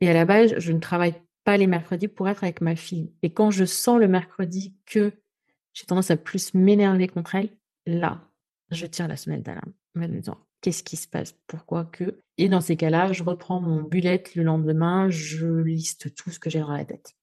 Et 0.00 0.08
à 0.08 0.12
la 0.12 0.24
base, 0.24 0.54
je 0.58 0.70
ne 0.70 0.78
travaille 0.78 1.14
les 1.56 1.66
mercredis 1.66 2.08
pour 2.08 2.28
être 2.28 2.44
avec 2.44 2.60
ma 2.60 2.76
fille. 2.76 3.12
Et 3.22 3.32
quand 3.32 3.50
je 3.50 3.64
sens 3.64 3.98
le 3.98 4.08
mercredi 4.08 4.74
que 4.86 5.12
j'ai 5.72 5.86
tendance 5.86 6.10
à 6.10 6.16
plus 6.16 6.54
m'énerver 6.54 7.08
contre 7.08 7.34
elle, 7.34 7.50
là, 7.86 8.28
je 8.70 8.86
tire 8.86 9.08
la 9.08 9.16
semaine 9.16 9.42
d'alarme, 9.42 9.72
me 9.94 10.06
disant 10.06 10.38
qu'est-ce 10.60 10.82
qui 10.82 10.96
se 10.96 11.08
passe, 11.08 11.34
pourquoi 11.46 11.84
que? 11.84 12.20
Et 12.36 12.48
dans 12.48 12.60
ces 12.60 12.76
cas-là, 12.76 13.12
je 13.12 13.22
reprends 13.22 13.60
mon 13.60 13.82
bullet 13.82 14.22
le 14.34 14.42
lendemain, 14.42 15.08
je 15.10 15.46
liste 15.46 16.14
tout 16.14 16.30
ce 16.30 16.38
que 16.38 16.50
j'ai 16.50 16.60
dans 16.60 16.72
la 16.72 16.84
tête. 16.84 17.14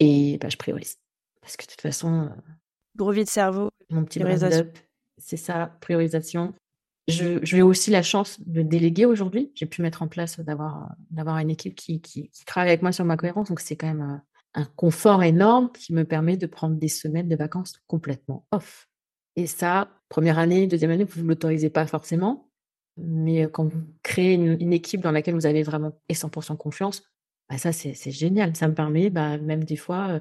Et 0.00 0.38
bah, 0.40 0.48
je 0.48 0.56
priorise. 0.56 0.98
Parce 1.40 1.56
que 1.56 1.64
de 1.64 1.70
toute 1.70 1.80
façon. 1.80 2.24
Euh, 2.24 2.52
Gros 2.96 3.12
vide 3.12 3.28
cerveau. 3.28 3.70
Mon 3.90 4.04
petit 4.04 4.20
c'est 5.18 5.36
ça, 5.36 5.76
priorisation. 5.80 6.54
Je, 7.08 7.40
j'ai 7.42 7.62
aussi 7.62 7.90
la 7.90 8.02
chance 8.02 8.38
de 8.46 8.62
déléguer 8.62 9.06
aujourd'hui. 9.06 9.50
J'ai 9.54 9.66
pu 9.66 9.82
mettre 9.82 10.02
en 10.02 10.08
place 10.08 10.38
d'avoir, 10.38 10.94
d'avoir 11.10 11.38
une 11.38 11.50
équipe 11.50 11.74
qui, 11.74 12.00
qui, 12.00 12.30
travaille 12.46 12.70
avec 12.70 12.82
moi 12.82 12.92
sur 12.92 13.04
ma 13.04 13.16
cohérence. 13.16 13.48
Donc, 13.48 13.60
c'est 13.60 13.76
quand 13.76 13.88
même 13.88 14.00
un, 14.00 14.22
un, 14.54 14.64
confort 14.76 15.22
énorme 15.22 15.72
qui 15.72 15.92
me 15.92 16.04
permet 16.04 16.36
de 16.36 16.46
prendre 16.46 16.76
des 16.76 16.88
semaines 16.88 17.28
de 17.28 17.36
vacances 17.36 17.74
complètement 17.88 18.46
off. 18.52 18.88
Et 19.34 19.46
ça, 19.46 19.88
première 20.08 20.38
année, 20.38 20.66
deuxième 20.66 20.90
année, 20.90 21.04
vous 21.04 21.22
ne 21.22 21.28
l'autorisez 21.28 21.70
pas 21.70 21.86
forcément. 21.86 22.48
Mais 22.96 23.48
quand 23.50 23.64
vous 23.64 23.82
créez 24.02 24.34
une, 24.34 24.72
équipe 24.72 25.00
dans 25.00 25.12
laquelle 25.12 25.34
vous 25.34 25.46
avez 25.46 25.62
vraiment 25.62 25.92
et 26.08 26.14
100% 26.14 26.56
confiance, 26.56 27.02
bah 27.48 27.58
ça, 27.58 27.72
c'est, 27.72 27.94
c'est 27.94 28.10
génial. 28.10 28.54
Ça 28.54 28.68
me 28.68 28.74
permet, 28.74 29.10
bah, 29.10 29.38
même 29.38 29.64
des 29.64 29.76
fois, 29.76 30.08
euh, 30.08 30.20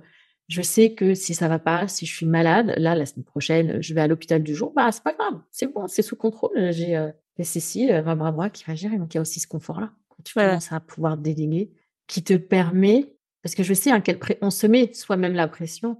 je 0.51 0.61
sais 0.61 0.93
que 0.93 1.13
si 1.13 1.33
ça 1.33 1.47
va 1.47 1.59
pas, 1.59 1.87
si 1.87 2.05
je 2.05 2.13
suis 2.13 2.25
malade, 2.25 2.73
là, 2.77 2.93
la 2.93 3.05
semaine 3.05 3.23
prochaine, 3.23 3.81
je 3.81 3.93
vais 3.93 4.01
à 4.01 4.07
l'hôpital 4.07 4.43
du 4.43 4.53
jour, 4.53 4.73
bah, 4.75 4.91
c'est 4.91 5.03
pas 5.03 5.13
grave, 5.13 5.39
c'est 5.49 5.67
bon, 5.67 5.87
c'est 5.87 6.01
sous 6.01 6.17
contrôle. 6.17 6.71
J'ai 6.71 6.97
euh, 6.97 7.09
Cécile, 7.41 7.91
euh, 7.91 8.15
ma 8.15 8.31
bras 8.31 8.49
qui 8.49 8.63
va 8.65 8.75
gérer. 8.75 8.97
Donc, 8.97 9.13
il 9.13 9.17
y 9.17 9.19
a 9.19 9.21
aussi 9.21 9.39
ce 9.39 9.47
confort-là. 9.47 9.93
Quand 10.09 10.23
tu 10.23 10.33
commences 10.33 10.71
à 10.71 10.79
pouvoir 10.81 11.17
déléguer, 11.17 11.71
qui 12.05 12.21
te 12.21 12.33
permet, 12.33 13.15
parce 13.41 13.55
que 13.55 13.63
je 13.63 13.73
sais 13.73 13.91
à 13.91 14.01
quel 14.01 14.19
pré... 14.19 14.37
on 14.41 14.49
se 14.49 14.67
met 14.67 14.93
soi-même 14.93 15.33
la 15.33 15.47
pression. 15.47 15.97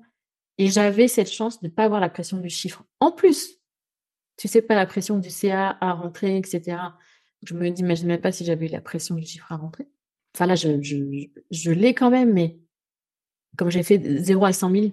Et 0.58 0.68
j'avais 0.68 1.08
cette 1.08 1.32
chance 1.32 1.62
de 1.62 1.68
ne 1.68 1.72
pas 1.72 1.86
avoir 1.86 2.02
la 2.02 2.10
pression 2.10 2.38
du 2.38 2.50
chiffre. 2.50 2.84
En 3.00 3.12
plus, 3.12 3.62
tu 4.38 4.50
sais 4.50 4.62
pas 4.62 4.76
la 4.76 4.86
pression 4.86 5.18
du 5.18 5.30
CA 5.30 5.78
à 5.80 5.94
rentrer, 5.94 6.38
etc. 6.38 6.78
Je 7.44 7.54
me 7.56 7.70
dis, 7.70 7.84
même 7.84 8.22
pas 8.22 8.32
si 8.32 8.46
j'avais 8.46 8.68
eu 8.68 8.70
la 8.70 8.82
pression 8.82 9.16
du 9.16 9.26
chiffre 9.26 9.52
à 9.52 9.56
rentrer. 9.56 9.88
Enfin 10.36 10.46
là, 10.46 10.56
je, 10.56 10.82
je, 10.82 10.98
je 11.50 11.72
l'ai 11.72 11.94
quand 11.94 12.12
même, 12.12 12.34
mais 12.34 12.60
comme 13.58 13.70
j'ai 13.70 13.84
fait 13.84 14.02
0 14.02 14.46
à 14.46 14.54
100 14.54 14.72
000, 14.72 14.86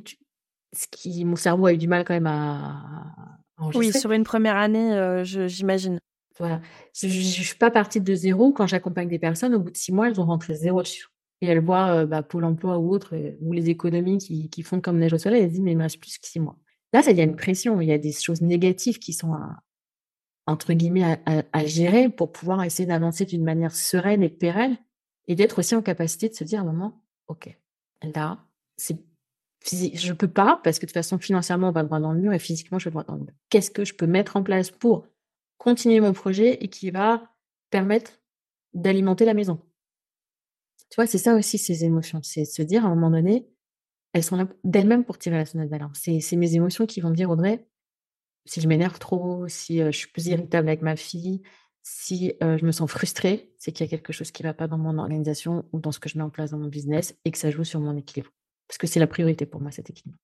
ce 0.74 0.86
qui, 0.90 1.24
mon 1.24 1.36
cerveau 1.36 1.66
a 1.66 1.72
eu 1.72 1.78
du 1.78 1.88
mal 1.88 2.04
quand 2.04 2.14
même 2.14 2.26
à, 2.26 3.38
Oui, 3.74 3.92
sur 3.92 4.12
une 4.12 4.24
première 4.24 4.56
année, 4.56 4.92
euh, 4.92 5.24
j'imagine. 5.24 5.98
Voilà. 6.38 6.60
Je 6.94 7.06
ne 7.06 7.10
suis 7.10 7.56
pas 7.56 7.70
partie 7.70 8.00
de 8.00 8.14
zéro. 8.14 8.52
Quand 8.52 8.66
j'accompagne 8.66 9.08
des 9.08 9.18
personnes, 9.18 9.54
au 9.54 9.60
bout 9.60 9.70
de 9.70 9.76
six 9.76 9.92
mois, 9.92 10.08
elles 10.08 10.20
ont 10.20 10.26
rentré 10.26 10.54
zéro 10.54 10.84
chiffre. 10.84 11.10
Et 11.40 11.46
elles 11.46 11.64
voient 11.64 12.02
euh, 12.02 12.06
bah, 12.06 12.22
Pôle 12.22 12.44
emploi 12.44 12.78
ou 12.78 12.92
autre, 12.92 13.14
euh, 13.14 13.36
ou 13.40 13.52
les 13.52 13.70
économies 13.70 14.18
qui, 14.18 14.48
qui, 14.50 14.62
font 14.62 14.80
comme 14.80 14.98
neige 14.98 15.12
au 15.12 15.18
soleil, 15.18 15.42
elles 15.42 15.50
disent, 15.50 15.60
mais 15.60 15.72
il 15.72 15.76
me 15.76 15.82
reste 15.82 16.00
plus 16.00 16.18
que 16.18 16.26
six 16.26 16.40
mois. 16.40 16.56
Là, 16.92 17.02
il 17.08 17.16
y 17.16 17.20
a 17.20 17.24
une 17.24 17.36
pression, 17.36 17.80
il 17.80 17.88
y 17.88 17.92
a 17.92 17.98
des 17.98 18.12
choses 18.12 18.40
négatives 18.40 18.98
qui 18.98 19.12
sont, 19.12 19.34
à, 19.34 19.62
entre 20.46 20.72
guillemets, 20.72 21.20
à, 21.26 21.44
à 21.52 21.64
gérer 21.64 22.08
pour 22.08 22.32
pouvoir 22.32 22.62
essayer 22.64 22.86
d'avancer 22.86 23.24
d'une 23.24 23.44
manière 23.44 23.74
sereine 23.74 24.22
et 24.22 24.30
pérenne 24.30 24.78
et 25.28 25.34
d'être 25.34 25.58
aussi 25.58 25.74
en 25.74 25.82
capacité 25.82 26.28
de 26.28 26.34
se 26.34 26.44
dire 26.44 26.60
à 26.60 26.62
un 26.62 26.66
moment, 26.66 27.02
OK, 27.28 27.56
là, 28.14 28.47
c'est. 28.78 28.96
Je 29.70 30.12
peux 30.12 30.28
pas 30.28 30.60
parce 30.64 30.78
que 30.78 30.86
de 30.86 30.90
toute 30.90 30.94
façon, 30.94 31.18
financièrement, 31.18 31.68
on 31.68 31.72
va 31.72 31.82
droit 31.82 32.00
dans 32.00 32.12
le 32.12 32.20
mur 32.20 32.32
et 32.32 32.38
physiquement, 32.38 32.78
je 32.78 32.86
vais 32.86 32.90
droit 32.92 33.04
dans 33.04 33.16
le 33.16 33.22
mur. 33.22 33.34
Qu'est-ce 33.50 33.70
que 33.70 33.84
je 33.84 33.92
peux 33.92 34.06
mettre 34.06 34.36
en 34.36 34.42
place 34.42 34.70
pour 34.70 35.06
continuer 35.58 36.00
mon 36.00 36.12
projet 36.12 36.62
et 36.62 36.68
qui 36.68 36.90
va 36.90 37.34
permettre 37.70 38.12
d'alimenter 38.72 39.24
la 39.24 39.34
maison? 39.34 39.60
Tu 40.90 40.94
vois, 40.96 41.06
c'est 41.06 41.18
ça 41.18 41.34
aussi, 41.34 41.58
ces 41.58 41.84
émotions. 41.84 42.20
C'est 42.22 42.44
se 42.46 42.62
dire, 42.62 42.86
à 42.86 42.88
un 42.88 42.94
moment 42.94 43.10
donné, 43.10 43.46
elles 44.14 44.22
sont 44.22 44.36
là 44.36 44.48
d'elles-mêmes 44.64 45.04
pour 45.04 45.18
tirer 45.18 45.36
la 45.36 45.44
sonnette 45.44 45.68
d'alarme. 45.68 45.92
C'est 45.94 46.36
mes 46.36 46.54
émotions 46.54 46.86
qui 46.86 47.00
vont 47.00 47.10
me 47.10 47.16
dire, 47.16 47.28
Audrey, 47.28 47.66
si 48.46 48.62
je 48.62 48.68
m'énerve 48.68 48.98
trop, 48.98 49.48
si 49.48 49.78
je 49.78 49.90
suis 49.90 50.08
plus 50.08 50.28
irritable 50.28 50.68
avec 50.68 50.80
ma 50.80 50.96
fille, 50.96 51.42
si 51.82 52.32
je 52.40 52.64
me 52.64 52.72
sens 52.72 52.90
frustrée, 52.90 53.52
c'est 53.58 53.72
qu'il 53.72 53.84
y 53.84 53.88
a 53.88 53.90
quelque 53.90 54.12
chose 54.12 54.30
qui 54.30 54.44
ne 54.44 54.48
va 54.48 54.54
pas 54.54 54.68
dans 54.68 54.78
mon 54.78 54.98
organisation 54.98 55.64
ou 55.72 55.80
dans 55.80 55.92
ce 55.92 55.98
que 55.98 56.08
je 56.08 56.16
mets 56.16 56.24
en 56.24 56.30
place 56.30 56.52
dans 56.52 56.58
mon 56.58 56.68
business 56.68 57.18
et 57.24 57.32
que 57.32 57.38
ça 57.38 57.50
joue 57.50 57.64
sur 57.64 57.80
mon 57.80 57.96
équilibre. 57.96 58.30
Parce 58.68 58.78
que 58.78 58.86
c'est 58.86 59.00
la 59.00 59.06
priorité 59.06 59.46
pour 59.46 59.60
moi, 59.60 59.70
cette 59.70 59.90
équilibre. 59.90 60.18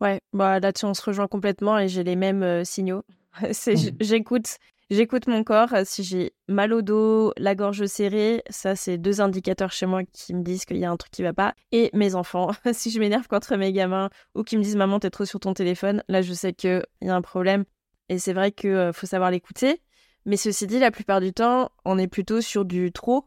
Ouais, 0.00 0.20
bah 0.32 0.60
là-dessus, 0.60 0.84
on 0.86 0.94
se 0.94 1.02
rejoint 1.02 1.28
complètement 1.28 1.78
et 1.78 1.88
j'ai 1.88 2.04
les 2.04 2.16
mêmes 2.16 2.64
signaux. 2.64 3.02
mmh. 3.42 3.74
J'écoute, 4.00 4.56
j'écoute 4.90 5.26
mon 5.26 5.44
corps. 5.44 5.74
Si 5.84 6.02
j'ai 6.04 6.32
mal 6.48 6.72
au 6.72 6.82
dos, 6.82 7.32
la 7.36 7.54
gorge 7.54 7.86
serrée, 7.86 8.42
ça, 8.50 8.76
c'est 8.76 8.98
deux 8.98 9.20
indicateurs 9.20 9.72
chez 9.72 9.86
moi 9.86 10.02
qui 10.04 10.34
me 10.34 10.42
disent 10.42 10.64
qu'il 10.64 10.78
y 10.78 10.84
a 10.84 10.90
un 10.90 10.96
truc 10.96 11.12
qui 11.12 11.22
va 11.22 11.32
pas. 11.32 11.54
Et 11.72 11.90
mes 11.92 12.14
enfants, 12.14 12.50
si 12.72 12.90
je 12.90 12.98
m'énerve 13.00 13.26
contre 13.26 13.56
mes 13.56 13.72
gamins 13.72 14.10
ou 14.34 14.42
qui 14.42 14.56
me 14.56 14.62
disent 14.62 14.76
maman, 14.76 15.00
t'es 15.00 15.10
trop 15.10 15.24
sur 15.24 15.40
ton 15.40 15.54
téléphone, 15.54 16.02
là, 16.08 16.22
je 16.22 16.32
sais 16.32 16.52
qu'il 16.52 16.82
y 17.02 17.08
a 17.08 17.14
un 17.14 17.22
problème. 17.22 17.64
Et 18.08 18.18
c'est 18.18 18.32
vrai 18.32 18.52
qu'il 18.52 18.90
faut 18.92 19.06
savoir 19.06 19.30
l'écouter. 19.30 19.82
Mais 20.26 20.36
ceci 20.36 20.66
dit, 20.66 20.78
la 20.78 20.90
plupart 20.90 21.20
du 21.20 21.32
temps, 21.32 21.70
on 21.84 21.98
est 21.98 22.08
plutôt 22.08 22.40
sur 22.40 22.64
du 22.64 22.92
trop 22.92 23.26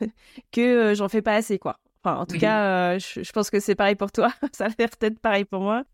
que 0.52 0.94
j'en 0.94 1.08
fais 1.08 1.22
pas 1.22 1.34
assez, 1.34 1.58
quoi 1.58 1.78
en 2.04 2.26
tout 2.26 2.38
cas, 2.38 2.94
euh, 2.94 2.98
je, 2.98 3.32
pense 3.32 3.50
que 3.50 3.60
c'est 3.60 3.74
pareil 3.74 3.94
pour 3.94 4.12
toi. 4.12 4.32
Ça 4.52 4.66
a 4.66 4.68
l'air 4.78 4.90
peut-être 4.90 5.18
pareil 5.18 5.44
pour 5.44 5.60
moi. 5.60 5.84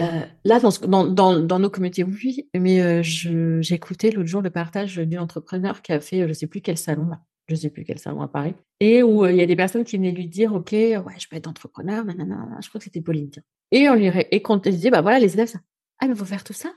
Euh, 0.00 0.20
là, 0.44 0.60
dans, 0.60 1.06
dans, 1.06 1.40
dans, 1.40 1.58
nos 1.58 1.70
communautés, 1.70 2.04
oui, 2.04 2.48
mais 2.54 2.80
euh, 2.80 3.62
écouté 3.70 4.12
l'autre 4.12 4.28
jour 4.28 4.42
le 4.42 4.50
partage 4.50 4.96
d'une 4.96 5.18
entrepreneur 5.18 5.82
qui 5.82 5.92
a 5.92 5.98
fait, 5.98 6.20
je 6.20 6.28
ne 6.28 6.32
sais 6.32 6.46
plus 6.46 6.60
quel 6.60 6.78
salon, 6.78 7.10
je 7.48 7.54
ne 7.54 7.58
sais 7.58 7.70
plus 7.70 7.82
quel 7.84 7.98
salon 7.98 8.22
à 8.22 8.28
Paris, 8.28 8.54
et 8.78 9.02
où 9.02 9.26
il 9.26 9.34
y 9.34 9.40
a 9.40 9.46
des 9.46 9.56
personnes 9.56 9.82
qui 9.82 9.96
venaient 9.96 10.12
lui 10.12 10.28
dire, 10.28 10.54
OK, 10.54 10.70
ouais, 10.70 11.00
je 11.18 11.26
peux 11.28 11.34
être 11.34 11.48
entrepreneur, 11.48 12.04
nanana, 12.04 12.46
je 12.62 12.68
crois 12.68 12.78
que 12.78 12.84
c'était 12.84 13.00
Pauline. 13.00 13.30
Et, 13.72 13.88
on 13.88 13.94
lui, 13.94 14.06
et 14.06 14.40
quand 14.40 14.64
elle 14.68 14.74
disait, 14.74 14.90
bah 14.90 15.00
voilà, 15.00 15.18
les 15.18 15.34
élèves, 15.34 15.48
ça, 15.48 15.58
ah, 15.98 16.06
mais 16.06 16.14
faut 16.14 16.24
faire 16.24 16.44
tout 16.44 16.52
ça? 16.52 16.70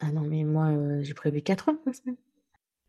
Ah 0.00 0.10
non, 0.12 0.20
mais 0.20 0.44
moi, 0.44 0.72
j'ai 1.00 1.14
prévu 1.14 1.40
4 1.40 1.70
heures 1.70 1.76
la 1.86 1.92
semaine. 1.94 2.16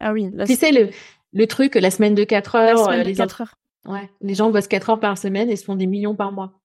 Ah 0.02 0.12
oui. 0.12 0.30
Tu 0.46 0.56
sais, 0.56 0.74
le, 0.74 0.90
le 1.32 1.48
truc, 1.48 1.76
la 1.76 1.90
semaine 1.90 2.16
de 2.16 2.26
4 2.26 2.56
heures. 2.56 2.90
La 2.90 3.04
les 3.04 3.14
4 3.14 3.42
heures. 3.42 3.56
Ouais, 3.86 4.10
les 4.22 4.34
gens 4.34 4.50
bossent 4.50 4.68
4 4.68 4.92
heures 4.92 5.00
par 5.00 5.18
semaine 5.18 5.50
et 5.50 5.56
se 5.56 5.66
font 5.66 5.76
des 5.76 5.88
millions 5.88 6.16
par 6.16 6.32
mois. 6.32 6.60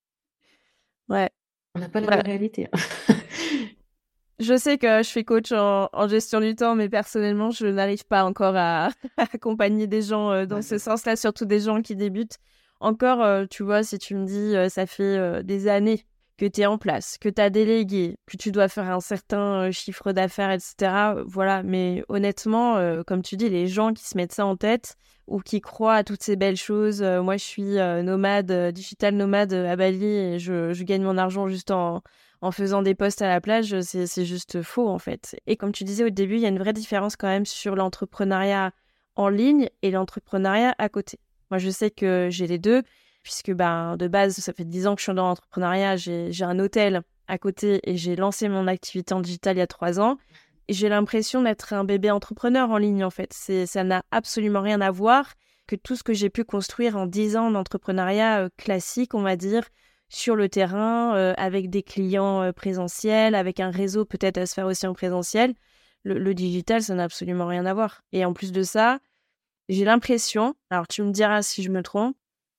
Ouais. 1.09 1.28
On 1.74 1.81
n'a 1.81 1.88
pas 1.88 2.00
la 2.00 2.20
réalité. 2.20 2.68
Hein. 2.72 2.78
je 4.38 4.57
sais 4.57 4.78
que 4.78 5.02
je 5.02 5.09
fais 5.09 5.24
coach 5.24 5.52
en, 5.52 6.09
gestion 6.09 6.40
du 6.40 6.54
temps, 6.54 6.74
mais 6.74 6.88
personnellement, 6.88 7.50
je 7.50 7.66
n'arrive 7.66 8.04
pas 8.07 8.24
encore 8.24 8.54
à, 8.57 8.90
accompagner 9.16 9.87
des 9.87 10.02
gens 10.02 10.31
euh, 10.31 10.46
dans 10.46 10.62
ce 10.62 10.78
sens-là, 10.78 11.16
surtout 11.16 11.44
des 11.44 11.61
gens 11.61 11.83
qui 11.83 11.96
débutent. 11.96 12.38
Encore, 12.81 13.22
euh, 13.22 13.46
tu 13.50 13.64
vois, 13.64 13.83
si 13.83 13.98
tu 13.98 14.14
me 14.14 14.24
dis, 14.24 14.57
euh, 14.57 14.68
ça 14.68 14.87
fait 14.87 15.42
des 15.42 15.66
années 15.66 16.04
que 16.38 16.46
tu 16.46 16.62
es 16.62 16.66
en 16.66 16.79
place, 16.79 17.18
que 17.18 17.29
tu 17.29 17.42
as 17.42 17.51
délégué, 17.51 18.16
que 18.27 18.37
tu 18.37 18.53
dois 18.53 18.68
faire 18.68 18.90
un 18.90 19.01
certain 19.01 19.70
chiffre 19.72 20.12
d'affaires, 20.12 20.53
etc. 20.53 21.22
Voilà, 21.27 21.62
mais 21.62 22.05
honnêtement, 22.09 23.03
comme 23.07 23.22
tu 23.22 23.37
dis, 23.37 23.48
les 23.48 23.66
gens 23.66 23.92
qui 23.92 24.05
se 24.05 24.16
mettent 24.16 24.33
ça 24.33 24.46
en 24.46 24.57
tête 24.57 24.96
ou 25.27 25.40
qui 25.40 25.61
croient 25.61 25.96
à 25.96 26.05
toutes 26.05 26.22
ces 26.22 26.37
belles 26.37 26.57
choses, 26.57 27.03
moi 27.03 27.37
je 27.37 27.44
suis 27.44 27.74
nomade, 28.05 28.72
digital 28.72 29.14
nomade 29.14 29.53
à 29.53 29.77
Bali 29.77 30.38
je, 30.38 30.83
gagne 30.85 31.03
mon 31.03 31.18
argent 31.18 31.48
juste 31.48 31.72
en, 31.72 32.03
en 32.40 32.53
faisant 32.53 32.83
des 32.83 32.94
posts 32.94 33.22
à 33.22 33.29
la 33.29 33.40
plage, 33.40 33.81
c'est 33.81 34.24
juste 34.24 34.62
faux 34.62 34.88
en 34.88 34.98
fait. 34.98 35.37
Et 35.46 35.57
comme 35.57 35.72
tu 35.72 35.85
disais 35.85 36.05
au 36.05 36.11
début, 36.11 36.37
il 36.37 36.40
y 36.40 36.46
a 36.46 36.51
une 36.51 36.59
vraie 36.59 36.72
différence 36.72 37.16
quand 37.16 37.29
même 37.29 37.46
sur 37.46 37.74
l'entrepreneuriat 37.74 38.70
en 39.16 39.29
ligne 39.29 39.68
et 39.83 39.90
l'entrepreneuriat 39.90 40.74
à 40.79 40.88
côté. 40.88 41.18
Moi 41.51 41.59
je 41.59 41.70
sais 41.70 41.90
que 41.90 42.29
j'ai 42.31 42.46
les 42.46 42.59
deux 42.59 42.83
puisque 43.22 43.52
ben, 43.52 43.96
de 43.96 44.09
base, 44.09 44.37
ça 44.37 44.52
fait 44.52 44.64
10 44.64 44.87
ans 44.87 44.94
que 44.94 45.00
je 45.00 45.04
suis 45.04 45.14
dans 45.14 45.28
l'entrepreneuriat. 45.28 45.96
J'ai 45.96 46.44
un 46.44 46.59
hôtel 46.59 47.02
à 47.26 47.38
côté 47.38 47.81
et 47.85 47.96
j'ai 47.96 48.16
lancé 48.16 48.48
mon 48.48 48.66
activité 48.66 49.14
en 49.14 49.20
digital 49.20 49.57
il 49.57 49.61
y 49.61 49.62
a 49.62 49.66
3 49.66 50.00
ans. 50.00 50.18
J'ai 50.68 50.88
l'impression 50.88 51.42
d'être 51.42 51.72
un 51.72 51.85
bébé 51.85 52.11
entrepreneur 52.11 52.70
en 52.70 52.78
ligne, 52.78 53.04
en 53.04 53.11
fait. 53.11 53.33
Ça 53.33 53.85
n'a 53.85 54.02
absolument 54.11 54.61
rien 54.61 54.81
à 54.81 54.90
voir 54.90 55.35
que 55.66 55.76
tout 55.76 55.96
ce 55.96 56.02
que 56.02 56.14
j'ai 56.14 56.31
pu 56.31 56.44
construire 56.44 56.96
en 56.96 57.07
10 57.07 57.37
ans 57.37 57.50
d'entrepreneuriat 57.50 58.44
euh, 58.44 58.48
classique, 58.57 59.14
on 59.14 59.20
va 59.20 59.37
dire, 59.37 59.68
sur 60.09 60.35
le 60.35 60.48
terrain, 60.48 61.14
euh, 61.14 61.35
avec 61.37 61.68
des 61.68 61.83
clients 61.83 62.42
euh, 62.42 62.52
présentiels, 62.52 63.35
avec 63.35 63.61
un 63.61 63.70
réseau 63.70 64.07
peut-être 64.07 64.38
à 64.38 64.46
se 64.46 64.54
faire 64.54 64.66
aussi 64.66 64.87
en 64.87 64.94
présentiel. 64.94 65.54
Le 66.04 66.33
digital, 66.33 66.83
ça 66.83 66.94
n'a 66.94 67.04
absolument 67.04 67.46
rien 67.46 67.66
à 67.66 67.74
voir. 67.74 68.02
Et 68.12 68.24
en 68.24 68.33
plus 68.33 68.50
de 68.50 68.62
ça, 68.62 68.98
j'ai 69.68 69.85
l'impression, 69.85 70.54
alors 70.70 70.88
tu 70.88 71.02
me 71.02 71.11
diras 71.11 71.42
si 71.42 71.62
je 71.62 71.70
me 71.70 71.83
trompe, 71.83 72.16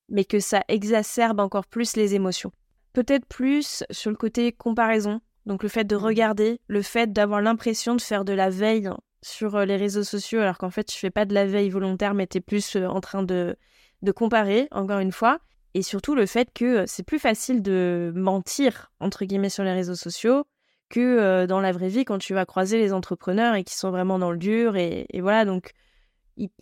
mais 0.10 0.26
que 0.26 0.40
ça 0.40 0.64
exacerbe 0.68 1.40
encore 1.40 1.66
plus 1.66 1.96
les 1.96 2.16
émotions. 2.16 2.52
Peut-être 2.94 3.26
plus 3.26 3.84
sur 3.92 4.10
le 4.10 4.18
côté 4.18 4.52
comparaison, 4.52 5.22
donc 5.46 5.64
le 5.64 5.70
fait 5.70 5.86
de 5.86 5.96
mmh. 5.96 6.00
regarder, 6.04 6.60
le 6.68 6.82
fait 6.82 7.12
d'avoir 7.12 7.42
l'impression 7.42 7.96
de 7.96 8.02
faire 8.02 8.26
de 8.26 8.34
la 8.34 8.50
veille 8.50 8.90
sur 9.22 9.56
euh, 9.56 9.66
les 9.66 9.76
réseaux 9.76 10.04
sociaux, 10.04 10.40
alors 10.40 10.58
qu'en 10.58 10.70
fait 10.70 10.86
tu 10.86 10.98
fais 10.98 11.10
pas 11.10 11.26
de 11.26 11.34
la 11.34 11.46
veille 11.46 11.70
volontaire, 11.70 12.14
mais 12.14 12.28
tu 12.28 12.38
es 12.38 12.42
plus 12.42 12.76
euh, 12.76 12.88
en 12.88 13.02
train 13.02 13.24
de, 13.24 13.56
de 14.02 14.12
comparer, 14.12 14.68
encore 14.72 15.00
une 15.00 15.12
fois. 15.12 15.40
Et 15.76 15.84
surtout 15.84 16.16
le 16.16 16.26
fait 16.26 16.50
que 16.54 16.66
euh, 16.66 16.84
c'est 16.88 17.04
plus 17.04 17.20
facile 17.20 17.62
de 17.62 18.12
mentir, 18.16 18.92
entre 19.00 19.26
guillemets, 19.26 19.50
sur 19.50 19.64
les 19.64 19.74
réseaux 19.74 19.96
sociaux 19.96 20.46
que 20.90 21.46
dans 21.46 21.60
la 21.60 21.72
vraie 21.72 21.90
vie 21.90 22.04
quand 22.04 22.18
tu 22.18 22.34
vas 22.34 22.48
croiser 22.48 22.80
les 22.80 22.94
entrepreneurs 22.94 23.54
et 23.54 23.64
qui 23.64 23.76
sont 23.76 23.92
vraiment 23.92 24.18
dans 24.18 24.32
le 24.32 24.40
dur. 24.40 24.76
Et, 24.76 25.06
et 25.12 25.22
voilà, 25.22 25.46
donc 25.46 25.74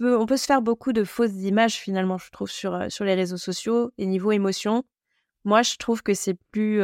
on 0.01 0.25
peut 0.25 0.37
se 0.37 0.45
faire 0.45 0.61
beaucoup 0.61 0.93
de 0.93 1.03
fausses 1.03 1.41
images 1.43 1.75
finalement, 1.75 2.17
je 2.17 2.29
trouve, 2.31 2.49
sur, 2.49 2.77
les 2.77 3.13
réseaux 3.13 3.37
sociaux 3.37 3.91
et 3.97 4.05
niveau 4.05 4.31
émotion. 4.31 4.83
Moi, 5.43 5.61
je 5.61 5.75
trouve 5.77 6.01
que 6.03 6.13
c'est 6.13 6.37
plus, 6.51 6.79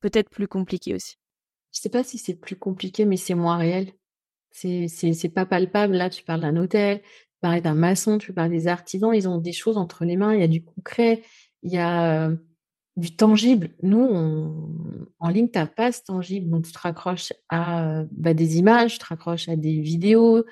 peut-être 0.00 0.30
plus 0.30 0.48
compliqué 0.48 0.94
aussi. 0.94 1.16
Je 1.72 1.80
sais 1.80 1.88
pas 1.88 2.04
si 2.04 2.18
c'est 2.18 2.34
plus 2.34 2.56
compliqué, 2.56 3.04
mais 3.04 3.16
c'est 3.16 3.34
moins 3.34 3.58
réel. 3.58 3.92
C'est, 4.50 4.88
c'est, 4.88 5.28
pas 5.28 5.44
palpable. 5.44 5.94
Là, 5.94 6.08
tu 6.08 6.24
parles 6.24 6.40
d'un 6.40 6.56
hôtel, 6.56 7.02
tu 7.02 7.38
parles 7.42 7.60
d'un 7.60 7.74
maçon, 7.74 8.16
tu 8.16 8.32
parles 8.32 8.50
des 8.50 8.68
artisans. 8.68 9.12
Ils 9.14 9.28
ont 9.28 9.38
des 9.38 9.52
choses 9.52 9.76
entre 9.76 10.04
les 10.04 10.16
mains. 10.16 10.34
Il 10.34 10.40
y 10.40 10.44
a 10.44 10.48
du 10.48 10.64
concret, 10.64 11.22
il 11.62 11.72
y 11.72 11.78
a 11.78 12.30
du 12.96 13.14
tangible. 13.14 13.70
Nous, 13.82 14.08
en 15.18 15.28
ligne, 15.28 15.50
tu 15.50 15.58
n'as 15.58 15.66
pas 15.66 15.92
ce 15.92 16.02
tangible. 16.02 16.48
Donc, 16.48 16.64
tu 16.64 16.72
te 16.72 16.78
raccroches 16.78 17.34
à 17.50 18.04
bah, 18.10 18.32
des 18.32 18.56
images, 18.56 18.94
tu 18.94 18.98
te 19.00 19.06
raccroches 19.06 19.48
à 19.50 19.56
des 19.56 19.80
vidéos, 19.80 20.44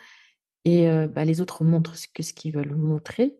et 0.64 0.88
bah, 1.08 1.24
les 1.24 1.40
autres 1.40 1.64
montrent 1.64 1.96
ce 1.96 2.32
qu'ils 2.32 2.52
veulent 2.52 2.74
montrer, 2.74 3.36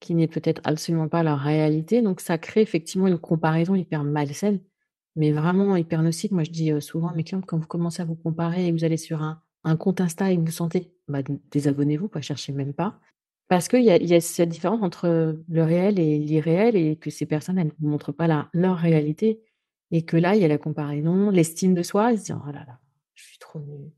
qui 0.00 0.14
n'est 0.14 0.28
peut-être 0.28 0.60
absolument 0.64 1.08
pas 1.08 1.22
leur 1.22 1.38
réalité. 1.38 2.02
Donc 2.02 2.20
ça 2.20 2.38
crée 2.38 2.62
effectivement 2.62 3.06
une 3.06 3.18
comparaison 3.18 3.74
hyper 3.74 4.04
malsaine, 4.04 4.60
mais 5.16 5.32
vraiment 5.32 5.76
hyper 5.76 6.02
nocive. 6.02 6.32
Moi, 6.32 6.44
je 6.44 6.50
dis 6.50 6.72
souvent 6.80 7.08
à 7.08 7.14
mes 7.14 7.24
clients, 7.24 7.42
quand 7.42 7.58
vous 7.58 7.66
commencez 7.66 8.02
à 8.02 8.04
vous 8.04 8.16
comparer 8.16 8.66
et 8.68 8.72
vous 8.72 8.84
allez 8.84 8.96
sur 8.96 9.22
un, 9.22 9.40
compte 9.76 10.00
Insta 10.00 10.32
et 10.32 10.36
vous 10.36 10.50
sentez, 10.50 10.92
bah, 11.08 11.20
désabonnez-vous, 11.50 12.08
pas 12.08 12.22
cherchez 12.22 12.52
même 12.52 12.72
pas. 12.74 12.98
Parce 13.48 13.68
qu'il 13.68 13.84
y 13.84 13.90
a, 13.90 13.98
y 13.98 14.14
a 14.14 14.20
cette 14.20 14.48
différence 14.48 14.82
entre 14.82 15.36
le 15.48 15.62
réel 15.62 15.98
et 15.98 16.18
l'irréel 16.18 16.76
et 16.76 16.96
que 16.96 17.10
ces 17.10 17.26
personnes, 17.26 17.58
elles 17.58 17.72
ne 17.80 17.88
montrent 17.88 18.12
pas 18.12 18.48
leur 18.54 18.76
réalité. 18.78 19.42
Et 19.90 20.02
que 20.02 20.16
là, 20.16 20.34
il 20.34 20.42
y 20.42 20.44
a 20.44 20.48
la 20.48 20.58
comparaison, 20.58 21.30
l'estime 21.30 21.74
de 21.74 21.82
soi, 21.82 22.12
ils 22.12 22.18
se 22.18 22.24
disent, 22.24 22.36
oh 22.42 22.52
là 22.52 22.64
là, 22.66 22.80
je 23.14 23.22
suis 23.22 23.38
trop 23.38 23.60
nulle 23.60 23.92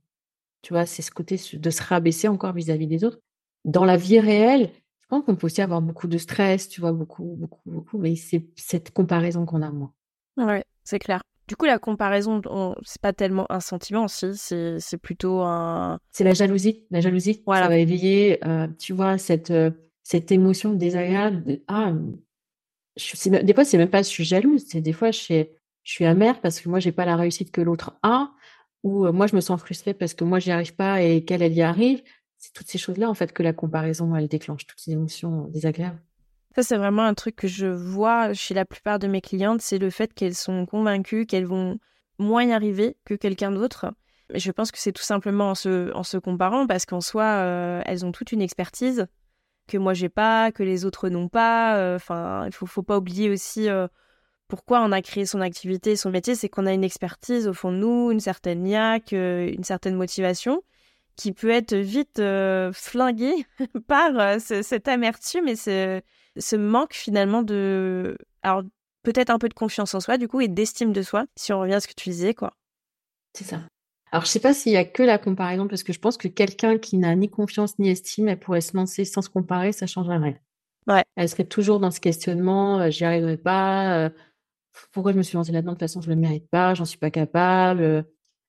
tu 0.66 0.72
vois, 0.72 0.84
c'est 0.84 1.02
ce 1.02 1.12
côté 1.12 1.40
de 1.52 1.70
se 1.70 1.80
rabaisser 1.80 2.26
encore 2.26 2.52
vis-à-vis 2.52 2.88
des 2.88 3.04
autres. 3.04 3.20
Dans 3.64 3.84
la 3.84 3.96
vie 3.96 4.18
réelle, 4.18 4.72
je 5.00 5.06
pense 5.08 5.24
qu'on 5.24 5.36
peut 5.36 5.46
aussi 5.46 5.62
avoir 5.62 5.80
beaucoup 5.80 6.08
de 6.08 6.18
stress, 6.18 6.68
tu 6.68 6.80
vois, 6.80 6.90
beaucoup, 6.90 7.36
beaucoup, 7.38 7.60
beaucoup, 7.66 7.98
mais 7.98 8.16
c'est 8.16 8.48
cette 8.56 8.90
comparaison 8.90 9.46
qu'on 9.46 9.62
a 9.62 9.70
moins. 9.70 9.92
Ouais, 10.36 10.64
c'est 10.82 10.98
clair. 10.98 11.22
Du 11.46 11.54
coup, 11.54 11.66
la 11.66 11.78
comparaison, 11.78 12.42
c'est 12.82 13.00
pas 13.00 13.12
tellement 13.12 13.46
un 13.48 13.60
sentiment, 13.60 14.08
si, 14.08 14.26
c'est 14.34 14.98
plutôt 15.00 15.42
un. 15.42 16.00
C'est 16.10 16.24
la 16.24 16.34
jalousie. 16.34 16.84
La 16.90 17.00
jalousie, 17.00 17.44
voilà. 17.46 17.66
ça 17.66 17.68
va 17.68 17.78
éveiller, 17.78 18.44
euh, 18.44 18.66
tu 18.76 18.92
vois, 18.92 19.18
cette, 19.18 19.52
euh, 19.52 19.70
cette 20.02 20.32
émotion 20.32 20.72
désagréable. 20.72 21.44
De, 21.44 21.62
ah, 21.68 21.92
je, 22.96 23.28
des 23.28 23.54
fois, 23.54 23.64
c'est 23.64 23.78
même 23.78 23.88
pas 23.88 24.02
je 24.02 24.08
suis 24.08 24.24
jalouse, 24.24 24.64
c'est 24.66 24.80
des 24.80 24.92
fois, 24.92 25.12
je 25.12 25.18
suis, 25.18 25.46
je 25.84 25.92
suis 25.92 26.06
amère 26.06 26.40
parce 26.40 26.60
que 26.60 26.68
moi, 26.68 26.80
j'ai 26.80 26.90
pas 26.90 27.04
la 27.04 27.14
réussite 27.14 27.52
que 27.52 27.60
l'autre 27.60 27.96
a 28.02 28.32
ou 28.86 29.10
moi 29.10 29.26
je 29.26 29.34
me 29.34 29.40
sens 29.40 29.60
frustrée 29.60 29.94
parce 29.94 30.14
que 30.14 30.22
moi 30.22 30.38
j'y 30.38 30.52
arrive 30.52 30.76
pas 30.76 31.02
et 31.02 31.24
qu'elle 31.24 31.42
elle 31.42 31.54
y 31.54 31.62
arrive. 31.62 32.02
C'est 32.38 32.52
toutes 32.52 32.68
ces 32.68 32.78
choses-là 32.78 33.10
en 33.10 33.14
fait 33.14 33.32
que 33.32 33.42
la 33.42 33.52
comparaison 33.52 34.14
elle 34.14 34.28
déclenche 34.28 34.64
toutes 34.64 34.78
ces 34.78 34.92
émotions 34.92 35.48
désagréables. 35.48 36.00
Ça 36.54 36.62
c'est 36.62 36.76
vraiment 36.76 37.02
un 37.02 37.14
truc 37.14 37.34
que 37.34 37.48
je 37.48 37.66
vois 37.66 38.32
chez 38.32 38.54
la 38.54 38.64
plupart 38.64 39.00
de 39.00 39.08
mes 39.08 39.20
clientes, 39.20 39.60
c'est 39.60 39.78
le 39.78 39.90
fait 39.90 40.14
qu'elles 40.14 40.36
sont 40.36 40.66
convaincues 40.66 41.26
qu'elles 41.26 41.46
vont 41.46 41.78
moins 42.20 42.44
y 42.44 42.52
arriver 42.52 42.96
que 43.04 43.14
quelqu'un 43.14 43.50
d'autre. 43.50 43.92
Et 44.32 44.38
je 44.38 44.52
pense 44.52 44.70
que 44.70 44.78
c'est 44.78 44.92
tout 44.92 45.02
simplement 45.02 45.50
en 45.50 45.54
se, 45.56 46.18
comparant 46.18 46.68
parce 46.68 46.86
qu'en 46.86 47.00
soi 47.00 47.82
elles 47.86 48.06
ont 48.06 48.12
toute 48.12 48.30
une 48.30 48.42
expertise 48.42 49.08
que 49.66 49.78
moi 49.78 49.94
j'ai 49.94 50.08
pas, 50.08 50.52
que 50.52 50.62
les 50.62 50.84
autres 50.84 51.08
n'ont 51.08 51.28
pas. 51.28 51.96
Enfin, 51.96 52.46
il 52.46 52.52
faut, 52.52 52.66
faut 52.66 52.84
pas 52.84 52.98
oublier 52.98 53.30
aussi 53.30 53.68
pourquoi 54.48 54.82
on 54.82 54.92
a 54.92 55.02
créé 55.02 55.26
son 55.26 55.40
activité, 55.40 55.96
son 55.96 56.10
métier, 56.10 56.34
c'est 56.34 56.48
qu'on 56.48 56.66
a 56.66 56.72
une 56.72 56.84
expertise 56.84 57.48
au 57.48 57.52
fond 57.52 57.72
de 57.72 57.78
nous, 57.78 58.10
une 58.10 58.20
certaine 58.20 58.62
niaque, 58.62 59.12
euh, 59.12 59.52
une 59.52 59.64
certaine 59.64 59.96
motivation 59.96 60.62
qui 61.16 61.32
peut 61.32 61.50
être 61.50 61.74
vite 61.74 62.18
euh, 62.18 62.72
flinguée 62.72 63.46
par 63.88 64.18
euh, 64.18 64.38
cette 64.38 64.86
amertume 64.86 65.48
et 65.48 65.56
ce, 65.56 66.00
ce, 66.36 66.56
manque 66.56 66.92
finalement 66.92 67.42
de... 67.42 68.18
Alors 68.42 68.62
peut-être 69.02 69.30
un 69.30 69.38
peu 69.38 69.48
de 69.48 69.54
confiance 69.54 69.94
en 69.94 70.00
soi 70.00 70.18
du 70.18 70.28
coup 70.28 70.40
et 70.40 70.48
d'estime 70.48 70.92
de 70.92 71.02
soi, 71.02 71.24
si 71.36 71.52
on 71.52 71.60
revient 71.60 71.74
à 71.74 71.80
ce 71.80 71.88
que 71.88 71.94
tu 71.94 72.10
disais, 72.10 72.34
quoi. 72.34 72.52
C'est 73.32 73.44
ça. 73.44 73.62
Alors 74.12 74.24
je 74.24 74.30
sais 74.30 74.40
pas 74.40 74.54
s'il 74.54 74.72
y 74.72 74.76
a 74.76 74.84
que 74.84 75.02
la 75.02 75.18
comparaison, 75.18 75.66
parce 75.68 75.82
que 75.82 75.92
je 75.92 75.98
pense 75.98 76.16
que 76.16 76.28
quelqu'un 76.28 76.78
qui 76.78 76.96
n'a 76.96 77.14
ni 77.16 77.30
confiance 77.30 77.78
ni 77.78 77.90
estime, 77.90 78.28
elle 78.28 78.38
pourrait 78.38 78.60
se 78.60 78.76
lancer 78.76 79.04
sans 79.04 79.22
se 79.22 79.30
comparer, 79.30 79.72
ça 79.72 79.86
changerait 79.86 80.18
rien. 80.18 80.36
Ouais. 80.86 81.02
Elle 81.16 81.28
serait 81.28 81.44
toujours 81.44 81.80
dans 81.80 81.90
ce 81.90 81.98
questionnement, 81.98 82.88
j'y 82.90 83.04
arriverai 83.04 83.36
pas, 83.36 84.10
pourquoi 84.92 85.12
je 85.12 85.18
me 85.18 85.22
suis 85.22 85.36
lancée 85.36 85.52
là-dedans? 85.52 85.72
De 85.72 85.76
toute 85.76 85.88
façon, 85.88 86.00
je 86.00 86.10
ne 86.10 86.14
le 86.14 86.20
mérite 86.20 86.48
pas, 86.50 86.74
j'en 86.74 86.84
suis 86.84 86.98
pas 86.98 87.10
capable. 87.10 88.06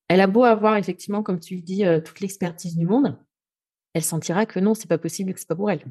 Elle 0.08 0.22
a 0.22 0.28
beau 0.28 0.44
avoir 0.44 0.78
effectivement, 0.78 1.24
comme 1.24 1.40
tu 1.40 1.56
le 1.56 1.62
dis, 1.62 1.84
toute 2.06 2.20
l'expertise 2.22 2.78
du 2.78 2.86
monde, 2.86 3.18
elle 3.94 4.04
sentira 4.04 4.46
que 4.46 4.60
non, 4.60 4.74
c'est 4.74 4.88
pas 4.88 4.98
possible, 4.98 5.34
que 5.34 5.40
c'est 5.40 5.48
pas 5.48 5.56
pour 5.56 5.72
elle. 5.72 5.84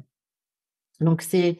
Donc 0.99 1.21
c'est 1.21 1.59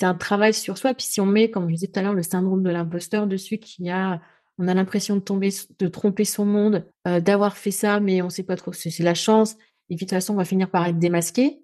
un 0.00 0.14
travail 0.14 0.54
sur 0.54 0.78
soi. 0.78 0.94
Puis 0.94 1.06
si 1.06 1.20
on 1.20 1.26
met, 1.26 1.50
comme 1.50 1.68
je 1.68 1.74
disais 1.74 1.88
tout 1.88 1.98
à 1.98 2.02
l'heure, 2.02 2.14
le 2.14 2.22
syndrome 2.22 2.62
de 2.62 2.70
l'imposteur 2.70 3.26
dessus, 3.26 3.58
qui 3.58 3.90
a, 3.90 4.20
on 4.58 4.68
a 4.68 4.74
l'impression 4.74 5.16
de 5.16 5.20
tomber, 5.20 5.50
de 5.78 5.88
tromper 5.88 6.24
son 6.24 6.46
monde, 6.46 6.90
d'avoir 7.04 7.56
fait 7.56 7.70
ça, 7.70 8.00
mais 8.00 8.22
on 8.22 8.30
sait 8.30 8.42
pas 8.42 8.56
trop, 8.56 8.72
c'est 8.72 8.96
la 9.00 9.14
chance. 9.14 9.54
Et 9.90 9.96
puis 9.96 10.06
de 10.06 10.10
toute 10.10 10.10
façon, 10.10 10.34
on 10.34 10.36
va 10.36 10.44
finir 10.44 10.70
par 10.70 10.86
être 10.86 10.98
démasqué. 10.98 11.62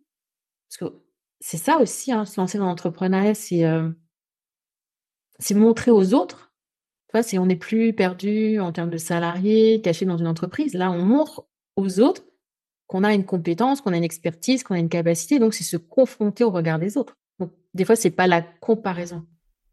Parce 0.69 0.93
que 0.93 0.99
c'est 1.41 1.57
ça 1.57 1.79
aussi, 1.79 2.13
hein, 2.13 2.27
se 2.27 2.39
lancer 2.39 2.59
dans 2.59 2.67
l'entrepreneuriat, 2.67 3.35
c'est 3.35 3.65
c'est 5.39 5.55
montrer 5.55 5.91
aux 5.91 6.15
autres. 6.15 6.53
c'est 7.23 7.39
on 7.39 7.47
n'est 7.47 7.57
plus 7.57 7.93
perdu 7.93 8.61
en 8.61 8.73
termes 8.73 8.91
de 8.91 8.99
salariés, 8.99 9.81
caché 9.83 10.05
dans 10.05 10.19
une 10.19 10.27
entreprise. 10.27 10.75
Là, 10.75 10.91
on 10.91 11.05
montre 11.05 11.47
aux 11.77 12.01
autres 12.01 12.25
qu'on 12.87 13.05
a 13.05 13.15
une 13.15 13.25
compétence, 13.25 13.81
qu'on 13.81 13.93
a 13.93 13.97
une 13.97 14.05
expertise, 14.05 14.63
qu'on 14.63 14.75
a 14.75 14.79
une 14.79 14.89
capacité. 14.89 15.39
Donc, 15.39 15.55
c'est 15.55 15.65
se 15.65 15.77
confronter 15.77 16.45
au 16.45 16.51
regard 16.51 16.79
des 16.79 16.97
autres. 16.97 17.17
Donc, 17.39 17.53
des 17.75 17.85
fois, 17.85 17.97
c'est 17.97 18.11
pas 18.11 18.27
la 18.27 18.43
comparaison. 18.43 19.27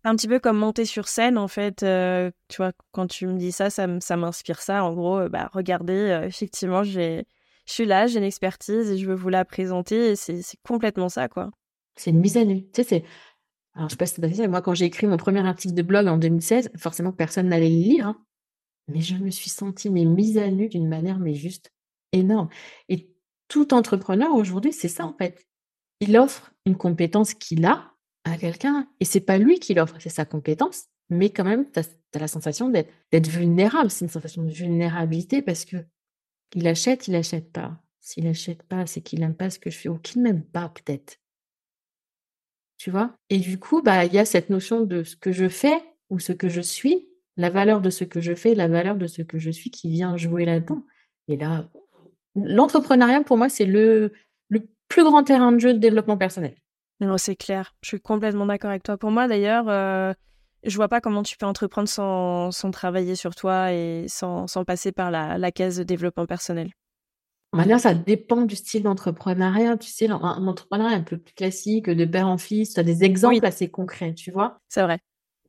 Un 0.03 0.15
petit 0.15 0.27
peu 0.27 0.39
comme 0.39 0.57
monter 0.57 0.85
sur 0.85 1.07
scène, 1.07 1.37
en 1.37 1.47
fait. 1.47 1.81
Euh, 1.81 2.29
tu 2.47 2.57
vois, 2.57 2.73
quand 2.91 3.07
tu 3.07 3.25
me 3.25 3.37
dis 3.37 3.51
ça, 3.51 3.69
ça, 3.69 3.87
m'inspire 3.87 4.61
ça. 4.61 4.83
En 4.83 4.93
gros, 4.93 5.17
euh, 5.17 5.29
bah, 5.29 5.49
regardez, 5.53 5.93
euh, 5.93 6.27
effectivement, 6.27 6.83
j'ai 6.83 7.25
je 7.65 7.73
suis 7.73 7.85
là, 7.85 8.05
j'ai 8.05 8.19
une 8.19 8.25
expertise 8.25 8.91
et 8.91 8.97
je 8.97 9.07
veux 9.07 9.15
vous 9.15 9.29
la 9.29 9.43
présenter. 9.43 10.11
Et 10.11 10.15
c'est 10.15 10.43
complètement 10.63 11.09
ça, 11.09 11.27
quoi. 11.27 11.49
C'est 11.95 12.11
une 12.11 12.19
mise 12.19 12.37
à 12.37 12.45
nu. 12.45 12.63
Tu 12.65 12.69
sais, 12.75 12.83
c'est. 12.83 13.03
Alors, 13.75 13.89
je 13.89 13.93
sais 13.93 13.97
pas 13.97 14.05
si 14.05 14.35
c'est 14.35 14.47
moi, 14.47 14.61
quand 14.61 14.73
j'ai 14.73 14.85
écrit 14.85 15.05
mon 15.05 15.17
premier 15.17 15.45
article 15.45 15.73
de 15.73 15.81
blog 15.81 16.07
en 16.07 16.17
2016, 16.17 16.71
forcément, 16.77 17.11
personne 17.11 17.49
n'allait 17.49 17.69
le 17.69 17.75
lire. 17.75 18.07
Hein. 18.07 18.25
Mais 18.87 19.01
je 19.01 19.15
me 19.15 19.29
suis 19.29 19.49
sentie 19.49 19.89
mise 19.89 20.37
à 20.37 20.49
nu 20.49 20.69
d'une 20.69 20.87
manière, 20.87 21.19
mais 21.19 21.33
juste 21.33 21.73
énorme. 22.11 22.49
Et 22.87 23.09
tout 23.47 23.73
entrepreneur 23.73 24.33
aujourd'hui, 24.33 24.71
c'est 24.71 24.87
ça, 24.87 25.05
en 25.05 25.13
fait. 25.13 25.45
Il 25.99 26.17
offre 26.17 26.53
une 26.65 26.77
compétence 26.77 27.33
qu'il 27.33 27.65
a 27.65 27.93
à 28.23 28.37
quelqu'un. 28.37 28.87
Et 28.99 29.05
c'est 29.05 29.19
pas 29.19 29.37
lui 29.37 29.59
qui 29.59 29.73
l'offre, 29.73 29.95
c'est 29.99 30.09
sa 30.09 30.25
compétence. 30.25 30.85
Mais 31.09 31.29
quand 31.29 31.43
même, 31.43 31.69
tu 31.71 31.79
as, 31.79 31.89
la 32.19 32.27
sensation 32.27 32.69
d'être 32.69 33.27
vulnérable. 33.27 33.91
C'est 33.91 34.05
une 34.05 34.11
sensation 34.11 34.43
de 34.43 34.51
vulnérabilité 34.51 35.41
parce 35.41 35.65
que 35.65 35.77
il 36.53 36.65
achète, 36.67 37.09
il 37.09 37.15
achète 37.15 37.51
pas. 37.51 37.81
S'il 37.99 38.25
achète 38.27 38.63
pas, 38.63 38.85
c'est 38.85 39.01
qu'il 39.01 39.19
n'aime 39.19 39.35
pas 39.35 39.49
ce 39.49 39.59
que 39.59 39.69
je 39.69 39.77
fais 39.77 39.89
ou 39.89 39.97
qu'il 39.97 40.21
m'aime 40.21 40.43
pas, 40.43 40.69
peut-être. 40.69 41.17
Tu 42.77 42.91
vois? 42.91 43.15
Et 43.29 43.37
du 43.37 43.59
coup, 43.59 43.81
bah, 43.81 44.05
il 44.05 44.13
y 44.13 44.19
a 44.19 44.25
cette 44.25 44.49
notion 44.49 44.81
de 44.81 45.03
ce 45.03 45.15
que 45.15 45.31
je 45.31 45.47
fais 45.47 45.81
ou 46.09 46.19
ce 46.19 46.33
que 46.33 46.49
je 46.49 46.61
suis, 46.61 47.07
la 47.37 47.49
valeur 47.49 47.81
de 47.81 47.89
ce 47.89 48.03
que 48.03 48.21
je 48.21 48.35
fais, 48.35 48.55
la 48.55 48.67
valeur 48.67 48.95
de 48.95 49.07
ce 49.07 49.21
que 49.21 49.39
je 49.39 49.49
suis 49.49 49.71
qui 49.71 49.89
vient 49.89 50.17
jouer 50.17 50.45
là-dedans. 50.45 50.83
Et 51.27 51.37
là, 51.37 51.69
l'entrepreneuriat, 52.35 53.23
pour 53.23 53.37
moi, 53.37 53.49
c'est 53.49 53.65
le, 53.65 54.13
le 54.49 54.67
plus 54.87 55.03
grand 55.03 55.23
terrain 55.23 55.51
de 55.51 55.59
jeu 55.59 55.73
de 55.73 55.79
développement 55.79 56.17
personnel. 56.17 56.55
Non, 57.01 57.17
c'est 57.17 57.35
clair. 57.35 57.73
Je 57.81 57.89
suis 57.89 58.01
complètement 58.01 58.45
d'accord 58.45 58.69
avec 58.69 58.83
toi. 58.83 58.97
Pour 58.97 59.11
moi, 59.11 59.27
d'ailleurs, 59.27 59.67
euh, 59.67 60.13
je 60.63 60.75
vois 60.75 60.87
pas 60.87 61.01
comment 61.01 61.23
tu 61.23 61.37
peux 61.37 61.45
entreprendre 61.45 61.89
sans, 61.89 62.71
travailler 62.71 63.15
sur 63.15 63.35
toi 63.35 63.73
et 63.73 64.05
sans, 64.07 64.47
sans 64.47 64.63
passer 64.63 64.91
par 64.91 65.11
la, 65.11 65.37
la 65.37 65.51
case 65.51 65.77
de 65.77 65.83
développement 65.83 66.25
personnel. 66.25 66.71
Maintenant, 67.55 67.79
ça 67.79 67.93
dépend 67.93 68.41
du 68.41 68.55
style 68.55 68.83
d'entrepreneuriat. 68.83 69.77
Tu 69.77 69.89
sais, 69.89 70.09
un, 70.09 70.19
entrepreneuriat 70.19 70.97
un 70.97 71.03
peu 71.03 71.17
plus 71.17 71.33
classique, 71.33 71.89
de 71.89 72.05
père 72.05 72.27
en 72.27 72.37
fils, 72.37 72.73
tu 72.73 72.79
as 72.79 72.83
des 72.83 73.03
exemples 73.03 73.45
assez 73.45 73.69
concrets, 73.69 74.13
tu 74.13 74.31
vois? 74.31 74.59
C'est 74.67 74.81
vrai. 74.81 74.99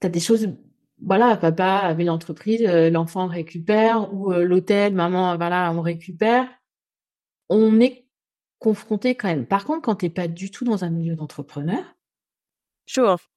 Tu 0.01 0.07
as 0.07 0.11
des 0.11 0.21
choses, 0.21 0.49
voilà, 1.03 1.37
papa 1.37 1.79
avait 1.79 2.05
l'entreprise, 2.05 2.63
euh, 2.63 2.91
l'enfant 2.91 3.27
récupère, 3.27 4.15
ou 4.15 4.33
euh, 4.33 4.45
l'hôtel, 4.45 4.95
maman, 4.95 5.37
voilà, 5.37 5.73
on 5.73 5.81
récupère. 5.81 6.49
On 7.49 7.81
est 7.81 8.07
confronté 8.59 9.17
quand 9.17 9.29
même. 9.29 9.47
Par 9.47 9.65
contre, 9.65 9.83
quand 9.83 9.97
tu 9.97 10.07
n'es 10.07 10.11
pas 10.11 10.29
du 10.29 10.51
tout 10.51 10.65
dans 10.65 10.85
un 10.85 10.91
milieu 10.91 11.17
d'entrepreneur, 11.17 11.97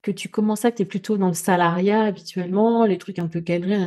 que 0.04 0.12
tu 0.12 0.30
commences 0.30 0.64
à 0.64 0.72
que 0.72 0.78
tu 0.78 0.84
es 0.84 0.86
plutôt 0.86 1.18
dans 1.18 1.28
le 1.28 1.34
salariat 1.34 2.04
habituellement, 2.04 2.86
les 2.86 3.00
trucs 3.00 3.18
un 3.20 3.28
peu 3.28 3.42
cadrés, 3.42 3.78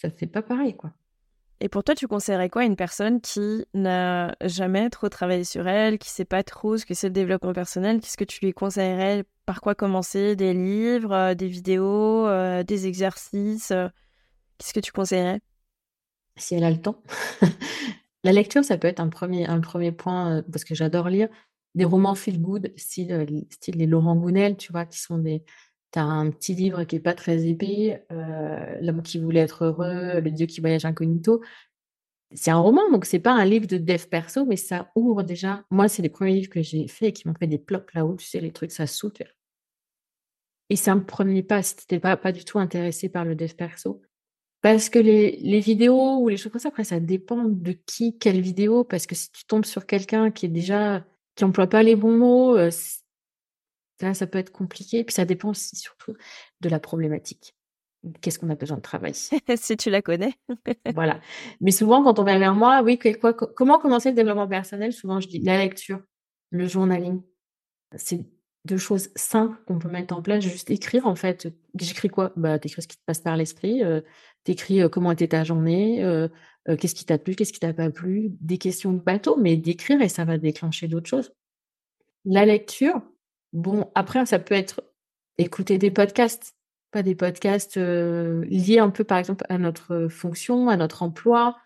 ça 0.00 0.10
fait 0.10 0.26
pas 0.26 0.42
pareil, 0.42 0.76
quoi. 0.76 0.92
Et 1.64 1.68
pour 1.68 1.84
toi, 1.84 1.94
tu 1.94 2.08
conseillerais 2.08 2.48
quoi 2.50 2.62
à 2.62 2.64
une 2.64 2.74
personne 2.74 3.20
qui 3.20 3.64
n'a 3.72 4.34
jamais 4.42 4.90
trop 4.90 5.08
travaillé 5.08 5.44
sur 5.44 5.68
elle, 5.68 5.96
qui 5.96 6.10
sait 6.10 6.24
pas 6.24 6.42
trop 6.42 6.76
ce 6.76 6.84
que 6.84 6.92
c'est 6.92 7.06
le 7.06 7.12
développement 7.12 7.52
personnel? 7.52 8.00
Qu'est-ce 8.00 8.16
que 8.16 8.24
tu 8.24 8.44
lui 8.44 8.52
conseillerais? 8.52 9.22
Par 9.46 9.60
quoi 9.60 9.76
commencer? 9.76 10.34
Des 10.34 10.54
livres, 10.54 11.12
euh, 11.12 11.34
des 11.34 11.46
vidéos, 11.46 12.26
euh, 12.26 12.64
des 12.64 12.88
exercices 12.88 13.70
euh? 13.70 13.86
Qu'est-ce 14.58 14.74
que 14.74 14.80
tu 14.80 14.90
conseillerais? 14.90 15.40
Si 16.36 16.56
elle 16.56 16.64
a 16.64 16.70
le 16.70 16.80
temps. 16.80 17.00
La 18.24 18.32
lecture, 18.32 18.64
ça 18.64 18.76
peut 18.76 18.88
être 18.88 18.98
un 18.98 19.08
premier, 19.08 19.46
point, 19.92 20.42
parce 20.50 20.64
que 20.64 20.74
j'adore 20.74 21.10
lire. 21.10 21.28
Des 21.76 21.84
romans 21.84 22.16
feel 22.16 22.40
good, 22.40 22.72
style, 22.76 23.44
style 23.50 23.76
les 23.76 23.86
Laurent 23.86 24.16
Gounel, 24.16 24.56
tu 24.56 24.72
vois, 24.72 24.84
qui 24.84 24.98
sont 24.98 25.18
des. 25.18 25.44
Tu 25.92 25.98
un 25.98 26.30
petit 26.30 26.54
livre 26.54 26.84
qui 26.84 26.96
est 26.96 27.00
pas 27.00 27.14
très 27.14 27.46
épais, 27.46 28.04
euh, 28.12 28.78
L'homme 28.80 29.02
qui 29.02 29.18
voulait 29.18 29.40
être 29.40 29.64
heureux, 29.64 30.20
Le 30.20 30.30
Dieu 30.30 30.46
qui 30.46 30.60
voyage 30.60 30.84
incognito. 30.84 31.42
C'est 32.34 32.50
un 32.50 32.58
roman, 32.58 32.90
donc 32.90 33.04
c'est 33.04 33.18
pas 33.18 33.32
un 33.32 33.44
livre 33.44 33.66
de 33.66 33.76
dev 33.76 34.06
perso, 34.06 34.46
mais 34.46 34.56
ça 34.56 34.90
ouvre 34.96 35.22
déjà. 35.22 35.64
Moi, 35.70 35.88
c'est 35.88 36.02
les 36.02 36.08
premiers 36.08 36.32
livres 36.34 36.50
que 36.50 36.62
j'ai 36.62 36.88
faits 36.88 37.08
et 37.10 37.12
qui 37.12 37.28
m'ont 37.28 37.34
fait 37.34 37.46
des 37.46 37.58
plops 37.58 37.92
là-haut, 37.94 38.16
tu 38.16 38.26
sais, 38.26 38.40
les 38.40 38.52
trucs, 38.52 38.72
ça 38.72 38.86
saute. 38.86 39.22
Et 40.70 40.76
c'est 40.76 40.90
un 40.90 40.98
premier 40.98 41.42
pas, 41.42 41.60
tu 41.62 42.00
pas, 42.00 42.16
pas 42.16 42.32
du 42.32 42.44
tout 42.44 42.58
intéressé 42.58 43.10
par 43.10 43.26
le 43.26 43.34
dev 43.34 43.52
perso, 43.52 44.00
parce 44.62 44.88
que 44.88 45.00
les, 45.00 45.38
les, 45.42 45.60
vidéos 45.60 46.18
ou 46.18 46.28
les 46.28 46.36
choses 46.36 46.52
comme 46.52 46.60
ça, 46.60 46.68
après, 46.68 46.84
ça 46.84 47.00
dépend 47.00 47.44
de 47.44 47.72
qui, 47.72 48.16
quelle 48.18 48.40
vidéo. 48.40 48.84
Parce 48.84 49.06
que 49.06 49.16
si 49.16 49.30
tu 49.32 49.44
tombes 49.44 49.64
sur 49.64 49.86
quelqu'un 49.86 50.30
qui 50.30 50.46
est 50.46 50.48
déjà, 50.48 51.04
qui 51.34 51.44
emploie 51.44 51.66
pas 51.66 51.82
les 51.82 51.96
bons 51.96 52.16
mots, 52.16 52.56
euh, 52.56 52.70
là, 54.00 54.14
ça 54.14 54.26
peut 54.26 54.38
être 54.38 54.52
compliqué. 54.52 55.04
Puis 55.04 55.14
ça 55.14 55.24
dépend 55.24 55.50
aussi 55.50 55.76
surtout 55.76 56.14
de 56.60 56.68
la 56.68 56.80
problématique. 56.80 57.54
Qu'est-ce 58.20 58.38
qu'on 58.38 58.50
a 58.50 58.56
besoin 58.56 58.78
de 58.78 58.82
travailler 58.82 59.14
Si 59.56 59.76
tu 59.76 59.90
la 59.90 60.02
connais. 60.02 60.34
voilà. 60.94 61.20
Mais 61.60 61.70
souvent, 61.70 62.02
quand 62.02 62.18
on 62.18 62.24
vient 62.24 62.38
vers 62.38 62.54
moi, 62.54 62.82
oui, 62.82 62.98
quoi, 62.98 63.32
comment 63.32 63.78
commencer 63.78 64.10
le 64.10 64.16
développement 64.16 64.48
personnel? 64.48 64.92
Souvent, 64.92 65.20
je 65.20 65.28
dis 65.28 65.38
la 65.38 65.58
lecture, 65.58 66.00
le 66.50 66.66
journaling. 66.66 67.22
C'est 67.94 68.24
deux 68.64 68.76
choses 68.76 69.10
simples 69.16 69.58
qu'on 69.66 69.78
peut 69.78 69.88
mettre 69.88 70.16
en 70.16 70.22
place, 70.22 70.42
juste 70.42 70.70
écrire 70.70 71.06
en 71.06 71.14
fait. 71.14 71.48
J'écris 71.78 72.08
quoi? 72.08 72.32
Bah, 72.36 72.58
t'écris 72.58 72.82
ce 72.82 72.88
qui 72.88 72.96
te 72.96 73.04
passe 73.04 73.20
par 73.20 73.36
l'esprit. 73.36 73.82
Euh, 73.82 74.00
t'écris 74.44 74.82
euh, 74.82 74.88
comment 74.88 75.12
était 75.12 75.28
ta 75.28 75.44
journée, 75.44 76.02
euh, 76.04 76.28
qu'est-ce 76.78 76.94
qui 76.94 77.04
t'a 77.04 77.18
plu, 77.18 77.34
qu'est-ce 77.34 77.52
qui 77.52 77.60
t'a 77.60 77.72
pas 77.72 77.90
plu, 77.90 78.30
des 78.40 78.58
questions 78.58 78.92
de 78.92 79.00
bateau, 79.00 79.36
mais 79.36 79.56
d'écrire 79.56 80.00
et 80.00 80.08
ça 80.08 80.24
va 80.24 80.38
déclencher 80.38 80.88
d'autres 80.88 81.08
choses. 81.08 81.32
La 82.24 82.44
lecture, 82.46 83.02
bon, 83.52 83.90
après, 83.94 84.24
ça 84.26 84.38
peut 84.38 84.54
être 84.54 84.82
écouter 85.38 85.78
des 85.78 85.90
podcasts, 85.90 86.56
pas 86.90 87.02
des 87.02 87.14
podcasts 87.14 87.76
liés 87.76 88.78
un 88.78 88.90
peu, 88.90 89.04
par 89.04 89.18
exemple, 89.18 89.44
à 89.48 89.58
notre 89.58 90.08
fonction, 90.08 90.68
à 90.68 90.76
notre 90.76 91.02
emploi. 91.02 91.56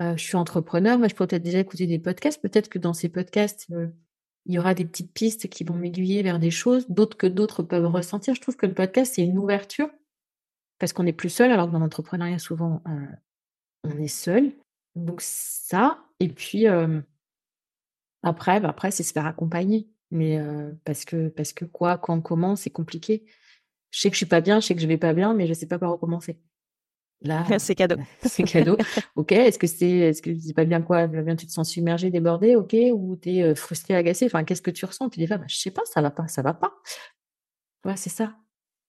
je 0.00 0.16
suis 0.16 0.36
entrepreneur, 0.36 0.98
moi, 0.98 1.08
je 1.08 1.14
pourrais 1.14 1.28
peut-être 1.28 1.42
déjà 1.42 1.60
écouter 1.60 1.86
des 1.86 1.98
podcasts. 1.98 2.40
Peut-être 2.42 2.68
que 2.68 2.78
dans 2.78 2.92
ces 2.92 3.08
podcasts, 3.08 3.68
il 4.46 4.54
y 4.54 4.58
aura 4.58 4.74
des 4.74 4.84
petites 4.84 5.12
pistes 5.12 5.48
qui 5.48 5.64
vont 5.64 5.74
m'aiguiller 5.74 6.22
vers 6.22 6.38
des 6.38 6.50
choses, 6.50 6.86
d'autres 6.90 7.16
que 7.16 7.26
d'autres 7.26 7.62
peuvent 7.62 7.86
ressentir. 7.86 8.34
Je 8.34 8.42
trouve 8.42 8.56
que 8.56 8.66
le 8.66 8.74
podcast, 8.74 9.14
c'est 9.14 9.22
une 9.22 9.38
ouverture 9.38 9.88
parce 10.78 10.92
qu'on 10.92 11.04
n'est 11.04 11.12
plus 11.12 11.30
seul, 11.30 11.50
alors 11.50 11.68
que 11.68 11.72
dans 11.72 11.78
l'entrepreneuriat, 11.78 12.38
souvent, 12.38 12.82
euh, 12.88 13.06
on 13.84 13.98
est 13.98 14.08
seul. 14.08 14.52
Donc 14.96 15.20
ça, 15.22 16.04
et 16.20 16.28
puis 16.28 16.66
après, 18.22 18.60
bah, 18.60 18.68
après 18.68 18.90
c'est 18.90 19.02
se 19.02 19.12
faire 19.12 19.26
accompagner. 19.26 19.88
Mais 20.14 20.40
parce 20.84 21.04
que 21.04 21.28
parce 21.28 21.52
que 21.52 21.64
quoi, 21.64 21.98
quand, 21.98 22.20
comment, 22.20 22.56
c'est 22.56 22.70
compliqué. 22.70 23.24
Je 23.90 24.00
sais 24.00 24.08
que 24.08 24.14
je 24.14 24.18
suis 24.18 24.26
pas 24.26 24.40
bien, 24.40 24.60
je 24.60 24.66
sais 24.66 24.74
que 24.74 24.80
je 24.80 24.86
vais 24.86 24.96
pas 24.96 25.12
bien, 25.12 25.34
mais 25.34 25.46
je 25.46 25.52
sais 25.54 25.66
pas 25.66 25.78
par 25.78 25.92
où 25.92 25.98
commencer. 25.98 26.40
Là, 27.20 27.44
c'est 27.58 27.74
cadeau. 27.74 27.96
c'est 28.22 28.44
cadeau. 28.44 28.76
ok. 29.16 29.32
Est-ce 29.32 29.58
que 29.58 29.66
c'est, 29.66 29.90
est-ce 29.90 30.22
que 30.22 30.30
c'est 30.38 30.54
pas 30.54 30.64
bien 30.64 30.82
quoi 30.82 31.06
Bien, 31.06 31.36
tu 31.36 31.46
te 31.46 31.52
sens 31.52 31.70
submergé, 31.70 32.10
débordé, 32.10 32.56
ok 32.56 32.76
Ou 32.92 33.16
tu 33.16 33.30
es 33.30 33.54
frustré, 33.54 33.94
agacé. 33.94 34.26
Enfin, 34.26 34.44
qu'est-ce 34.44 34.62
que 34.62 34.70
tu 34.70 34.84
ressens? 34.84 35.08
Puis 35.08 35.20
des 35.20 35.26
fois, 35.26 35.38
bah, 35.38 35.46
je 35.48 35.56
sais 35.56 35.70
pas, 35.70 35.82
ça 35.84 36.00
va 36.00 36.10
pas, 36.10 36.28
ça 36.28 36.42
va 36.42 36.54
pas. 36.54 36.74
Ouais, 37.84 37.96
c'est 37.96 38.10
ça. 38.10 38.34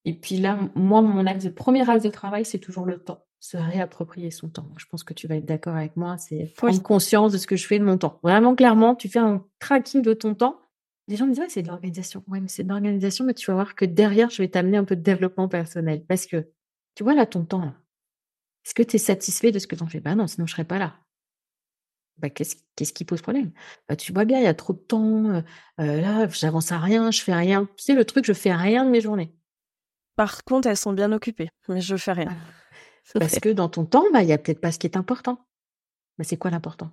Et 0.06 0.14
puis 0.14 0.38
là, 0.38 0.60
moi, 0.76 1.02
mon 1.02 1.26
axe, 1.26 1.48
premier 1.56 1.90
axe 1.90 2.04
de 2.04 2.10
travail, 2.10 2.46
c'est 2.46 2.60
toujours 2.60 2.86
le 2.86 3.00
temps. 3.00 3.26
Se 3.40 3.58
réapproprier 3.58 4.32
son 4.32 4.50
temps. 4.50 4.70
Je 4.78 4.86
pense 4.86 5.04
que 5.04 5.14
tu 5.14 5.28
vas 5.28 5.36
être 5.36 5.46
d'accord 5.46 5.76
avec 5.76 5.98
moi. 5.98 6.18
C'est 6.18 6.54
prendre 6.56 6.82
conscience 6.82 7.32
de 7.32 7.38
ce 7.38 7.48
que 7.48 7.56
je 7.56 7.68
fais 7.68 7.80
de 7.80 7.84
mon 7.84 7.98
temps. 7.98 8.20
Vraiment, 8.24 8.56
clairement, 8.56 8.96
tu 8.96 9.10
fais 9.10 9.20
un 9.20 9.44
tracking 9.60 10.02
de 10.02 10.14
ton 10.14 10.36
temps. 10.36 10.60
Les 11.08 11.18
gens 11.18 11.26
me 11.28 11.32
disent, 11.32 11.39
ouais, 11.41 11.49
c'est 11.49 11.62
de 11.62 11.68
l'organisation. 11.68 12.24
Ouais, 12.28 12.39
mais 12.39 12.47
c'est 12.47 12.64
de 12.64 12.70
l'organisation, 12.70 13.26
mais 13.26 13.34
tu 13.34 13.45
vas 13.47 13.53
voir 13.53 13.76
que 13.76 13.86
derrière, 13.86 14.30
je 14.30 14.41
vais 14.41 14.47
t'amener 14.47 14.78
un 14.78 14.84
peu 14.86 14.95
de 14.95 15.01
développement 15.01 15.47
personnel. 15.47 16.03
Parce 16.08 16.26
que, 16.26 16.49
tu 16.95 17.03
vois, 17.03 17.14
là, 17.14 17.26
ton 17.26 17.45
temps, 17.45 17.64
là. 17.64 17.76
Est-ce 18.66 18.74
que 18.74 18.82
tu 18.84 18.95
es 18.95 18.99
satisfait 18.99 19.51
de 19.51 19.60
ce 19.60 19.68
que 19.68 19.76
tu 19.76 19.84
en 19.84 19.88
fais? 19.88 19.99
Bah 19.99 20.16
non, 20.16 20.26
sinon 20.26 20.47
je 20.47 20.53
serais 20.53 20.64
pas 20.64 20.80
là. 20.80 20.95
Bah, 22.18 22.30
qu'est-ce, 22.32 22.56
qu'est-ce 22.76 22.93
qui 22.93 23.06
pose 23.06 23.22
problème? 23.22 23.51
Bah, 23.88 23.95
Tu 23.95 24.12
vois 24.12 24.26
bien, 24.26 24.39
il 24.39 24.43
y 24.43 24.47
a 24.47 24.56
trop 24.56 24.74
de 24.74 24.80
temps. 24.80 25.26
Euh, 25.30 25.41
euh, 25.80 26.01
là, 26.01 26.28
j'avance 26.30 26.72
à 26.72 26.80
rien, 26.80 27.12
je 27.12 27.22
fais 27.22 27.34
rien. 27.36 27.66
Tu 27.78 27.84
sais, 27.84 27.93
le 27.93 28.06
truc, 28.06 28.26
je 28.26 28.34
fais 28.34 28.53
rien 28.53 28.86
de 28.86 28.89
mes 28.89 29.01
journées. 29.01 29.36
Par 30.16 30.43
contre, 30.45 30.68
elles 30.68 30.78
sont 30.78 30.93
bien 30.93 31.12
occupées, 31.12 31.49
mais 31.68 31.82
je 31.82 31.95
fais 31.97 32.14
rien. 32.14 32.30
Ah. 32.32 32.51
Parce 33.20 33.39
que 33.39 33.49
dans 33.49 33.70
ton 33.70 33.86
temps, 33.86 34.06
bah, 34.12 34.24
il 34.24 34.30
y 34.30 34.34
a 34.34 34.38
peut-être 34.39 34.62
pas 34.62 34.72
ce 34.72 34.80
qui 34.80 34.88
est 34.88 34.97
important. 34.97 35.45
Mais 36.18 36.24
c'est 36.24 36.38
quoi 36.38 36.49
l'important? 36.49 36.91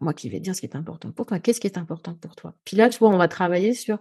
Moi 0.00 0.14
qui 0.14 0.28
vais 0.28 0.40
dire 0.40 0.54
ce 0.54 0.60
qui 0.60 0.66
est 0.66 0.76
important 0.76 1.10
pour 1.12 1.26
toi. 1.26 1.38
Qu'est-ce 1.38 1.60
qui 1.60 1.66
est 1.66 1.78
important 1.78 2.14
pour 2.14 2.36
toi? 2.36 2.54
Puis 2.64 2.76
là, 2.76 2.88
tu 2.88 2.98
vois, 2.98 3.10
on 3.10 3.18
va 3.18 3.28
travailler 3.28 3.74
sur 3.74 3.98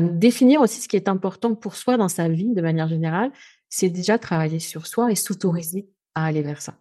définir 0.00 0.60
aussi 0.60 0.80
ce 0.80 0.88
qui 0.88 0.96
est 0.96 1.08
important 1.08 1.54
pour 1.54 1.76
soi 1.76 1.96
dans 1.96 2.08
sa 2.08 2.28
vie 2.28 2.52
de 2.52 2.60
manière 2.60 2.88
générale. 2.88 3.30
C'est 3.68 3.88
déjà 3.88 4.18
travailler 4.18 4.58
sur 4.58 4.86
soi 4.86 5.10
et 5.12 5.14
s'autoriser 5.14 5.88
à 6.14 6.26
aller 6.26 6.42
vers 6.42 6.60
ça. 6.60 6.74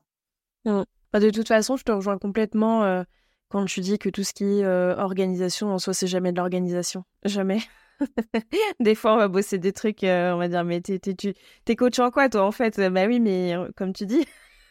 Bah, 0.65 1.19
de 1.19 1.29
toute 1.29 1.47
façon, 1.47 1.77
je 1.77 1.83
te 1.83 1.91
rejoins 1.91 2.17
complètement 2.17 2.83
euh, 2.83 3.03
quand 3.49 3.65
tu 3.65 3.81
dis 3.81 3.97
que 3.99 4.09
tout 4.09 4.23
ce 4.23 4.33
qui 4.33 4.43
est 4.43 4.63
euh, 4.63 4.95
organisation 4.97 5.71
en 5.71 5.79
soi, 5.79 5.93
c'est 5.93 6.07
jamais 6.07 6.31
de 6.31 6.37
l'organisation. 6.37 7.03
Jamais. 7.23 7.59
des 8.81 8.95
fois, 8.95 9.13
on 9.13 9.17
va 9.17 9.29
bosser 9.29 9.57
des 9.57 9.71
trucs, 9.71 10.03
euh, 10.03 10.33
on 10.33 10.37
va 10.37 10.49
dire, 10.49 10.65
mais 10.65 10.81
t'es, 10.81 10.99
t'es, 10.99 11.15
t'es 11.63 11.75
coach 11.77 11.97
en 11.99 12.11
quoi, 12.11 12.27
toi, 12.27 12.43
en 12.45 12.51
fait? 12.51 12.77
Bah 12.91 13.05
oui, 13.07 13.19
mais 13.19 13.55
comme 13.77 13.93
tu 13.93 14.05
dis. 14.05 14.25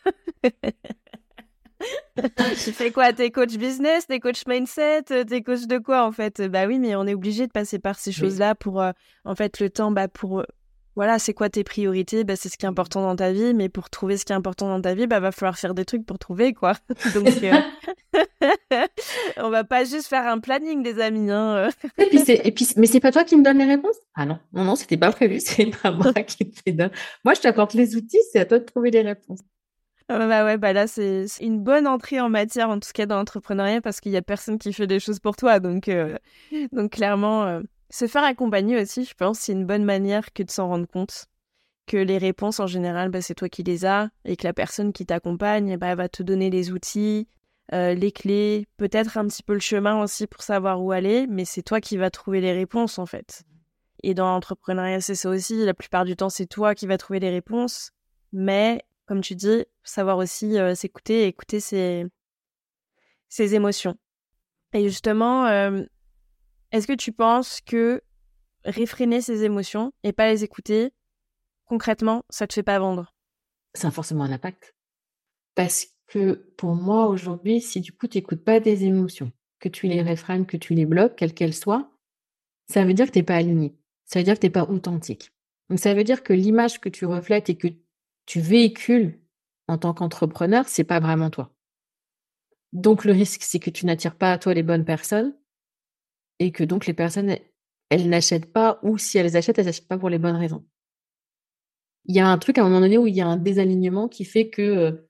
tu 2.65 2.73
fais 2.73 2.91
quoi? 2.91 3.13
T'es 3.13 3.31
coach 3.31 3.57
business, 3.57 4.07
t'es 4.07 4.21
coach 4.21 4.47
mindset, 4.47 5.05
euh, 5.11 5.25
t'es 5.25 5.43
coach 5.43 5.67
de 5.67 5.79
quoi, 5.79 6.05
en 6.05 6.13
fait? 6.13 6.43
Bah 6.43 6.67
oui, 6.67 6.79
mais 6.79 6.95
on 6.97 7.07
est 7.07 7.15
obligé 7.15 7.47
de 7.47 7.53
passer 7.53 7.79
par 7.79 7.99
ces 7.99 8.13
choses-là 8.13 8.55
pour, 8.55 8.83
en 9.25 9.35
fait, 9.35 9.61
le 9.61 9.71
temps, 9.71 9.91
bah, 9.91 10.09
pour 10.09 10.45
voilà, 10.97 11.19
c'est 11.19 11.35
quoi 11.35 11.49
tes 11.51 11.65
priorités? 11.65 12.23
Bah, 12.23 12.37
C'est 12.37 12.49
ce 12.49 12.57
qui 12.57 12.67
est 12.67 12.69
important 12.69 13.03
dans 13.03 13.17
ta 13.17 13.33
vie, 13.33 13.53
mais 13.53 13.69
pour 13.69 13.91
trouver 13.91 14.17
ce 14.17 14.25
qui 14.25 14.33
est 14.33 14.37
important 14.37 14.69
dans 14.69 14.81
ta 14.81 14.95
vie, 14.95 15.07
bah 15.07 15.19
va 15.19 15.33
falloir 15.33 15.59
faire 15.59 15.75
des 15.75 15.85
trucs 15.85 16.07
pour 16.07 16.19
trouver, 16.19 16.55
quoi. 16.55 16.75
Donc, 17.15 17.27
euh... 17.43 17.61
on 19.39 19.51
va 19.51 19.65
pas 19.65 19.85
juste 19.85 20.07
faire 20.07 20.27
un 20.27 20.39
planning, 20.39 20.83
des 20.83 21.01
amis. 21.01 21.31
Hein. 21.31 21.69
et 21.99 22.07
puis, 22.07 22.23
et 22.29 22.53
puis, 22.53 22.69
mais 22.77 22.87
c'est 22.87 23.01
pas 23.01 23.11
toi 23.11 23.25
qui 23.25 23.37
me 23.37 23.43
donne 23.43 23.59
les 23.59 23.65
réponses? 23.65 23.97
Ah 24.15 24.25
non, 24.25 24.39
non, 24.53 24.65
non, 24.65 24.77
c'était 24.77 24.97
pas 24.97 25.11
prévu, 25.11 25.41
c'est 25.41 25.67
pas 25.67 25.91
moi 25.91 26.13
qui 26.13 26.49
te 26.49 26.61
les 26.67 26.73
donne. 26.73 26.91
Moi, 27.25 27.35
je 27.35 27.41
t'apporte 27.41 27.75
les 27.75 27.97
outils, 27.97 28.21
c'est 28.33 28.39
à 28.39 28.45
toi 28.45 28.61
de 28.61 28.65
trouver 28.65 28.93
les 28.93 29.03
réponses. 29.03 29.41
Ah 30.09 30.19
bah 30.19 30.45
ouais, 30.45 30.59
bah 30.59 30.75
là, 30.75 30.87
c'est 30.87 31.27
une 31.41 31.61
bonne 31.61 31.87
entrée 31.87 32.21
en 32.21 32.29
matière, 32.29 32.69
en 32.69 32.79
tout 32.79 32.91
cas 32.93 33.07
dans 33.07 33.17
l'entrepreneuriat, 33.17 33.81
parce 33.81 34.01
qu'il 34.01 34.13
y 34.13 34.17
a 34.17 34.23
personne 34.23 34.59
qui 34.59 34.73
fait 34.73 34.87
des 34.87 35.01
choses 35.01 35.19
pour 35.19 35.35
toi. 35.35 35.61
Donc, 35.61 35.89
euh... 35.89 36.17
donc 36.73 36.93
clairement, 36.93 37.45
euh, 37.45 37.63
se 37.91 38.07
faire 38.07 38.25
accompagner 38.25 38.81
aussi, 38.81 39.05
je 39.05 39.15
pense, 39.15 39.39
c'est 39.39 39.53
une 39.53 39.65
bonne 39.65 39.85
manière 39.85 40.33
que 40.33 40.43
de 40.43 40.51
s'en 40.51 40.69
rendre 40.69 40.87
compte 40.87 41.27
que 41.87 41.97
les 41.97 42.19
réponses 42.19 42.61
en 42.61 42.67
général, 42.67 43.11
bah, 43.11 43.21
c'est 43.21 43.35
toi 43.35 43.49
qui 43.49 43.63
les 43.63 43.85
as 43.85 44.09
et 44.25 44.37
que 44.37 44.47
la 44.47 44.53
personne 44.53 44.93
qui 44.93 45.07
t'accompagne, 45.07 45.77
bah, 45.77 45.95
va 45.95 46.09
te 46.09 46.23
donner 46.23 46.51
les 46.51 46.71
outils, 46.71 47.29
euh, 47.73 47.95
les 47.95 48.13
clés, 48.13 48.67
peut-être 48.77 49.17
un 49.17 49.27
petit 49.27 49.43
peu 49.43 49.55
le 49.55 49.61
chemin 49.61 50.03
aussi 50.03 50.27
pour 50.27 50.43
savoir 50.43 50.83
où 50.83 50.93
aller, 50.93 51.27
mais 51.29 51.45
c'est 51.45 51.63
toi 51.63 51.81
qui 51.81 51.97
vas 51.97 52.11
trouver 52.11 52.41
les 52.41 52.53
réponses 52.53 52.99
en 52.99 53.07
fait. 53.07 53.43
Et 54.03 54.15
dans 54.15 54.27
l'entrepreneuriat, 54.27 55.01
c'est 55.01 55.15
ça 55.15 55.31
aussi. 55.31 55.65
La 55.65 55.73
plupart 55.73 56.05
du 56.05 56.15
temps, 56.15 56.29
c'est 56.29 56.47
toi 56.47 56.75
qui 56.75 56.87
vas 56.87 56.99
trouver 56.99 57.21
les 57.21 57.31
réponses, 57.31 57.91
mais 58.33 58.83
comme 59.07 59.21
tu 59.21 59.35
dis, 59.35 59.65
savoir 59.83 60.19
aussi 60.19 60.59
euh, 60.59 60.75
s'écouter 60.75 61.25
et 61.25 61.27
écouter 61.27 61.61
ses, 61.61 62.07
ses 63.29 63.55
émotions. 63.55 63.97
Et 64.73 64.89
justement, 64.89 65.47
est-ce 66.73 66.89
que 66.89 66.95
tu 66.95 67.13
penses 67.13 67.61
que 67.61 68.03
réfréner 68.65 69.21
ses 69.21 69.45
émotions 69.45 69.93
et 70.03 70.13
pas 70.13 70.29
les 70.29 70.43
écouter, 70.43 70.93
concrètement, 71.67 72.25
ça 72.29 72.49
te 72.49 72.55
fait 72.55 72.65
pas 72.65 72.81
vendre? 72.81 73.15
Ça 73.75 73.89
a 73.89 73.91
forcément 73.93 74.25
un 74.25 74.33
impact. 74.33 74.75
Parce 75.55 75.87
que 76.09 76.53
pour 76.57 76.75
moi, 76.75 77.07
aujourd'hui, 77.07 77.61
si 77.61 77.81
du 77.81 77.93
coup, 77.93 78.09
tu 78.09 78.19
n'écoutes 78.19 78.45
pas 78.45 78.61
tes 78.61 78.83
émotions, 78.83 79.31
que 79.61 79.69
tu 79.69 79.87
les 79.87 80.03
réfrènes, 80.03 80.47
que 80.47 80.57
tu 80.57 80.75
les 80.75 80.87
bloques, 80.87 81.17
quelles 81.17 81.35
qu'elles 81.35 81.55
soient, 81.55 81.93
ça 82.67 82.85
veut 82.85 82.95
dire 82.95 83.07
que 83.07 83.13
tu 83.13 83.19
n'es 83.21 83.25
pas 83.25 83.37
aligné. 83.37 83.77
Ça 84.05 84.19
veut 84.19 84.25
dire 84.25 84.35
que 84.35 84.41
tu 84.41 84.47
n'es 84.47 84.53
pas 84.53 84.65
authentique. 84.65 85.31
Donc, 85.71 85.79
ça 85.79 85.95
veut 85.95 86.05
dire 86.05 86.23
que 86.23 86.33
l'image 86.33 86.81
que 86.81 86.89
tu 86.89 87.07
reflètes 87.07 87.51
et 87.51 87.57
que 87.57 87.69
tu 88.27 88.41
véhicules 88.41 89.21
en 89.69 89.79
tant 89.79 89.95
qu'entrepreneur, 89.95 90.69
c'est 90.69 90.85
pas 90.85 91.01
vraiment 91.01 91.31
toi. 91.31 91.55
Donc, 92.73 93.05
le 93.05 93.13
risque, 93.13 93.43
c'est 93.43 93.61
que 93.61 93.71
tu 93.71 93.87
n'attires 93.87 94.17
pas 94.17 94.33
à 94.33 94.39
toi 94.39 94.53
les 94.53 94.63
bonnes 94.63 94.85
personnes 94.85 95.35
et 96.39 96.51
que 96.51 96.65
donc 96.65 96.87
les 96.87 96.95
personnes, 96.95 97.37
elles, 97.91 98.09
n'achètent 98.09 98.53
pas, 98.53 98.81
ou 98.83 98.99
si 98.99 99.19
elles 99.19 99.37
achètent, 99.37 99.59
elles 99.59 99.67
n'achètent 99.67 99.89
pas 99.89 99.99
pour 99.99 100.11
les 100.11 100.19
bonnes 100.19 100.37
raisons. 100.37 100.65
Il 102.07 102.15
y 102.17 102.21
a 102.21 102.29
un 102.29 102.37
truc 102.39 102.59
à 102.59 102.63
un 102.63 102.65
moment 102.65 102.81
donné 102.81 102.99
où 102.99 103.07
il 103.07 103.15
y 103.15 103.21
a 103.21 103.27
un 103.27 103.37
désalignement 103.37 104.09
qui 104.09 104.25
fait 104.25 104.51
que 104.51 105.09